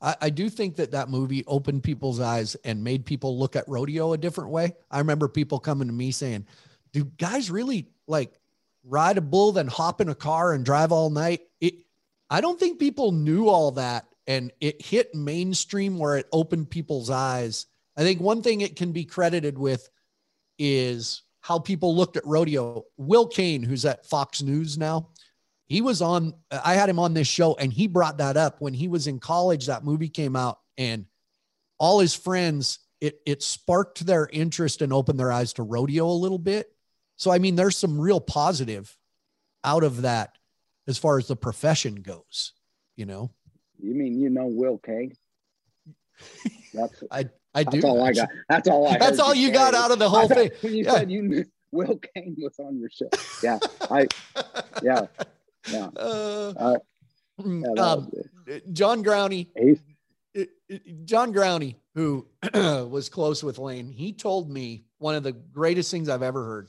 I, 0.00 0.16
I, 0.22 0.30
do 0.30 0.48
think 0.48 0.76
that 0.76 0.92
that 0.92 1.08
movie 1.08 1.44
opened 1.46 1.82
people's 1.82 2.20
eyes 2.20 2.56
and 2.64 2.84
made 2.84 3.04
people 3.04 3.38
look 3.38 3.56
at 3.56 3.68
rodeo 3.68 4.12
a 4.12 4.18
different 4.18 4.50
way. 4.50 4.74
I 4.90 4.98
remember 4.98 5.28
people 5.28 5.58
coming 5.58 5.88
to 5.88 5.94
me 5.94 6.12
saying, 6.12 6.46
"Do 6.92 7.04
guys 7.04 7.50
really 7.50 7.88
like 8.06 8.38
ride 8.84 9.18
a 9.18 9.22
bull, 9.22 9.52
then 9.52 9.68
hop 9.68 10.00
in 10.00 10.08
a 10.08 10.14
car 10.14 10.52
and 10.52 10.64
drive 10.64 10.92
all 10.92 11.10
night. 11.10 11.42
It, 11.60 11.74
I 12.30 12.40
don't 12.40 12.58
think 12.58 12.78
people 12.78 13.12
knew 13.12 13.48
all 13.48 13.72
that 13.72 14.06
and 14.26 14.52
it 14.60 14.84
hit 14.84 15.14
mainstream 15.14 15.98
where 15.98 16.16
it 16.16 16.26
opened 16.32 16.70
people's 16.70 17.10
eyes. 17.10 17.66
I 17.96 18.02
think 18.02 18.20
one 18.20 18.42
thing 18.42 18.60
it 18.60 18.76
can 18.76 18.92
be 18.92 19.04
credited 19.04 19.58
with 19.58 19.88
is 20.58 21.22
how 21.40 21.58
people 21.58 21.96
looked 21.96 22.16
at 22.16 22.26
rodeo. 22.26 22.84
Will 22.96 23.26
Cain, 23.26 23.62
who's 23.62 23.84
at 23.84 24.06
Fox 24.06 24.42
News 24.42 24.76
now, 24.76 25.10
he 25.68 25.82
was 25.82 26.00
on, 26.00 26.34
I 26.50 26.74
had 26.74 26.88
him 26.88 26.98
on 26.98 27.14
this 27.14 27.28
show 27.28 27.54
and 27.54 27.72
he 27.72 27.86
brought 27.86 28.18
that 28.18 28.36
up 28.36 28.60
when 28.60 28.74
he 28.74 28.88
was 28.88 29.06
in 29.06 29.20
college. 29.20 29.66
That 29.66 29.84
movie 29.84 30.08
came 30.08 30.34
out 30.34 30.58
and 30.78 31.04
all 31.78 32.00
his 32.00 32.14
friends, 32.14 32.78
it, 33.00 33.20
it 33.26 33.42
sparked 33.42 34.04
their 34.04 34.28
interest 34.32 34.82
and 34.82 34.92
opened 34.92 35.20
their 35.20 35.30
eyes 35.30 35.52
to 35.54 35.62
rodeo 35.62 36.06
a 36.06 36.10
little 36.10 36.38
bit. 36.38 36.72
So, 37.16 37.30
I 37.30 37.38
mean, 37.38 37.54
there's 37.54 37.76
some 37.76 38.00
real 38.00 38.20
positive 38.20 38.96
out 39.62 39.84
of 39.84 40.02
that 40.02 40.38
as 40.86 40.98
far 40.98 41.18
as 41.18 41.28
the 41.28 41.36
profession 41.36 41.96
goes, 41.96 42.54
you 42.96 43.04
know? 43.04 43.30
You 43.78 43.94
mean, 43.94 44.18
you 44.18 44.30
know, 44.30 44.46
Will 44.46 44.78
Cain? 44.78 45.12
That's, 46.72 47.02
I, 47.10 47.26
I 47.54 47.64
do. 47.64 47.80
That's 47.80 47.84
all 47.84 48.02
I 48.02 48.12
got. 48.12 48.28
That's 48.48 48.68
all 48.68 48.86
I 48.86 48.98
That's 48.98 49.18
all 49.18 49.34
you, 49.34 49.52
got 49.52 49.74
out 49.74 49.90
of 49.90 49.98
the 49.98 50.08
whole 50.10 50.28
thing. 50.28 50.50
When 50.62 50.74
you 50.74 50.84
yeah. 50.84 50.92
said 50.92 51.10
you 51.10 51.22
knew 51.22 51.44
Will 51.72 52.00
Cain 52.14 52.36
was 52.38 52.58
on 52.58 52.78
your 52.78 52.90
show. 52.90 53.10
Yeah. 53.42 53.58
I, 53.90 54.06
yeah. 54.82 55.06
Yeah. 55.70 55.88
Uh, 55.96 56.52
uh, 56.56 56.78
yeah 57.44 57.82
um, 57.82 58.10
John 58.72 59.04
Growney. 59.04 59.48
John 61.04 61.32
Growney, 61.32 61.76
who 61.94 62.26
was 62.54 63.08
close 63.08 63.42
with 63.42 63.58
Lane, 63.58 63.90
he 63.90 64.12
told 64.12 64.50
me 64.50 64.84
one 64.98 65.14
of 65.14 65.22
the 65.22 65.32
greatest 65.32 65.90
things 65.90 66.08
I've 66.08 66.22
ever 66.22 66.44
heard. 66.44 66.68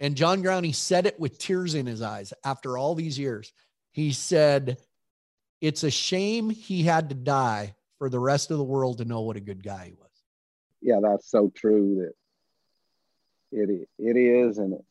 And 0.00 0.16
John 0.16 0.42
Growney 0.42 0.74
said 0.74 1.06
it 1.06 1.18
with 1.18 1.38
tears 1.38 1.74
in 1.74 1.86
his 1.86 2.02
eyes 2.02 2.32
after 2.44 2.76
all 2.76 2.94
these 2.94 3.18
years. 3.18 3.52
He 3.92 4.12
said, 4.12 4.78
It's 5.60 5.84
a 5.84 5.90
shame 5.90 6.50
he 6.50 6.82
had 6.82 7.08
to 7.10 7.14
die 7.14 7.74
for 7.98 8.08
the 8.08 8.18
rest 8.18 8.50
of 8.50 8.58
the 8.58 8.64
world 8.64 8.98
to 8.98 9.04
know 9.04 9.22
what 9.22 9.36
a 9.36 9.40
good 9.40 9.62
guy 9.62 9.86
he 9.86 9.92
was. 9.92 10.10
Yeah, 10.80 11.00
that's 11.02 11.30
so 11.30 11.50
true 11.54 11.94
that 12.00 12.14
it 13.54 13.88
it 13.98 14.16
is 14.16 14.58
and 14.58 14.74
it, 14.74 14.84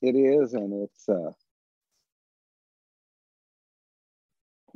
it 0.00 0.16
is 0.16 0.54
and 0.54 0.84
it's 0.84 1.08
uh 1.08 1.32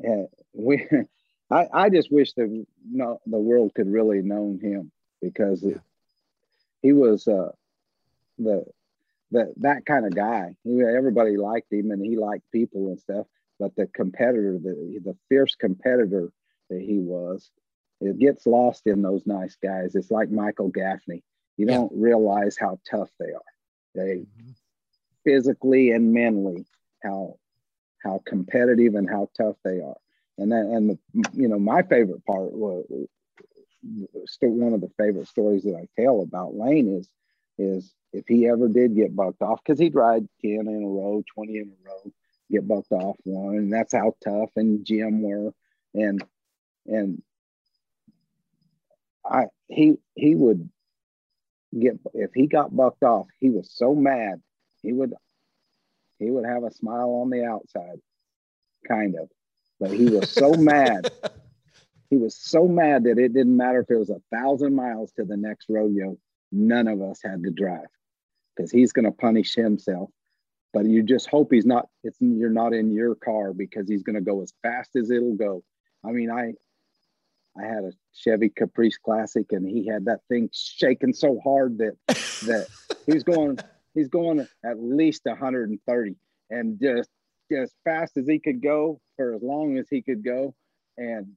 yeah 0.02 0.24
we 0.52 0.86
I, 1.50 1.66
I 1.72 1.90
just 1.90 2.12
wish 2.12 2.32
the 2.34 2.64
no, 2.88 3.20
the 3.26 3.38
world 3.38 3.74
could 3.74 3.90
really 3.90 4.22
known 4.22 4.60
him 4.60 4.92
because 5.20 5.62
yeah. 5.62 5.72
it, 5.72 5.80
he 6.82 6.92
was 6.92 7.26
uh 7.26 7.50
the 8.38 8.64
that 9.32 9.52
that 9.58 9.86
kind 9.86 10.06
of 10.06 10.14
guy. 10.14 10.54
He, 10.64 10.80
everybody 10.82 11.36
liked 11.36 11.72
him, 11.72 11.90
and 11.90 12.04
he 12.04 12.16
liked 12.16 12.50
people 12.52 12.88
and 12.88 13.00
stuff. 13.00 13.26
But 13.58 13.74
the 13.76 13.86
competitor, 13.88 14.58
the 14.58 15.00
the 15.04 15.16
fierce 15.28 15.54
competitor 15.54 16.32
that 16.70 16.80
he 16.80 16.98
was, 16.98 17.50
it 18.00 18.18
gets 18.18 18.46
lost 18.46 18.86
in 18.86 19.02
those 19.02 19.26
nice 19.26 19.56
guys. 19.56 19.94
It's 19.94 20.10
like 20.10 20.30
Michael 20.30 20.68
Gaffney. 20.68 21.22
You 21.56 21.66
yeah. 21.66 21.74
don't 21.74 21.92
realize 21.94 22.56
how 22.58 22.78
tough 22.88 23.10
they 23.18 23.32
are. 23.32 23.40
They 23.94 24.18
mm-hmm. 24.20 24.50
physically 25.24 25.90
and 25.90 26.12
mentally 26.12 26.64
how 27.02 27.36
how 28.02 28.22
competitive 28.26 28.94
and 28.94 29.08
how 29.08 29.28
tough 29.36 29.56
they 29.64 29.80
are. 29.80 29.96
And 30.38 30.50
then 30.50 30.66
and 30.72 30.90
the, 30.90 31.30
you 31.32 31.48
know 31.48 31.58
my 31.58 31.82
favorite 31.82 32.24
part 32.24 32.52
was 32.52 32.86
still 34.26 34.50
one 34.50 34.72
of 34.72 34.80
the 34.80 34.90
favorite 34.98 35.28
stories 35.28 35.62
that 35.64 35.76
I 35.76 35.86
tell 36.00 36.22
about 36.22 36.54
Lane 36.54 36.98
is 36.98 37.08
is 37.58 37.94
if 38.12 38.26
he 38.26 38.48
ever 38.48 38.68
did 38.68 38.96
get 38.96 39.14
bucked 39.14 39.42
off, 39.42 39.60
because 39.64 39.78
he'd 39.78 39.94
ride 39.94 40.26
10 40.42 40.50
in 40.50 40.82
a 40.82 40.88
row, 40.88 41.22
20 41.34 41.58
in 41.58 41.72
a 41.72 41.88
row, 41.88 42.12
get 42.50 42.66
bucked 42.66 42.92
off 42.92 43.16
one. 43.24 43.56
And 43.56 43.72
that's 43.72 43.94
how 43.94 44.14
Tuff 44.24 44.50
and 44.56 44.84
Jim 44.84 45.22
were. 45.22 45.52
And, 45.94 46.24
and 46.86 47.22
I, 49.24 49.44
he, 49.68 49.94
he 50.14 50.34
would 50.34 50.68
get, 51.78 51.98
if 52.14 52.30
he 52.34 52.46
got 52.46 52.74
bucked 52.74 53.04
off, 53.04 53.26
he 53.38 53.50
was 53.50 53.70
so 53.72 53.94
mad. 53.94 54.42
He 54.82 54.92
would, 54.92 55.14
he 56.20 56.30
would 56.30 56.46
have 56.46 56.62
a 56.62 56.70
smile 56.70 57.10
on 57.22 57.30
the 57.30 57.44
outside, 57.44 58.00
kind 58.86 59.16
of, 59.16 59.28
but 59.80 59.90
he 59.90 60.04
was 60.04 60.30
so 60.30 60.52
mad. 60.52 61.10
He 62.10 62.16
was 62.16 62.36
so 62.36 62.66
mad 62.66 63.04
that 63.04 63.18
it 63.18 63.32
didn't 63.32 63.56
matter 63.56 63.80
if 63.80 63.90
it 63.90 63.96
was 63.96 64.10
a 64.10 64.20
thousand 64.32 64.74
miles 64.74 65.12
to 65.12 65.24
the 65.24 65.36
next 65.36 65.66
rodeo. 65.68 66.18
None 66.50 66.88
of 66.88 67.00
us 67.00 67.20
had 67.22 67.44
to 67.44 67.50
drive 67.50 67.86
because 68.56 68.72
he's 68.72 68.92
going 68.92 69.04
to 69.04 69.12
punish 69.12 69.54
himself. 69.54 70.10
But 70.72 70.86
you 70.86 71.04
just 71.04 71.28
hope 71.28 71.52
he's 71.52 71.66
not. 71.66 71.88
It's 72.02 72.18
you're 72.20 72.50
not 72.50 72.74
in 72.74 72.92
your 72.92 73.14
car 73.14 73.52
because 73.52 73.88
he's 73.88 74.02
going 74.02 74.16
to 74.16 74.20
go 74.20 74.42
as 74.42 74.52
fast 74.62 74.96
as 74.96 75.10
it'll 75.10 75.36
go. 75.36 75.62
I 76.04 76.10
mean, 76.10 76.30
I 76.30 76.54
I 77.56 77.66
had 77.66 77.84
a 77.84 77.92
Chevy 78.12 78.50
Caprice 78.50 78.98
Classic, 78.98 79.46
and 79.50 79.66
he 79.66 79.86
had 79.86 80.04
that 80.04 80.20
thing 80.28 80.48
shaking 80.52 81.12
so 81.12 81.40
hard 81.42 81.78
that 81.78 81.96
that 82.06 82.66
he's 83.06 83.24
going 83.24 83.58
he's 83.94 84.08
going 84.08 84.46
at 84.64 84.80
least 84.80 85.22
130, 85.24 86.16
and 86.50 86.80
just 86.80 87.10
as 87.52 87.72
fast 87.84 88.16
as 88.16 88.26
he 88.26 88.38
could 88.38 88.62
go 88.62 89.00
for 89.16 89.34
as 89.34 89.42
long 89.42 89.76
as 89.78 89.88
he 89.88 90.02
could 90.02 90.24
go. 90.24 90.54
And 90.96 91.32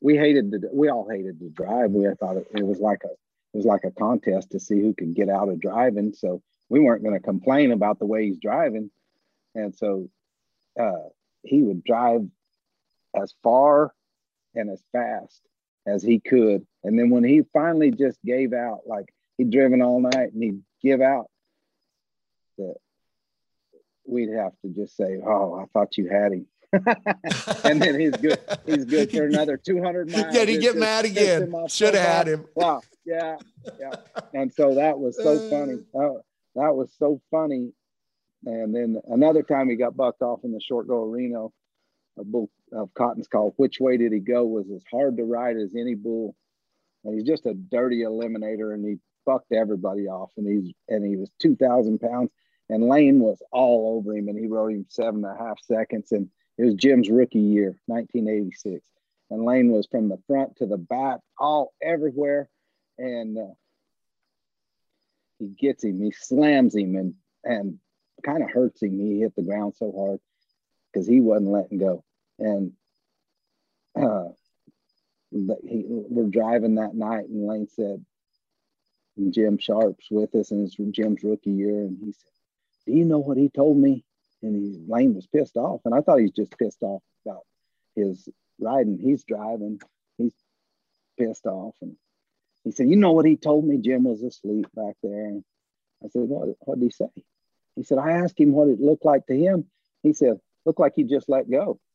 we 0.00 0.16
hated 0.16 0.50
to 0.52 0.60
we 0.72 0.88
all 0.88 1.08
hated 1.08 1.40
to 1.40 1.48
drive. 1.50 1.90
We 1.90 2.06
thought 2.18 2.36
it, 2.36 2.46
it 2.54 2.66
was 2.66 2.80
like 2.80 3.02
a 3.04 3.12
it 3.54 3.56
was 3.56 3.66
like 3.66 3.84
a 3.84 3.90
contest 3.90 4.50
to 4.50 4.60
see 4.60 4.80
who 4.80 4.94
could 4.94 5.14
get 5.14 5.28
out 5.28 5.48
of 5.48 5.60
driving. 5.60 6.12
So 6.12 6.42
we 6.68 6.80
weren't 6.80 7.02
going 7.02 7.14
to 7.14 7.20
complain 7.20 7.72
about 7.72 7.98
the 7.98 8.06
way 8.06 8.26
he's 8.26 8.38
driving. 8.38 8.90
And 9.54 9.74
so 9.74 10.08
uh, 10.78 11.08
he 11.42 11.62
would 11.62 11.82
drive 11.84 12.26
as 13.14 13.34
far 13.42 13.94
and 14.54 14.70
as 14.70 14.82
fast 14.92 15.40
as 15.86 16.02
he 16.02 16.20
could. 16.20 16.66
And 16.84 16.98
then 16.98 17.10
when 17.10 17.24
he 17.24 17.42
finally 17.52 17.90
just 17.90 18.18
gave 18.24 18.52
out, 18.52 18.80
like 18.86 19.06
he'd 19.38 19.50
driven 19.50 19.80
all 19.80 20.00
night 20.00 20.32
and 20.32 20.42
he'd 20.42 20.62
give 20.82 21.00
out, 21.00 21.30
that 22.58 22.74
we'd 24.06 24.32
have 24.32 24.52
to 24.62 24.68
just 24.68 24.96
say, 24.96 25.20
"Oh, 25.26 25.54
I 25.54 25.66
thought 25.72 25.96
you 25.96 26.08
had 26.08 26.32
him." 26.32 26.46
and 27.64 27.80
then 27.80 27.98
he's 27.98 28.12
good. 28.12 28.38
He's 28.66 28.84
good 28.84 29.10
for 29.10 29.24
another 29.24 29.56
200 29.64 30.10
miles. 30.10 30.34
Did 30.34 30.48
he 30.48 30.58
get 30.58 30.76
mad 30.76 31.04
again? 31.04 31.52
Should 31.68 31.94
have 31.94 32.06
had 32.06 32.28
him. 32.28 32.46
Wow. 32.54 32.82
Yeah. 33.04 33.36
Yeah. 33.80 33.94
And 34.34 34.52
so 34.52 34.74
that 34.74 34.98
was 34.98 35.16
so 35.16 35.38
funny. 35.50 35.74
Uh. 35.94 35.98
That, 35.98 36.22
that 36.56 36.74
was 36.74 36.92
so 36.98 37.20
funny 37.30 37.72
And 38.44 38.74
then 38.74 39.00
another 39.08 39.42
time 39.42 39.68
he 39.68 39.76
got 39.76 39.96
bucked 39.96 40.22
off 40.22 40.40
in 40.44 40.52
the 40.52 40.60
short 40.60 40.88
go 40.88 41.04
arena, 41.04 41.46
a 42.18 42.24
bull 42.24 42.50
of 42.72 42.92
Cotton's 42.94 43.28
called 43.28 43.54
Which 43.56 43.78
Way 43.80 43.96
Did 43.98 44.12
He 44.12 44.20
Go 44.20 44.44
was 44.44 44.66
as 44.74 44.82
hard 44.90 45.18
to 45.18 45.24
ride 45.24 45.56
as 45.56 45.74
any 45.76 45.94
bull. 45.94 46.34
And 47.04 47.14
he's 47.14 47.24
just 47.26 47.46
a 47.46 47.54
dirty 47.54 48.02
eliminator 48.02 48.74
and 48.74 48.84
he 48.84 48.96
bucked 49.24 49.52
everybody 49.52 50.08
off 50.08 50.30
and 50.36 50.46
he's 50.46 50.74
and 50.88 51.04
he 51.04 51.16
was 51.16 51.30
2,000 51.40 52.00
pounds 52.00 52.30
and 52.68 52.88
Lane 52.88 53.20
was 53.20 53.42
all 53.52 53.96
over 53.96 54.16
him 54.16 54.28
and 54.28 54.38
he 54.38 54.46
rode 54.46 54.72
him 54.72 54.86
seven 54.88 55.24
and 55.24 55.34
a 55.34 55.42
half 55.42 55.60
seconds 55.64 56.12
and 56.12 56.28
it 56.58 56.64
was 56.64 56.74
Jim's 56.74 57.10
rookie 57.10 57.38
year, 57.38 57.76
1986. 57.86 58.86
And 59.30 59.44
Lane 59.44 59.70
was 59.70 59.86
from 59.86 60.08
the 60.08 60.18
front 60.26 60.56
to 60.56 60.66
the 60.66 60.78
back, 60.78 61.20
all 61.38 61.74
everywhere. 61.82 62.48
And 62.98 63.36
uh, 63.36 63.54
he 65.38 65.48
gets 65.48 65.84
him, 65.84 66.00
he 66.00 66.12
slams 66.12 66.74
him 66.74 66.96
and 66.96 67.14
and 67.44 67.78
kind 68.24 68.42
of 68.42 68.50
hurts 68.50 68.82
him. 68.82 68.98
He 68.98 69.20
hit 69.20 69.36
the 69.36 69.42
ground 69.42 69.74
so 69.76 69.92
hard 69.96 70.20
because 70.92 71.06
he 71.06 71.20
wasn't 71.20 71.50
letting 71.50 71.78
go. 71.78 72.04
And 72.38 72.72
uh, 73.94 74.28
he, 75.30 75.84
we're 75.86 76.28
driving 76.28 76.76
that 76.76 76.94
night, 76.94 77.28
and 77.28 77.46
Lane 77.46 77.68
said, 77.68 78.04
Jim 79.30 79.58
Sharp's 79.58 80.10
with 80.10 80.34
us, 80.34 80.50
and 80.50 80.66
it's 80.66 80.76
Jim's 80.96 81.22
rookie 81.22 81.50
year. 81.50 81.80
And 81.80 81.98
he 82.02 82.12
said, 82.12 82.32
Do 82.86 82.92
you 82.92 83.04
know 83.04 83.18
what 83.18 83.36
he 83.36 83.48
told 83.48 83.76
me? 83.76 84.04
And 84.42 84.54
he, 84.54 84.80
Lane 84.86 85.14
was 85.14 85.26
pissed 85.26 85.56
off. 85.56 85.80
And 85.84 85.94
I 85.94 86.00
thought 86.00 86.20
he's 86.20 86.32
just 86.32 86.56
pissed 86.58 86.82
off 86.82 87.02
about 87.24 87.42
his 87.94 88.28
riding. 88.60 88.98
He's 88.98 89.24
driving, 89.24 89.80
he's 90.18 90.34
pissed 91.18 91.46
off. 91.46 91.74
And 91.80 91.96
he 92.64 92.70
said, 92.70 92.88
You 92.88 92.96
know 92.96 93.12
what 93.12 93.26
he 93.26 93.36
told 93.36 93.66
me? 93.66 93.78
Jim 93.78 94.04
was 94.04 94.22
asleep 94.22 94.66
back 94.74 94.94
there. 95.02 95.26
And 95.26 95.44
I 96.04 96.08
said, 96.08 96.22
What, 96.22 96.48
what 96.60 96.78
did 96.78 96.84
he 96.84 96.90
say? 96.90 97.24
He 97.74 97.82
said, 97.82 97.98
I 97.98 98.12
asked 98.12 98.38
him 98.38 98.52
what 98.52 98.68
it 98.68 98.80
looked 98.80 99.04
like 99.04 99.26
to 99.26 99.36
him. 99.36 99.66
He 100.02 100.12
said, 100.12 100.40
Looked 100.64 100.80
like 100.80 100.92
he 100.96 101.04
just 101.04 101.28
let 101.28 101.50
go. 101.50 101.78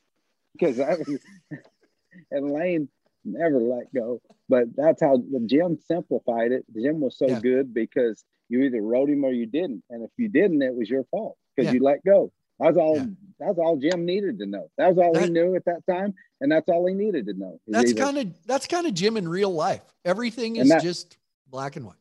Because 0.54 0.82
I 0.82 0.96
was, 0.96 1.20
and 2.32 2.52
Lane 2.52 2.90
never 3.24 3.58
let 3.58 3.94
go. 3.94 4.22
But 4.50 4.76
that's 4.76 5.02
how 5.02 5.16
the 5.16 5.40
Jim 5.46 5.80
simplified 5.88 6.52
it. 6.52 6.66
Jim 6.76 7.00
was 7.00 7.18
so 7.18 7.28
yeah. 7.28 7.40
good 7.40 7.74
because 7.74 8.22
you 8.52 8.64
either 8.64 8.82
rode 8.82 9.10
him 9.10 9.24
or 9.24 9.32
you 9.32 9.46
didn't. 9.46 9.82
And 9.90 10.04
if 10.04 10.12
you 10.18 10.28
didn't, 10.28 10.62
it 10.62 10.76
was 10.76 10.90
your 10.90 11.06
fault 11.06 11.38
because 11.56 11.68
yeah. 11.70 11.76
you 11.76 11.84
let 11.84 12.04
go. 12.04 12.34
That's 12.60 12.76
all. 12.76 12.98
Yeah. 12.98 13.06
That's 13.40 13.58
all 13.58 13.78
Jim 13.78 14.06
needed 14.06 14.38
to 14.40 14.46
know. 14.46 14.70
That 14.78 14.90
was 14.90 14.98
all 14.98 15.14
that, 15.14 15.24
he 15.24 15.30
knew 15.30 15.56
at 15.56 15.66
that 15.66 15.84
time, 15.90 16.14
and 16.42 16.52
that's 16.52 16.68
all 16.68 16.86
he 16.86 16.94
needed 16.94 17.26
to 17.28 17.34
know. 17.34 17.60
That's 17.66 17.94
kind 17.94 18.18
of 18.18 18.28
that's 18.46 18.68
kind 18.68 18.86
of 18.86 18.94
Jim 18.94 19.16
in 19.16 19.28
real 19.28 19.52
life. 19.52 19.82
Everything 20.04 20.58
is 20.58 20.68
that, 20.70 20.84
just 20.84 21.18
black 21.48 21.78
and 21.78 21.86
white. 21.86 21.96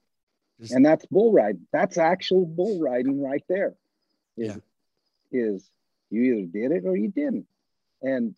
Just, 0.61 0.73
and 0.73 0.85
that's 0.85 1.07
bull 1.07 1.33
riding. 1.33 1.67
That's 1.73 1.97
actual 1.97 2.45
bull 2.45 2.81
riding 2.81 3.23
right 3.23 3.45
there. 3.49 3.75
Is, 4.37 4.59
yeah. 5.31 5.41
is 5.41 5.71
you 6.11 6.23
either 6.23 6.49
did 6.49 6.73
it 6.73 6.85
or 6.85 6.97
you 6.97 7.09
didn't, 7.09 7.47
and 8.03 8.35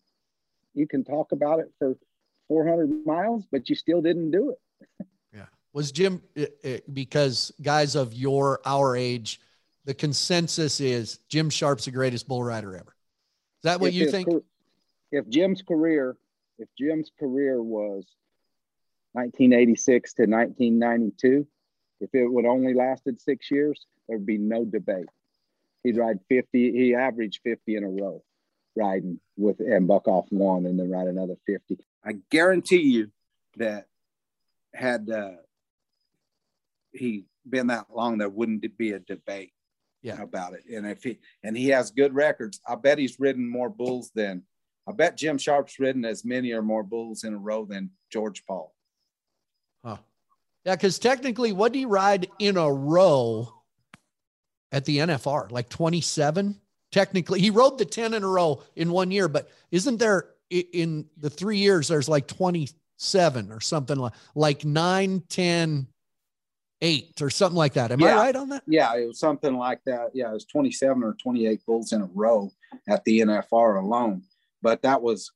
you 0.75 0.87
can 0.87 1.03
talk 1.03 1.31
about 1.31 1.59
it 1.59 1.71
for 1.79 1.97
400 2.47 3.05
miles, 3.05 3.45
but 3.51 3.69
you 3.69 3.75
still 3.75 4.01
didn't 4.01 4.31
do 4.31 4.51
it. 4.51 5.07
yeah. 5.73 5.77
Was 5.77 5.91
Jim 5.91 6.21
because 6.91 7.51
guys 7.61 7.95
of 7.95 8.13
your 8.13 8.61
our 8.65 8.95
age 8.95 9.39
the 9.85 9.93
consensus 9.93 10.79
is 10.79 11.19
Jim 11.27 11.49
Sharp's 11.49 11.85
the 11.85 11.91
greatest 11.91 12.27
bull 12.27 12.43
rider 12.43 12.75
ever. 12.75 12.95
Is 13.59 13.63
that 13.63 13.79
what 13.79 13.89
if 13.89 13.95
you 13.95 14.09
think? 14.09 14.27
If 15.11 15.27
Jim's 15.29 15.61
career, 15.61 16.15
if 16.57 16.67
Jim's 16.77 17.11
career 17.19 17.61
was 17.61 18.05
1986 19.13 20.13
to 20.13 20.21
1992, 20.23 21.45
if 22.01 22.09
it 22.13 22.27
would 22.27 22.45
only 22.45 22.73
lasted 22.73 23.21
six 23.21 23.51
years, 23.51 23.85
there'd 24.07 24.25
be 24.25 24.37
no 24.37 24.65
debate. 24.65 25.05
He'd 25.83 25.97
ride 25.97 26.19
50. 26.29 26.71
He 26.71 26.95
averaged 26.95 27.41
50 27.43 27.75
in 27.75 27.83
a 27.83 27.89
row 27.89 28.23
riding 28.75 29.19
with 29.37 29.59
and 29.59 29.87
buck 29.87 30.07
off 30.07 30.25
one 30.29 30.65
and 30.65 30.79
then 30.79 30.89
ride 30.89 31.07
another 31.07 31.35
50. 31.45 31.77
I 32.03 32.13
guarantee 32.31 32.81
you 32.81 33.11
that 33.57 33.85
had 34.73 35.09
uh, 35.09 35.33
he 36.93 37.25
been 37.49 37.67
that 37.67 37.87
long, 37.93 38.17
there 38.17 38.29
wouldn't 38.29 38.77
be 38.77 38.91
a 38.91 38.99
debate 38.99 39.53
yeah. 40.01 40.21
about 40.21 40.53
it. 40.53 40.63
And 40.71 40.85
if 40.85 41.03
he 41.03 41.19
and 41.43 41.57
he 41.57 41.69
has 41.69 41.91
good 41.91 42.13
records, 42.13 42.59
I 42.67 42.75
bet 42.75 42.99
he's 42.99 43.19
ridden 43.19 43.47
more 43.47 43.69
bulls 43.69 44.11
than 44.13 44.43
I 44.87 44.91
bet 44.91 45.17
Jim 45.17 45.37
Sharp's 45.37 45.79
ridden 45.79 46.05
as 46.05 46.25
many 46.25 46.51
or 46.51 46.61
more 46.61 46.83
bulls 46.83 47.23
in 47.23 47.33
a 47.33 47.37
row 47.37 47.65
than 47.65 47.91
George 48.11 48.45
Paul. 48.45 48.73
Huh. 49.83 49.97
Yeah, 50.65 50.75
because 50.75 50.99
technically, 50.99 51.51
what 51.51 51.73
do 51.73 51.79
you 51.79 51.87
ride 51.87 52.27
in 52.39 52.57
a 52.57 52.71
row 52.71 53.53
at 54.71 54.85
the 54.85 54.99
NFR? 54.99 55.51
Like 55.51 55.69
27? 55.69 56.59
Technically, 56.91 57.39
he 57.39 57.49
rode 57.49 57.77
the 57.77 57.85
10 57.85 58.13
in 58.13 58.23
a 58.23 58.27
row 58.27 58.61
in 58.75 58.91
one 58.91 59.09
year, 59.09 59.27
but 59.27 59.49
isn't 59.71 59.97
there 59.97 60.29
in 60.49 61.05
the 61.17 61.29
three 61.29 61.57
years, 61.57 61.87
there's 61.87 62.09
like 62.09 62.27
27 62.27 63.51
or 63.51 63.59
something 63.59 63.97
like 63.97 64.13
like 64.35 64.65
9, 64.65 65.23
10, 65.27 65.87
eight 66.83 67.21
or 67.21 67.29
something 67.29 67.57
like 67.57 67.73
that. 67.73 67.91
Am 67.91 67.99
yeah. 67.99 68.19
I 68.19 68.25
right 68.25 68.35
on 68.35 68.49
that? 68.49 68.63
Yeah, 68.67 68.95
it 68.95 69.07
was 69.07 69.19
something 69.19 69.57
like 69.57 69.79
that. 69.85 70.11
Yeah, 70.13 70.29
it 70.29 70.33
was 70.33 70.45
27 70.45 71.01
or 71.01 71.13
28 71.13 71.65
bulls 71.65 71.93
in 71.93 72.01
a 72.01 72.09
row 72.13 72.51
at 72.87 73.03
the 73.05 73.21
NFR 73.21 73.81
alone. 73.81 74.23
But 74.61 74.83
that 74.83 75.01
was 75.01 75.31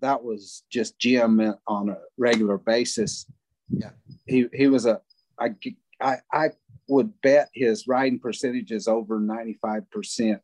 that 0.00 0.22
was 0.22 0.64
just 0.70 0.98
Jim 0.98 1.54
on 1.66 1.90
a 1.90 1.98
regular 2.18 2.58
basis. 2.58 3.26
Yeah, 3.68 3.90
he 4.26 4.46
he 4.52 4.66
was 4.66 4.86
a 4.86 5.00
I 5.38 5.54
I 6.00 6.16
I 6.32 6.50
would 6.88 7.12
bet 7.22 7.50
his 7.54 7.86
riding 7.86 8.18
percentage 8.18 8.72
is 8.72 8.88
over 8.88 9.20
95 9.20 9.90
percent 9.90 10.42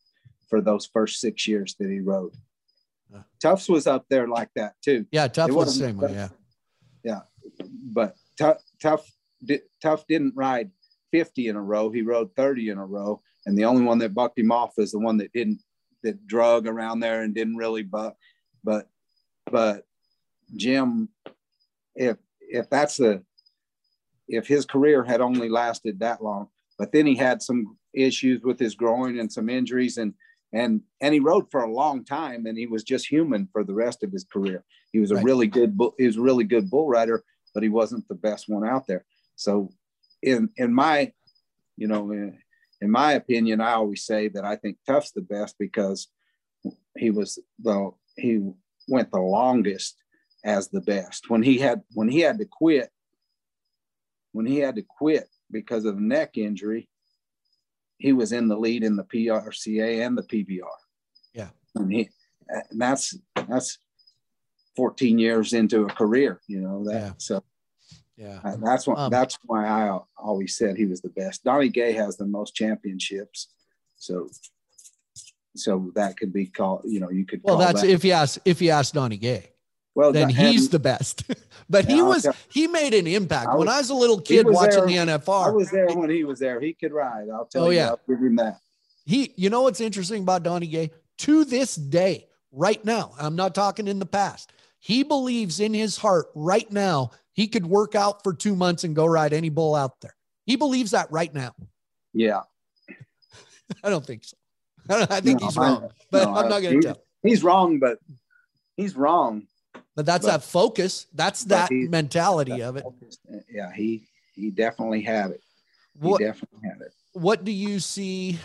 for 0.48 0.60
those 0.60 0.86
first 0.86 1.20
six 1.20 1.48
years 1.48 1.74
that 1.80 1.90
he 1.90 2.00
rode. 2.00 2.32
Uh, 3.14 3.22
Tuff's 3.40 3.68
was 3.68 3.86
up 3.86 4.06
there 4.08 4.28
like 4.28 4.50
that 4.54 4.74
too. 4.82 5.06
Yeah, 5.10 5.28
Tuff's 5.28 5.52
was 5.52 5.78
the 5.78 5.86
same 5.86 5.96
way. 5.96 6.12
Yeah, 6.12 6.28
yeah, 7.04 7.20
but 7.92 8.16
Tuff 8.38 8.58
Tuff 8.80 9.10
Tuff 9.82 10.06
didn't 10.06 10.34
ride 10.36 10.70
50 11.12 11.48
in 11.48 11.56
a 11.56 11.62
row. 11.62 11.90
He 11.90 12.02
rode 12.02 12.34
30 12.36 12.70
in 12.70 12.78
a 12.78 12.86
row. 12.86 13.22
And 13.46 13.56
the 13.56 13.64
only 13.64 13.82
one 13.82 13.98
that 13.98 14.14
bucked 14.14 14.38
him 14.38 14.50
off 14.50 14.74
is 14.78 14.92
the 14.92 14.98
one 14.98 15.16
that 15.18 15.32
didn't, 15.32 15.60
that 16.02 16.26
drug 16.26 16.66
around 16.66 17.00
there 17.00 17.22
and 17.22 17.34
didn't 17.34 17.56
really 17.56 17.82
buck. 17.82 18.16
But, 18.64 18.88
but 19.50 19.84
Jim, 20.56 21.08
if, 21.94 22.16
if 22.40 22.68
that's 22.68 22.96
the, 22.96 23.22
if 24.28 24.46
his 24.46 24.66
career 24.66 25.04
had 25.04 25.20
only 25.20 25.48
lasted 25.48 26.00
that 26.00 26.22
long, 26.22 26.48
but 26.78 26.92
then 26.92 27.06
he 27.06 27.14
had 27.14 27.40
some 27.42 27.76
issues 27.94 28.42
with 28.42 28.58
his 28.58 28.74
groin 28.74 29.18
and 29.18 29.32
some 29.32 29.48
injuries 29.48 29.96
and, 29.96 30.12
and, 30.52 30.82
and 31.00 31.14
he 31.14 31.20
rode 31.20 31.50
for 31.50 31.62
a 31.62 31.72
long 31.72 32.04
time 32.04 32.46
and 32.46 32.58
he 32.58 32.66
was 32.66 32.82
just 32.82 33.06
human 33.06 33.48
for 33.52 33.64
the 33.64 33.74
rest 33.74 34.02
of 34.02 34.12
his 34.12 34.24
career. 34.24 34.64
He 34.92 34.98
was 34.98 35.10
a 35.12 35.16
right. 35.16 35.24
really 35.24 35.46
good, 35.46 35.76
bull, 35.76 35.94
he 35.98 36.06
was 36.06 36.16
a 36.16 36.22
really 36.22 36.44
good 36.44 36.68
bull 36.68 36.88
rider, 36.88 37.22
but 37.54 37.62
he 37.62 37.68
wasn't 37.68 38.06
the 38.08 38.14
best 38.14 38.48
one 38.48 38.66
out 38.66 38.86
there. 38.86 39.04
So, 39.36 39.70
in 40.22 40.50
in 40.56 40.72
my, 40.72 41.12
you 41.76 41.86
know, 41.86 42.10
in, 42.10 42.38
in 42.80 42.90
my 42.90 43.12
opinion, 43.12 43.60
I 43.60 43.72
always 43.72 44.04
say 44.04 44.28
that 44.28 44.44
I 44.44 44.56
think 44.56 44.78
Tuff's 44.86 45.12
the 45.12 45.22
best 45.22 45.56
because 45.58 46.08
he 46.96 47.10
was 47.10 47.38
the 47.62 47.90
he 48.16 48.50
went 48.88 49.10
the 49.12 49.20
longest 49.20 49.96
as 50.44 50.68
the 50.68 50.80
best. 50.80 51.30
When 51.30 51.42
he 51.42 51.58
had 51.58 51.82
when 51.94 52.08
he 52.08 52.20
had 52.20 52.38
to 52.38 52.46
quit, 52.50 52.90
when 54.32 54.46
he 54.46 54.58
had 54.58 54.76
to 54.76 54.82
quit 54.82 55.28
because 55.50 55.84
of 55.84 55.96
the 55.96 56.02
neck 56.02 56.36
injury, 56.36 56.88
he 57.98 58.12
was 58.12 58.32
in 58.32 58.48
the 58.48 58.56
lead 58.56 58.82
in 58.82 58.96
the 58.96 59.04
PRCA 59.04 60.06
and 60.06 60.16
the 60.16 60.22
PBR. 60.22 60.64
Yeah, 61.34 61.48
and 61.74 61.92
he 61.92 62.10
and 62.48 62.80
that's 62.80 63.16
that's 63.48 63.78
14 64.76 65.18
years 65.18 65.52
into 65.52 65.82
a 65.82 65.88
career, 65.88 66.40
you 66.46 66.60
know 66.60 66.84
that. 66.84 66.92
Yeah. 66.92 67.12
So 67.18 67.42
yeah, 68.16 68.40
that's 68.58 68.86
why 68.86 68.94
um, 68.94 69.10
that's 69.10 69.38
why 69.44 69.66
I 69.66 69.98
always 70.16 70.56
said 70.56 70.76
he 70.76 70.86
was 70.86 71.02
the 71.02 71.10
best. 71.10 71.44
Donnie 71.44 71.68
Gay 71.68 71.92
has 71.92 72.16
the 72.16 72.26
most 72.26 72.54
championships, 72.54 73.48
so 73.96 74.28
so 75.54 75.92
that 75.94 76.16
could 76.16 76.32
be 76.32 76.46
called. 76.46 76.82
You 76.84 77.00
know, 77.00 77.10
you 77.10 77.26
could. 77.26 77.40
Well, 77.42 77.58
that's 77.58 77.82
that. 77.82 77.90
if 77.90 78.04
you 78.04 78.12
ask 78.12 78.38
if 78.44 78.62
you 78.62 78.70
ask 78.70 78.94
Donnie 78.94 79.18
Gay. 79.18 79.50
Well, 79.94 80.12
then 80.12 80.28
he's 80.28 80.68
the 80.68 80.78
best. 80.78 81.24
but 81.70 81.86
he 81.86 82.02
was 82.02 82.26
he 82.50 82.66
made 82.66 82.92
an 82.92 83.06
impact. 83.06 83.48
Was, 83.48 83.58
when 83.58 83.68
I 83.68 83.78
was 83.78 83.88
a 83.88 83.94
little 83.94 84.20
kid 84.20 84.46
watching 84.46 84.86
there, 84.86 85.06
the 85.06 85.12
NFR, 85.12 85.46
I 85.46 85.50
was 85.50 85.70
there 85.70 85.88
when 85.88 86.10
he 86.10 86.24
was 86.24 86.38
there. 86.38 86.60
He 86.60 86.74
could 86.74 86.92
ride. 86.92 87.28
I'll 87.32 87.46
tell 87.46 87.64
oh, 87.64 87.70
you. 87.70 87.78
Yeah. 87.78 87.88
I'll 87.88 88.00
give 88.06 88.18
him 88.18 88.36
that. 88.36 88.60
He, 89.06 89.32
you 89.36 89.50
know 89.50 89.62
what's 89.62 89.80
interesting 89.80 90.22
about 90.22 90.42
Donnie 90.42 90.66
Gay? 90.66 90.90
To 91.18 91.44
this 91.44 91.76
day, 91.76 92.26
right 92.52 92.84
now, 92.84 93.14
I'm 93.18 93.36
not 93.36 93.54
talking 93.54 93.88
in 93.88 93.98
the 93.98 94.06
past. 94.06 94.52
He 94.78 95.02
believes 95.02 95.60
in 95.60 95.74
his 95.74 95.96
heart 95.96 96.26
right 96.34 96.70
now 96.70 97.10
he 97.36 97.48
could 97.48 97.66
work 97.66 97.94
out 97.94 98.22
for 98.24 98.32
two 98.32 98.56
months 98.56 98.82
and 98.82 98.96
go 98.96 99.04
ride 99.04 99.34
any 99.34 99.50
bull 99.50 99.74
out 99.74 100.00
there. 100.00 100.16
He 100.46 100.56
believes 100.56 100.92
that 100.92 101.12
right 101.12 101.32
now. 101.32 101.54
Yeah. 102.14 102.40
I 103.84 103.90
don't 103.90 104.04
think 104.04 104.24
so. 104.24 104.36
I, 104.88 105.20
think 105.20 105.40
no, 105.40 105.46
he's 105.46 105.56
wrong, 105.56 105.84
I, 105.84 105.88
but 106.10 106.24
no, 106.24 106.34
I'm 106.34 106.48
not 106.48 106.62
going 106.62 106.80
to 106.80 106.86
tell. 106.88 107.02
He's 107.22 107.42
wrong, 107.42 107.78
but 107.78 107.98
he's 108.76 108.96
wrong. 108.96 109.46
But 109.94 110.06
that's 110.06 110.24
but, 110.24 110.32
that 110.32 110.44
focus. 110.44 111.06
That's 111.12 111.44
that 111.44 111.70
mentality 111.72 112.62
of 112.62 112.76
it. 112.76 112.84
Yeah, 113.50 113.72
he 113.72 114.06
he 114.34 114.50
definitely 114.50 115.02
had 115.02 115.32
it. 115.32 115.40
He 116.00 116.06
what, 116.06 116.20
definitely 116.20 116.68
had 116.68 116.80
it. 116.82 116.92
What 117.14 117.44
do 117.44 117.50
you 117.50 117.80
see? 117.80 118.38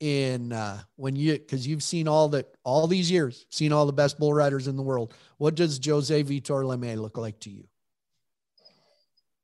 In 0.00 0.50
uh, 0.50 0.80
when 0.96 1.14
you 1.14 1.34
because 1.34 1.66
you've 1.66 1.82
seen 1.82 2.08
all 2.08 2.30
the 2.30 2.46
all 2.64 2.86
these 2.86 3.10
years, 3.10 3.44
seen 3.50 3.70
all 3.70 3.84
the 3.84 3.92
best 3.92 4.18
bull 4.18 4.32
riders 4.32 4.66
in 4.66 4.76
the 4.76 4.82
world. 4.82 5.12
What 5.36 5.54
does 5.54 5.78
Jose 5.84 6.24
Vitor 6.24 6.64
Leme 6.64 6.96
look 6.96 7.18
like 7.18 7.38
to 7.40 7.50
you? 7.50 7.64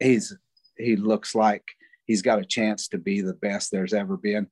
He's 0.00 0.34
he 0.78 0.96
looks 0.96 1.34
like 1.34 1.62
he's 2.06 2.22
got 2.22 2.38
a 2.38 2.44
chance 2.44 2.88
to 2.88 2.98
be 2.98 3.20
the 3.20 3.34
best 3.34 3.70
there's 3.70 3.92
ever 3.92 4.16
been. 4.16 4.46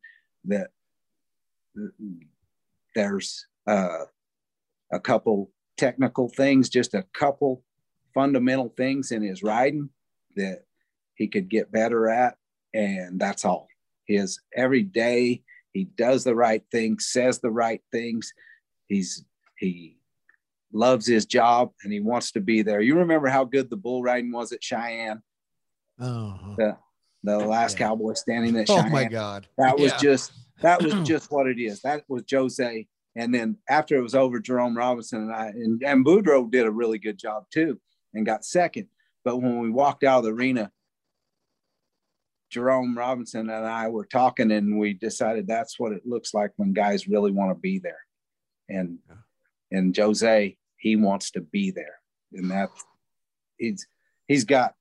That 0.44 0.68
there's 2.94 3.46
uh, 3.66 4.04
a 4.92 5.00
couple 5.00 5.52
technical 5.78 6.28
things, 6.28 6.68
just 6.68 6.92
a 6.92 7.06
couple 7.14 7.62
fundamental 8.12 8.74
things 8.76 9.10
in 9.10 9.22
his 9.22 9.42
riding 9.42 9.88
that 10.36 10.64
he 11.14 11.28
could 11.28 11.48
get 11.48 11.72
better 11.72 12.10
at, 12.10 12.36
and 12.74 13.18
that's 13.18 13.46
all. 13.46 13.68
His 14.06 14.40
every 14.54 14.82
day 14.82 15.42
he 15.74 15.84
does 15.84 16.24
the 16.24 16.34
right 16.34 16.62
things, 16.70 17.08
says 17.08 17.40
the 17.40 17.50
right 17.50 17.82
things. 17.92 18.32
He's 18.86 19.24
he 19.58 19.98
loves 20.72 21.06
his 21.06 21.26
job 21.26 21.72
and 21.82 21.92
he 21.92 22.00
wants 22.00 22.32
to 22.32 22.40
be 22.40 22.62
there. 22.62 22.80
You 22.80 22.96
remember 22.98 23.28
how 23.28 23.44
good 23.44 23.68
the 23.68 23.76
bull 23.76 24.02
riding 24.02 24.32
was 24.32 24.52
at 24.52 24.62
Cheyenne? 24.62 25.22
Oh, 26.00 26.54
the, 26.56 26.76
the 27.22 27.38
last 27.38 27.78
yeah. 27.78 27.86
cowboy 27.86 28.14
standing 28.14 28.56
at 28.56 28.70
oh 28.70 28.88
my 28.88 29.04
God. 29.04 29.46
That 29.58 29.78
was 29.78 29.92
yeah. 29.92 29.98
just 29.98 30.32
that 30.62 30.82
was 30.82 30.94
just 31.04 31.30
what 31.30 31.48
it 31.48 31.58
is. 31.58 31.82
That 31.82 32.04
was 32.08 32.22
Jose. 32.30 32.86
And 33.16 33.34
then 33.34 33.56
after 33.68 33.96
it 33.96 34.02
was 34.02 34.14
over, 34.14 34.40
Jerome 34.40 34.76
Robinson 34.76 35.22
and 35.22 35.32
I 35.32 35.48
and, 35.48 35.82
and 35.82 36.06
Boudreaux 36.06 36.50
did 36.50 36.66
a 36.66 36.70
really 36.70 36.98
good 36.98 37.18
job 37.18 37.46
too 37.52 37.80
and 38.14 38.24
got 38.24 38.44
second. 38.44 38.86
But 39.24 39.38
when 39.38 39.58
we 39.58 39.70
walked 39.70 40.04
out 40.04 40.18
of 40.18 40.24
the 40.24 40.30
arena, 40.30 40.70
Jerome 42.54 42.96
Robinson 42.96 43.50
and 43.50 43.66
I 43.66 43.88
were 43.88 44.04
talking 44.04 44.52
and 44.52 44.78
we 44.78 44.92
decided 44.92 45.48
that's 45.48 45.80
what 45.80 45.90
it 45.90 46.06
looks 46.06 46.32
like 46.32 46.52
when 46.54 46.72
guys 46.72 47.08
really 47.08 47.32
want 47.32 47.50
to 47.50 47.60
be 47.60 47.80
there. 47.80 47.98
And 48.68 49.00
and 49.72 49.96
Jose, 49.96 50.56
he 50.76 50.94
wants 50.94 51.32
to 51.32 51.40
be 51.40 51.72
there. 51.72 51.98
And 52.32 52.52
that 52.52 52.68
he's 53.56 53.88
he's 54.28 54.44
got 54.44 54.74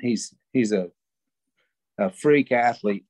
he's 0.00 0.34
he's 0.52 0.72
a 0.72 0.90
a 1.98 2.10
freak 2.10 2.50
athlete 2.50 3.04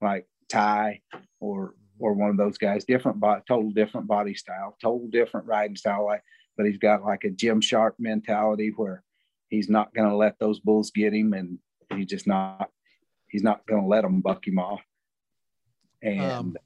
like 0.00 0.26
Ty 0.48 1.02
or 1.38 1.68
mm-hmm. 1.68 2.04
or 2.04 2.14
one 2.14 2.30
of 2.30 2.36
those 2.36 2.58
guys, 2.58 2.84
different 2.84 3.20
body, 3.20 3.42
total 3.46 3.70
different 3.70 4.08
body 4.08 4.34
style, 4.34 4.76
total 4.82 5.06
different 5.06 5.46
riding 5.46 5.76
style. 5.76 6.04
Like, 6.04 6.24
but 6.56 6.66
he's 6.66 6.78
got 6.78 7.04
like 7.04 7.22
a 7.22 7.30
Jim 7.30 7.60
Sharp 7.60 7.94
mentality 8.00 8.72
where 8.74 9.04
he's 9.46 9.68
not 9.68 9.94
going 9.94 10.08
to 10.08 10.16
let 10.16 10.40
those 10.40 10.58
bulls 10.58 10.90
get 10.90 11.14
him, 11.14 11.32
and 11.32 11.60
he's 11.96 12.06
just 12.06 12.26
not 12.26 12.70
he's 13.28 13.42
not 13.42 13.66
going 13.66 13.82
to 13.82 13.86
let 13.86 14.02
them 14.02 14.20
buck 14.20 14.46
him 14.46 14.58
off. 14.58 14.80
And 16.02 16.20
um, 16.20 16.56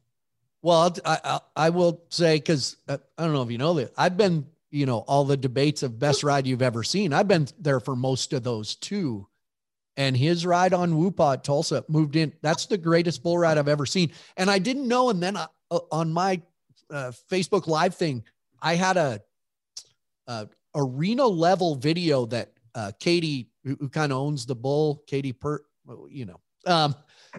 well, 0.63 0.95
I, 1.05 1.19
I, 1.25 1.41
I 1.57 1.71
will 1.71 2.03
say 2.09 2.37
because 2.37 2.77
uh, 2.89 2.99
I 3.19 3.25
don't 3.25 3.33
know 3.33 3.43
if 3.43 3.51
you 3.51 3.59
know 3.59 3.75
that 3.75 3.93
I've 3.97 4.17
been 4.17 4.47
you 4.71 4.87
know 4.87 4.99
all 4.99 5.25
the 5.25 5.37
debates 5.37 5.83
of 5.83 5.99
best 5.99 6.23
ride 6.23 6.47
you've 6.47 6.63
ever 6.63 6.83
seen. 6.83 7.13
I've 7.13 7.29
been 7.29 7.47
there 7.59 7.81
for 7.81 7.97
most 7.97 8.33
of 8.33 8.43
those 8.43 8.75
too 8.75 9.29
and 9.97 10.17
his 10.17 10.45
ride 10.45 10.75
on 10.75 10.93
Woopaa 10.93 11.43
Tulsa 11.43 11.85
moved 11.89 12.17
in. 12.17 12.33
That's 12.43 12.67
the 12.67 12.77
greatest 12.77 13.23
bull 13.23 13.39
ride 13.39 13.59
I've 13.59 13.69
ever 13.69 13.87
seen. 13.87 14.13
And 14.37 14.51
I 14.51 14.59
didn't 14.59 14.87
know. 14.87 15.11
And 15.11 15.23
then 15.23 15.37
I, 15.37 15.47
uh, 15.71 15.81
on 15.91 16.13
my 16.13 16.41
uh, 16.91 17.13
Facebook 17.31 17.67
Live 17.67 17.95
thing, 17.95 18.23
I 18.61 18.75
had 18.75 18.97
a, 18.97 19.21
a 20.27 20.49
arena 20.75 21.27
level 21.27 21.75
video 21.77 22.27
that 22.27 22.53
uh, 22.77 22.93
Katie, 23.01 23.51
who, 23.65 23.77
who 23.81 23.89
kind 23.89 24.13
of 24.13 24.19
owns 24.19 24.47
the 24.47 24.55
bull, 24.55 25.03
Katie 25.07 25.33
Pert, 25.33 25.63
you 26.09 26.27
know, 26.27 26.41
um, 26.67 26.95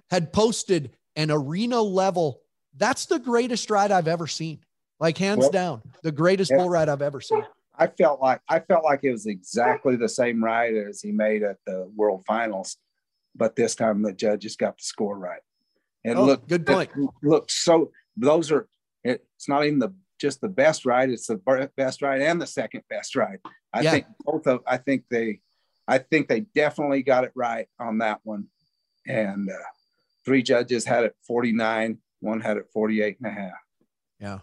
had 0.09 0.33
posted 0.33 0.97
an 1.15 1.31
arena 1.31 1.81
level. 1.81 2.41
That's 2.75 3.05
the 3.05 3.19
greatest 3.19 3.69
ride 3.69 3.91
I've 3.91 4.07
ever 4.07 4.27
seen. 4.27 4.59
Like 4.99 5.17
hands 5.17 5.41
well, 5.41 5.51
down, 5.51 5.81
the 6.01 6.11
greatest 6.11 6.49
yeah. 6.49 6.57
bull 6.57 6.69
ride 6.69 6.89
I've 6.89 7.03
ever 7.03 7.21
seen. 7.21 7.45
I 7.77 7.85
felt 7.85 8.19
like 8.19 8.41
I 8.49 8.59
felt 8.59 8.83
like 8.83 9.01
it 9.03 9.11
was 9.11 9.27
exactly 9.27 9.95
the 9.95 10.09
same 10.09 10.43
ride 10.43 10.73
as 10.73 11.01
he 11.01 11.11
made 11.11 11.43
at 11.43 11.57
the 11.67 11.87
World 11.95 12.23
Finals, 12.25 12.77
but 13.35 13.55
this 13.55 13.75
time 13.75 14.01
the 14.01 14.13
judges 14.13 14.55
got 14.55 14.79
the 14.79 14.83
score 14.83 15.15
right. 15.15 15.41
It 16.03 16.17
oh, 16.17 16.25
look, 16.25 16.47
good 16.47 16.65
point. 16.65 16.89
Look, 17.21 17.51
so 17.51 17.91
those 18.15 18.51
are 18.51 18.67
it's 19.03 19.47
not 19.47 19.65
even 19.65 19.77
the 19.77 19.93
just 20.17 20.41
the 20.41 20.49
best 20.49 20.85
ride; 20.85 21.09
it's 21.09 21.27
the 21.27 21.69
best 21.75 22.01
ride 22.01 22.21
and 22.21 22.41
the 22.41 22.47
second 22.47 22.83
best 22.89 23.15
ride. 23.15 23.39
I 23.73 23.81
yeah. 23.81 23.91
think 23.91 24.05
both 24.25 24.47
of 24.47 24.61
I 24.65 24.77
think 24.77 25.05
they 25.09 25.41
I 25.87 25.99
think 25.99 26.27
they 26.27 26.41
definitely 26.41 27.03
got 27.03 27.23
it 27.23 27.31
right 27.35 27.67
on 27.79 27.99
that 27.99 28.19
one. 28.23 28.47
And 29.05 29.49
uh, 29.49 29.53
three 30.25 30.43
judges 30.43 30.83
had 30.83 31.05
it 31.05 31.15
49, 31.25 31.97
one 32.19 32.41
had 32.41 32.57
it 32.57 32.67
48 32.73 33.17
and 33.21 33.27
a 33.27 33.33
half. 33.33 33.51
Yeah. 34.19 34.39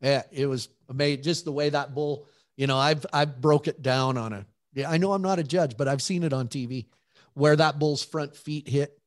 Yeah, 0.00 0.22
it 0.32 0.46
was 0.46 0.68
amazing 0.88 1.22
just 1.22 1.44
the 1.44 1.52
way 1.52 1.70
that 1.70 1.94
bull 1.94 2.26
you 2.58 2.66
know, 2.66 2.76
I've 2.76 3.06
I've 3.12 3.40
broke 3.40 3.68
it 3.68 3.80
down 3.80 4.18
on 4.18 4.32
a 4.32 4.44
yeah, 4.74 4.90
I 4.90 4.98
know 4.98 5.12
I'm 5.12 5.22
not 5.22 5.38
a 5.38 5.44
judge, 5.44 5.76
but 5.76 5.88
I've 5.88 6.02
seen 6.02 6.24
it 6.24 6.32
on 6.32 6.48
TV 6.48 6.86
where 7.34 7.54
that 7.56 7.78
bull's 7.78 8.04
front 8.04 8.36
feet 8.36 8.68
hit. 8.68 9.00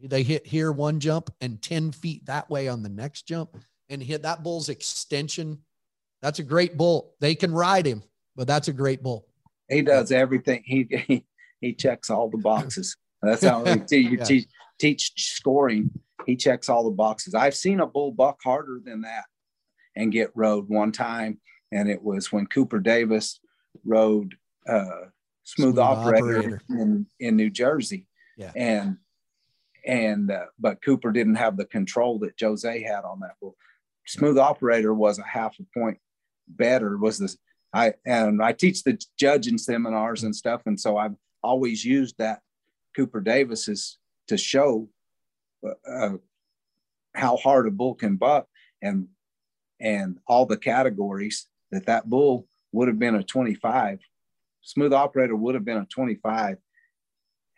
They 0.00 0.24
hit 0.24 0.46
here 0.46 0.70
one 0.70 1.00
jump 1.00 1.30
and 1.40 1.62
10 1.62 1.92
feet 1.92 2.26
that 2.26 2.50
way 2.50 2.68
on 2.68 2.82
the 2.82 2.88
next 2.88 3.22
jump 3.22 3.56
and 3.88 4.02
hit 4.02 4.22
that 4.22 4.42
bull's 4.42 4.68
extension. 4.68 5.58
That's 6.22 6.38
a 6.38 6.44
great 6.44 6.76
bull. 6.76 7.14
They 7.20 7.34
can 7.34 7.52
ride 7.52 7.86
him, 7.86 8.02
but 8.36 8.46
that's 8.46 8.68
a 8.68 8.72
great 8.72 9.02
bull. 9.02 9.26
He 9.68 9.82
does 9.82 10.12
everything. 10.12 10.62
He 10.64 10.86
he, 11.06 11.26
he 11.60 11.74
checks 11.74 12.10
all 12.10 12.28
the 12.28 12.38
boxes. 12.38 12.96
That's 13.22 13.44
how 13.44 13.64
you 13.64 13.84
yeah. 13.90 14.24
teach, 14.24 14.46
teach 14.78 15.12
scoring. 15.16 15.90
He 16.26 16.36
checks 16.36 16.68
all 16.68 16.84
the 16.84 16.90
boxes. 16.90 17.34
I've 17.34 17.54
seen 17.54 17.80
a 17.80 17.86
bull 17.86 18.12
buck 18.12 18.38
harder 18.42 18.80
than 18.84 19.02
that 19.02 19.24
and 19.96 20.12
get 20.12 20.30
rode 20.34 20.68
one 20.68 20.92
time 20.92 21.40
and 21.72 21.88
it 21.88 22.02
was 22.02 22.32
when 22.32 22.46
Cooper 22.46 22.78
Davis 22.78 23.40
rode 23.84 24.34
uh, 24.68 24.84
Smooth, 25.44 25.74
Smooth 25.74 25.78
Operator, 25.78 26.38
Operator, 26.38 26.62
in 26.70 27.06
in 27.20 27.36
New 27.36 27.50
Jersey, 27.50 28.06
yeah. 28.36 28.52
and 28.54 28.96
and 29.86 30.30
uh, 30.30 30.46
but 30.58 30.82
Cooper 30.82 31.12
didn't 31.12 31.36
have 31.36 31.56
the 31.56 31.64
control 31.66 32.18
that 32.20 32.34
Jose 32.40 32.82
had 32.82 33.04
on 33.04 33.20
that 33.20 33.34
bull. 33.40 33.56
Smooth 34.08 34.38
Operator 34.38 34.94
was 34.94 35.18
a 35.18 35.22
half 35.22 35.56
a 35.60 35.78
point 35.78 35.98
better. 36.48 36.96
Was 36.96 37.18
this 37.18 37.36
I 37.74 37.92
and 38.06 38.42
I 38.42 38.52
teach 38.52 38.82
the 38.82 38.98
judging 39.18 39.58
seminars 39.58 40.24
and 40.24 40.34
stuff, 40.34 40.62
and 40.64 40.80
so 40.80 40.96
I've 40.96 41.14
always 41.42 41.84
used 41.84 42.16
that 42.18 42.40
Cooper 42.96 43.20
Davis's 43.20 43.98
to 44.28 44.38
show 44.38 44.88
uh, 45.64 45.90
uh, 45.90 46.16
how 47.14 47.36
hard 47.36 47.66
a 47.66 47.70
bull 47.70 47.94
can 47.94 48.16
buck 48.16 48.48
and 48.80 49.08
and 49.78 50.18
all 50.26 50.46
the 50.46 50.56
categories 50.56 51.46
that 51.70 51.86
that 51.86 52.08
bull 52.08 52.46
would 52.72 52.88
have 52.88 52.98
been 52.98 53.14
a 53.14 53.22
25. 53.22 54.00
Smooth 54.62 54.92
operator 54.92 55.36
would 55.36 55.54
have 55.54 55.64
been 55.64 55.78
a 55.78 55.86
25 55.86 56.56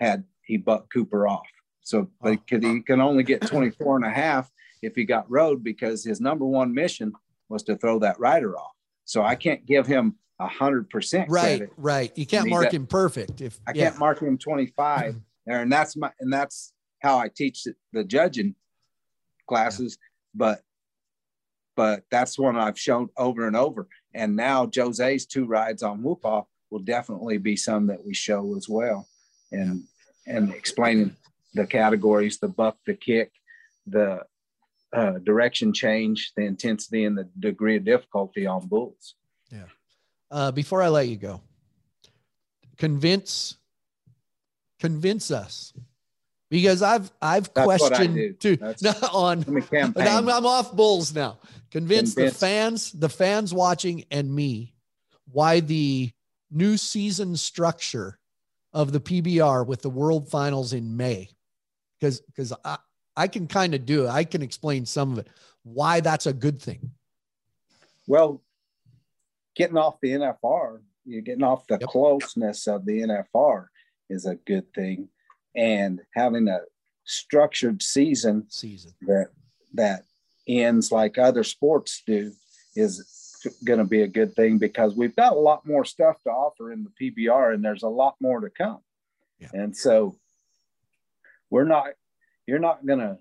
had 0.01 0.25
he 0.43 0.57
bucked 0.57 0.93
Cooper 0.93 1.29
off. 1.29 1.47
So 1.83 2.11
but 2.21 2.33
oh. 2.33 2.37
could, 2.49 2.65
he 2.65 2.81
can 2.81 3.01
only 3.01 3.23
get 3.23 3.47
24 3.47 3.97
and 3.97 4.05
a 4.05 4.11
half 4.11 4.51
if 4.83 4.95
he 4.95 5.05
got 5.05 5.31
rode 5.31 5.63
because 5.63 6.05
his 6.05 6.21
number 6.21 6.45
one 6.45 6.75
mission 6.75 7.13
was 7.49 7.63
to 7.65 7.77
throw 7.77 7.99
that 8.01 8.19
rider 8.19 8.57
off. 8.57 8.73
So 9.05 9.23
I 9.23 9.35
can't 9.35 9.67
give 9.67 9.87
him 9.87 10.17
a 10.39 10.47
hundred 10.47 10.89
percent. 10.89 11.29
Right, 11.29 11.69
right. 11.77 12.17
You 12.17 12.27
can't 12.27 12.49
mark 12.49 12.73
him 12.73 12.87
perfect. 12.87 13.41
If 13.41 13.61
I 13.67 13.73
can't 13.73 13.99
mark 13.99 14.21
him 14.21 14.39
25 14.39 15.17
there, 15.47 15.63
and 15.63 15.71
that's 15.71 15.97
my 15.97 16.11
and 16.21 16.33
that's 16.33 16.73
how 17.01 17.19
I 17.19 17.29
teach 17.29 17.67
the 17.93 18.05
judging 18.05 18.55
classes. 19.47 19.99
Yeah. 20.01 20.07
But 20.35 20.63
but 21.77 22.05
that's 22.11 22.39
one 22.39 22.57
I've 22.57 22.79
shown 22.79 23.11
over 23.17 23.47
and 23.47 23.57
over. 23.57 23.89
And 24.15 24.37
now 24.37 24.67
Jose's 24.67 25.27
two 25.27 25.47
rides 25.47 25.83
on 25.83 26.03
Woopaa 26.03 26.45
will 26.71 26.81
definitely 26.81 27.39
be 27.39 27.57
some 27.57 27.87
that 27.89 28.05
we 28.05 28.15
show 28.15 28.57
as 28.57 28.69
well. 28.69 29.09
And 29.53 29.85
and 30.27 30.53
explaining 30.55 31.17
the 31.55 31.67
categories, 31.67 32.39
the 32.39 32.49
buck, 32.49 32.77
the 32.87 32.95
kick, 32.95 33.33
the 33.87 34.25
uh, 34.93 35.19
direction 35.19 35.73
change, 35.73 36.33
the 36.37 36.43
intensity, 36.43 37.05
and 37.05 37.17
the 37.17 37.29
degree 37.39 37.77
of 37.77 37.85
difficulty 37.85 38.47
on 38.47 38.67
bulls. 38.67 39.15
Yeah. 39.51 39.65
Uh, 40.31 40.51
before 40.51 40.83
I 40.83 40.89
let 40.89 41.09
you 41.09 41.17
go, 41.17 41.41
convince 42.77 43.57
convince 44.79 45.31
us 45.31 45.73
because 46.51 46.83
I've 46.83 47.11
I've 47.21 47.53
That's 47.55 47.65
questioned 47.65 48.41
too 48.41 48.59
on 49.13 49.45
I'm, 49.97 50.29
I'm 50.29 50.47
off 50.47 50.75
bulls 50.75 51.15
now. 51.15 51.39
Convince, 51.71 52.15
Convince 52.15 52.35
the 52.35 52.47
fans, 52.47 52.93
the 52.93 53.09
fans 53.09 53.55
watching, 53.55 54.05
and 54.11 54.33
me 54.35 54.75
why 55.31 55.61
the 55.61 56.11
new 56.51 56.77
season 56.77 57.37
structure 57.37 58.19
of 58.73 58.91
the 58.93 59.01
PBR 59.01 59.67
with 59.67 59.83
the 59.83 59.91
World 59.91 60.29
Finals 60.29 60.73
in 60.73 60.97
May, 60.97 61.29
because 61.99 62.21
because 62.21 62.53
I 63.17 63.29
can 63.29 63.47
kind 63.47 63.75
of 63.75 63.87
do 63.87 64.07
it. 64.07 64.11
I 64.11 64.25
can 64.25 64.43
explain 64.43 64.87
some 64.87 65.13
of 65.13 65.19
it. 65.19 65.29
Why 65.63 66.01
that's 66.01 66.27
a 66.27 66.33
good 66.33 66.61
thing. 66.61 66.93
Well, 68.07 68.43
getting 69.55 69.77
off 69.77 70.01
the 70.01 70.13
NFR, 70.13 70.81
you're 71.05 71.23
getting 71.23 71.45
off 71.45 71.67
the 71.67 71.79
yep. 71.81 71.89
closeness 71.89 72.67
of 72.67 72.85
the 72.85 73.03
NFR 73.03 73.67
is 74.09 74.27
a 74.27 74.37
good 74.37 74.73
thing 74.75 75.09
and 75.55 76.01
having 76.15 76.49
a 76.49 76.61
structured 77.05 77.83
season 77.83 78.47
season 78.49 78.93
that 79.03 79.29
that 79.75 80.05
ends 80.47 80.93
like 80.93 81.19
other 81.19 81.45
sports 81.45 82.03
do 82.07 82.33
is 82.77 83.47
going 83.65 83.79
to 83.79 83.85
be 83.85 84.03
a 84.03 84.09
good 84.09 84.35
thing 84.35 84.59
because 84.59 84.95
we've 84.95 85.17
got 85.17 85.33
a 85.33 85.39
lot 85.39 85.67
more 85.67 85.85
stuff 85.85 86.23
to 86.23 86.31
offer 86.31 86.73
in 86.73 86.85
the 86.85 87.11
PBR 87.11 87.55
and 87.55 87.65
there's 87.65 87.83
a 87.83 87.89
lot 87.89 88.17
more 88.21 88.41
to 88.41 88.51
come. 88.51 88.81
Yeah. 89.39 89.49
And 89.55 89.77
so 89.77 90.17
we're 91.49 91.65
not, 91.65 91.89
you're 92.51 92.59
not 92.59 92.85
going 92.85 92.99
to 92.99 93.17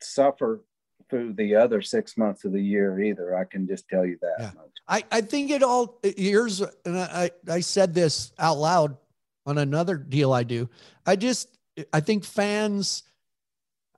suffer 0.00 0.62
through 1.10 1.32
the 1.32 1.56
other 1.56 1.82
six 1.82 2.16
months 2.16 2.44
of 2.44 2.52
the 2.52 2.62
year 2.62 3.00
either. 3.00 3.36
I 3.36 3.44
can 3.44 3.66
just 3.66 3.88
tell 3.88 4.06
you 4.06 4.16
that. 4.22 4.36
Yeah. 4.38 4.50
I, 4.86 5.02
I 5.10 5.20
think 5.22 5.50
it 5.50 5.64
all 5.64 5.98
years, 6.16 6.60
and 6.60 6.96
I, 6.96 7.32
I 7.50 7.60
said 7.60 7.94
this 7.94 8.32
out 8.38 8.58
loud 8.58 8.96
on 9.44 9.58
another 9.58 9.96
deal 9.96 10.32
I 10.32 10.44
do. 10.44 10.68
I 11.04 11.16
just 11.16 11.58
I 11.92 11.98
think 12.00 12.24
fans 12.24 13.02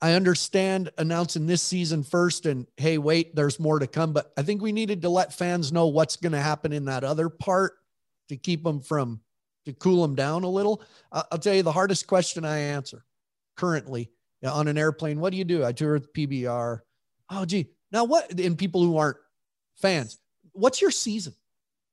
I 0.00 0.12
understand 0.12 0.90
announcing 0.96 1.46
this 1.46 1.62
season 1.62 2.02
first 2.02 2.46
and 2.46 2.66
hey, 2.76 2.96
wait, 2.98 3.34
there's 3.36 3.60
more 3.60 3.78
to 3.78 3.86
come. 3.86 4.12
But 4.12 4.32
I 4.36 4.42
think 4.42 4.62
we 4.62 4.72
needed 4.72 5.02
to 5.02 5.08
let 5.08 5.34
fans 5.34 5.72
know 5.72 5.88
what's 5.88 6.16
going 6.16 6.32
to 6.32 6.40
happen 6.40 6.72
in 6.72 6.86
that 6.86 7.04
other 7.04 7.28
part 7.28 7.74
to 8.28 8.36
keep 8.36 8.62
them 8.64 8.80
from 8.80 9.20
to 9.66 9.72
cool 9.74 10.02
them 10.02 10.14
down 10.14 10.44
a 10.44 10.48
little. 10.48 10.82
I'll 11.12 11.38
tell 11.38 11.54
you 11.54 11.62
the 11.62 11.72
hardest 11.72 12.06
question 12.06 12.44
I 12.44 12.58
answer 12.58 13.04
currently 13.56 14.10
on 14.46 14.68
an 14.68 14.78
airplane. 14.78 15.20
What 15.20 15.30
do 15.30 15.36
you 15.36 15.44
do? 15.44 15.64
I 15.64 15.72
tour 15.72 15.94
with 15.94 16.12
PBR. 16.12 16.80
Oh, 17.30 17.44
gee. 17.44 17.68
Now 17.92 18.04
what? 18.04 18.38
And 18.38 18.58
people 18.58 18.82
who 18.82 18.96
aren't 18.96 19.16
fans, 19.76 20.18
what's 20.52 20.80
your 20.80 20.90
season? 20.90 21.34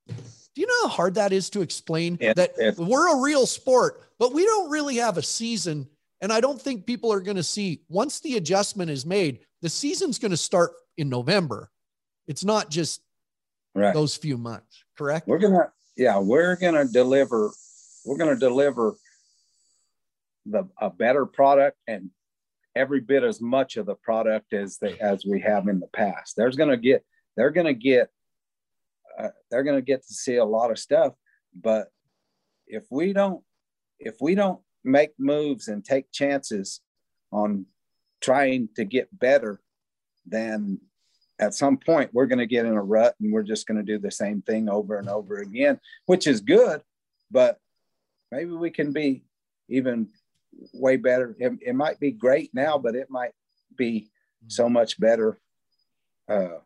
Do 0.07 0.61
you 0.61 0.67
know 0.67 0.87
how 0.87 0.95
hard 0.95 1.15
that 1.15 1.33
is 1.33 1.49
to 1.51 1.61
explain 1.61 2.17
it, 2.19 2.35
that 2.35 2.51
it, 2.57 2.77
we're 2.77 3.17
a 3.17 3.21
real 3.21 3.47
sport, 3.47 4.01
but 4.19 4.33
we 4.33 4.45
don't 4.45 4.69
really 4.69 4.97
have 4.97 5.17
a 5.17 5.23
season? 5.23 5.87
And 6.21 6.31
I 6.31 6.39
don't 6.39 6.61
think 6.61 6.85
people 6.85 7.11
are 7.11 7.19
going 7.19 7.37
to 7.37 7.43
see 7.43 7.81
once 7.89 8.19
the 8.19 8.37
adjustment 8.37 8.91
is 8.91 9.05
made, 9.05 9.39
the 9.61 9.69
season's 9.69 10.19
going 10.19 10.31
to 10.31 10.37
start 10.37 10.71
in 10.97 11.09
November. 11.09 11.71
It's 12.27 12.45
not 12.45 12.69
just 12.69 13.01
right. 13.73 13.93
those 13.93 14.15
few 14.15 14.37
months, 14.37 14.83
correct? 14.97 15.27
We're 15.27 15.39
going 15.39 15.53
to, 15.53 15.71
yeah, 15.97 16.19
we're 16.19 16.55
going 16.55 16.75
to 16.75 16.91
deliver, 16.91 17.51
we're 18.05 18.17
going 18.17 18.33
to 18.33 18.39
deliver 18.39 18.93
the, 20.45 20.67
a 20.79 20.89
better 20.89 21.25
product 21.25 21.77
and 21.87 22.09
every 22.75 22.99
bit 22.99 23.23
as 23.23 23.41
much 23.41 23.77
of 23.77 23.85
the 23.85 23.95
product 23.95 24.53
as 24.53 24.77
they, 24.77 24.97
as 24.99 25.25
we 25.25 25.41
have 25.41 25.67
in 25.67 25.79
the 25.79 25.87
past. 25.87 26.35
There's 26.35 26.55
going 26.55 26.69
to 26.69 26.77
get, 26.77 27.03
they're 27.35 27.51
going 27.51 27.67
to 27.67 27.73
get 27.73 28.09
uh, 29.17 29.29
they're 29.49 29.63
going 29.63 29.77
to 29.77 29.85
get 29.85 30.05
to 30.05 30.13
see 30.13 30.37
a 30.37 30.45
lot 30.45 30.71
of 30.71 30.79
stuff. 30.79 31.13
But 31.59 31.89
if 32.67 32.83
we 32.89 33.13
don't, 33.13 33.43
if 33.99 34.15
we 34.21 34.35
don't 34.35 34.59
make 34.83 35.11
moves 35.17 35.67
and 35.67 35.83
take 35.83 36.11
chances 36.11 36.81
on 37.31 37.65
trying 38.21 38.69
to 38.75 38.85
get 38.85 39.07
better, 39.17 39.61
then 40.25 40.79
at 41.39 41.53
some 41.53 41.77
point 41.77 42.13
we're 42.13 42.25
going 42.25 42.39
to 42.39 42.45
get 42.45 42.65
in 42.65 42.73
a 42.73 42.81
rut 42.81 43.15
and 43.19 43.31
we're 43.31 43.43
just 43.43 43.67
going 43.67 43.77
to 43.77 43.83
do 43.83 43.99
the 43.99 44.11
same 44.11 44.41
thing 44.41 44.69
over 44.69 44.97
and 44.97 45.09
over 45.09 45.37
again, 45.37 45.79
which 46.05 46.27
is 46.27 46.41
good. 46.41 46.81
But 47.31 47.59
maybe 48.31 48.51
we 48.51 48.69
can 48.69 48.93
be 48.93 49.23
even 49.69 50.09
way 50.73 50.97
better. 50.97 51.35
It, 51.39 51.53
it 51.61 51.75
might 51.75 51.99
be 51.99 52.11
great 52.11 52.51
now, 52.53 52.77
but 52.77 52.95
it 52.95 53.09
might 53.09 53.31
be 53.77 54.09
so 54.47 54.69
much 54.69 54.99
better 54.99 55.39
uh, 56.29 56.59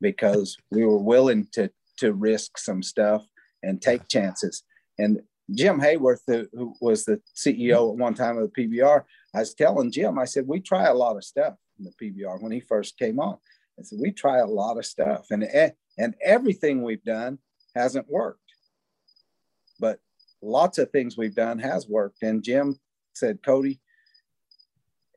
because 0.00 0.56
we 0.70 0.84
were 0.84 0.98
willing 0.98 1.46
to 1.52 1.70
to 1.98 2.12
risk 2.12 2.58
some 2.58 2.82
stuff 2.82 3.26
and 3.62 3.82
take 3.82 4.06
chances. 4.08 4.62
And 4.98 5.20
Jim 5.50 5.80
Haworth, 5.80 6.22
who 6.26 6.74
was 6.80 7.04
the 7.04 7.20
CEO 7.34 7.90
at 7.90 7.98
one 7.98 8.14
time 8.14 8.38
of 8.38 8.50
the 8.52 8.68
PBR, 8.68 9.04
I 9.34 9.38
was 9.40 9.54
telling 9.54 9.90
Jim, 9.90 10.18
I 10.18 10.24
said, 10.24 10.46
we 10.46 10.60
try 10.60 10.84
a 10.84 10.94
lot 10.94 11.16
of 11.16 11.24
stuff 11.24 11.54
in 11.78 11.84
the 11.84 11.92
PBR 12.00 12.40
when 12.40 12.52
he 12.52 12.60
first 12.60 12.98
came 12.98 13.18
on. 13.18 13.38
I 13.78 13.82
said, 13.82 13.98
we 14.00 14.12
try 14.12 14.38
a 14.38 14.46
lot 14.46 14.78
of 14.78 14.86
stuff 14.86 15.26
and, 15.30 15.44
and 15.44 16.14
everything 16.22 16.82
we've 16.82 17.04
done 17.04 17.38
hasn't 17.74 18.10
worked, 18.10 18.52
but 19.78 20.00
lots 20.42 20.78
of 20.78 20.90
things 20.90 21.16
we've 21.16 21.34
done 21.34 21.58
has 21.58 21.88
worked. 21.88 22.22
And 22.22 22.42
Jim 22.42 22.78
said, 23.18 23.42
Cody, 23.42 23.80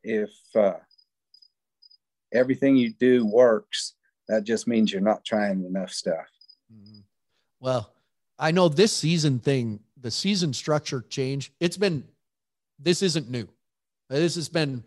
if 0.04 0.32
uh, 0.56 0.74
everything 2.34 2.76
you 2.76 2.94
do 2.94 3.26
works, 3.26 3.94
that 4.28 4.44
just 4.44 4.68
means 4.68 4.92
you're 4.92 5.02
not 5.02 5.26
trying 5.26 5.66
enough 5.66 5.92
stuff. 5.92 6.28
Mm-hmm. 6.74 7.00
Well, 7.60 7.94
I 8.40 8.52
know 8.52 8.70
this 8.70 8.96
season 8.96 9.40
thing, 9.40 9.80
the 10.00 10.12
season 10.12 10.54
structure 10.54 11.06
change. 11.10 11.52
It's 11.60 11.78
been, 11.78 12.04
this 12.80 13.02
isn't 13.02 13.30
new. 13.30 13.48
This 14.10 14.36
has 14.36 14.50
been 14.50 14.84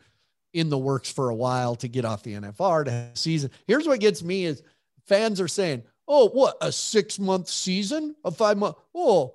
in 0.52 0.70
the 0.70 0.78
works 0.78 1.10
for 1.10 1.30
a 1.30 1.34
while 1.34 1.74
to 1.76 1.88
get 1.88 2.04
off 2.04 2.22
the 2.22 2.34
NFR 2.34 2.84
to 2.84 2.90
have 2.90 3.18
season. 3.18 3.50
Here's 3.66 3.86
what 3.86 4.00
gets 4.00 4.22
me 4.22 4.44
is 4.44 4.62
fans 5.06 5.40
are 5.40 5.48
saying, 5.48 5.82
"Oh, 6.06 6.28
what 6.28 6.56
a 6.60 6.70
six 6.70 7.18
month 7.18 7.48
season, 7.48 8.14
a 8.24 8.30
five 8.30 8.58
month? 8.58 8.76
Oh, 8.94 9.34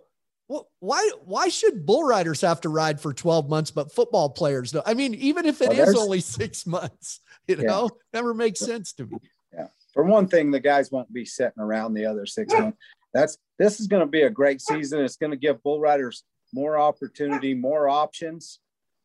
well, 0.50 0.68
why 0.80 1.08
why 1.24 1.47
should 1.47 1.86
bull 1.86 2.04
riders 2.04 2.41
have 2.41 2.60
to 2.62 2.70
ride 2.70 3.00
for 3.00 3.14
12 3.14 3.47
months, 3.47 3.70
but 3.70 3.93
football 3.93 4.32
players 4.32 4.72
don't? 4.72 4.86
I 4.88 4.95
mean, 4.95 5.14
even 5.14 5.45
if 5.45 5.62
it 5.62 5.70
well, 5.70 5.88
is 5.88 5.95
only 5.95 6.22
six 6.22 6.66
months, 6.68 7.22
you 7.47 7.58
know, 7.58 7.89
never 8.14 8.34
makes 8.34 8.60
sense 8.60 8.91
to 8.93 9.06
me 9.06 9.18
Yeah. 9.54 9.68
for 9.93 10.04
one 10.04 10.28
thing, 10.28 10.50
the 10.50 10.60
guys 10.60 10.91
won't 10.91 11.14
be 11.14 11.24
sitting 11.24 11.60
around 11.62 11.93
the 11.93 12.08
other 12.08 12.26
six 12.26 12.52
months. 12.52 12.80
That's 13.14 13.38
this 13.60 13.80
is 13.80 13.86
going 13.86 14.02
to 14.02 14.08
be 14.08 14.24
a 14.24 14.30
great 14.30 14.60
season. 14.60 15.02
It's 15.02 15.18
going 15.18 15.32
to 15.32 15.38
give 15.38 15.62
bull 15.62 15.80
riders 15.80 16.24
more 16.52 16.80
opportunity, 16.80 17.54
more 17.54 17.88
options. 17.88 18.60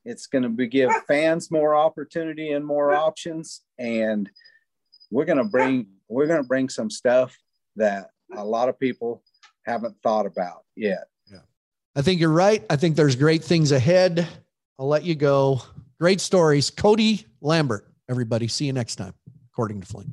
It's 0.07 0.27
going 0.27 0.43
to 0.43 0.49
be, 0.49 0.67
give 0.67 0.91
fans 1.07 1.51
more 1.51 1.75
opportunity 1.75 2.53
and 2.53 2.65
more 2.65 2.95
options. 2.95 3.63
And 3.79 4.31
we're 5.11 5.25
going 5.27 5.39
to 5.39 5.45
bring 5.45 5.89
we're 6.09 6.27
going 6.27 6.43
to 6.43 6.49
bring 6.49 6.71
some 6.71 6.89
stuff 6.89 7.37
that 7.77 8.09
a 8.35 8.45
lot 8.45 8.71
of 8.71 8.79
people 8.79 9.23
haven't 9.67 9.97
thought 10.03 10.25
about 10.25 10.65
yet. 10.75 11.05
I 11.97 12.03
think 12.03 12.21
you're 12.21 12.31
right. 12.31 12.65
I 12.69 12.77
think 12.77 12.97
there's 12.97 13.17
great 13.17 13.45
things 13.45 13.71
ahead. 13.73 14.27
I'll 14.79 14.89
let 14.89 15.05
you 15.05 15.15
go. 15.15 15.63
Great 16.01 16.21
stories, 16.21 16.71
Cody 16.71 17.27
Lambert. 17.41 17.87
Everybody, 18.09 18.49
see 18.49 18.67
you 18.67 18.73
next 18.73 18.97
time. 18.97 19.15
According 19.53 19.81
to 19.81 19.87
Flint. 19.87 20.11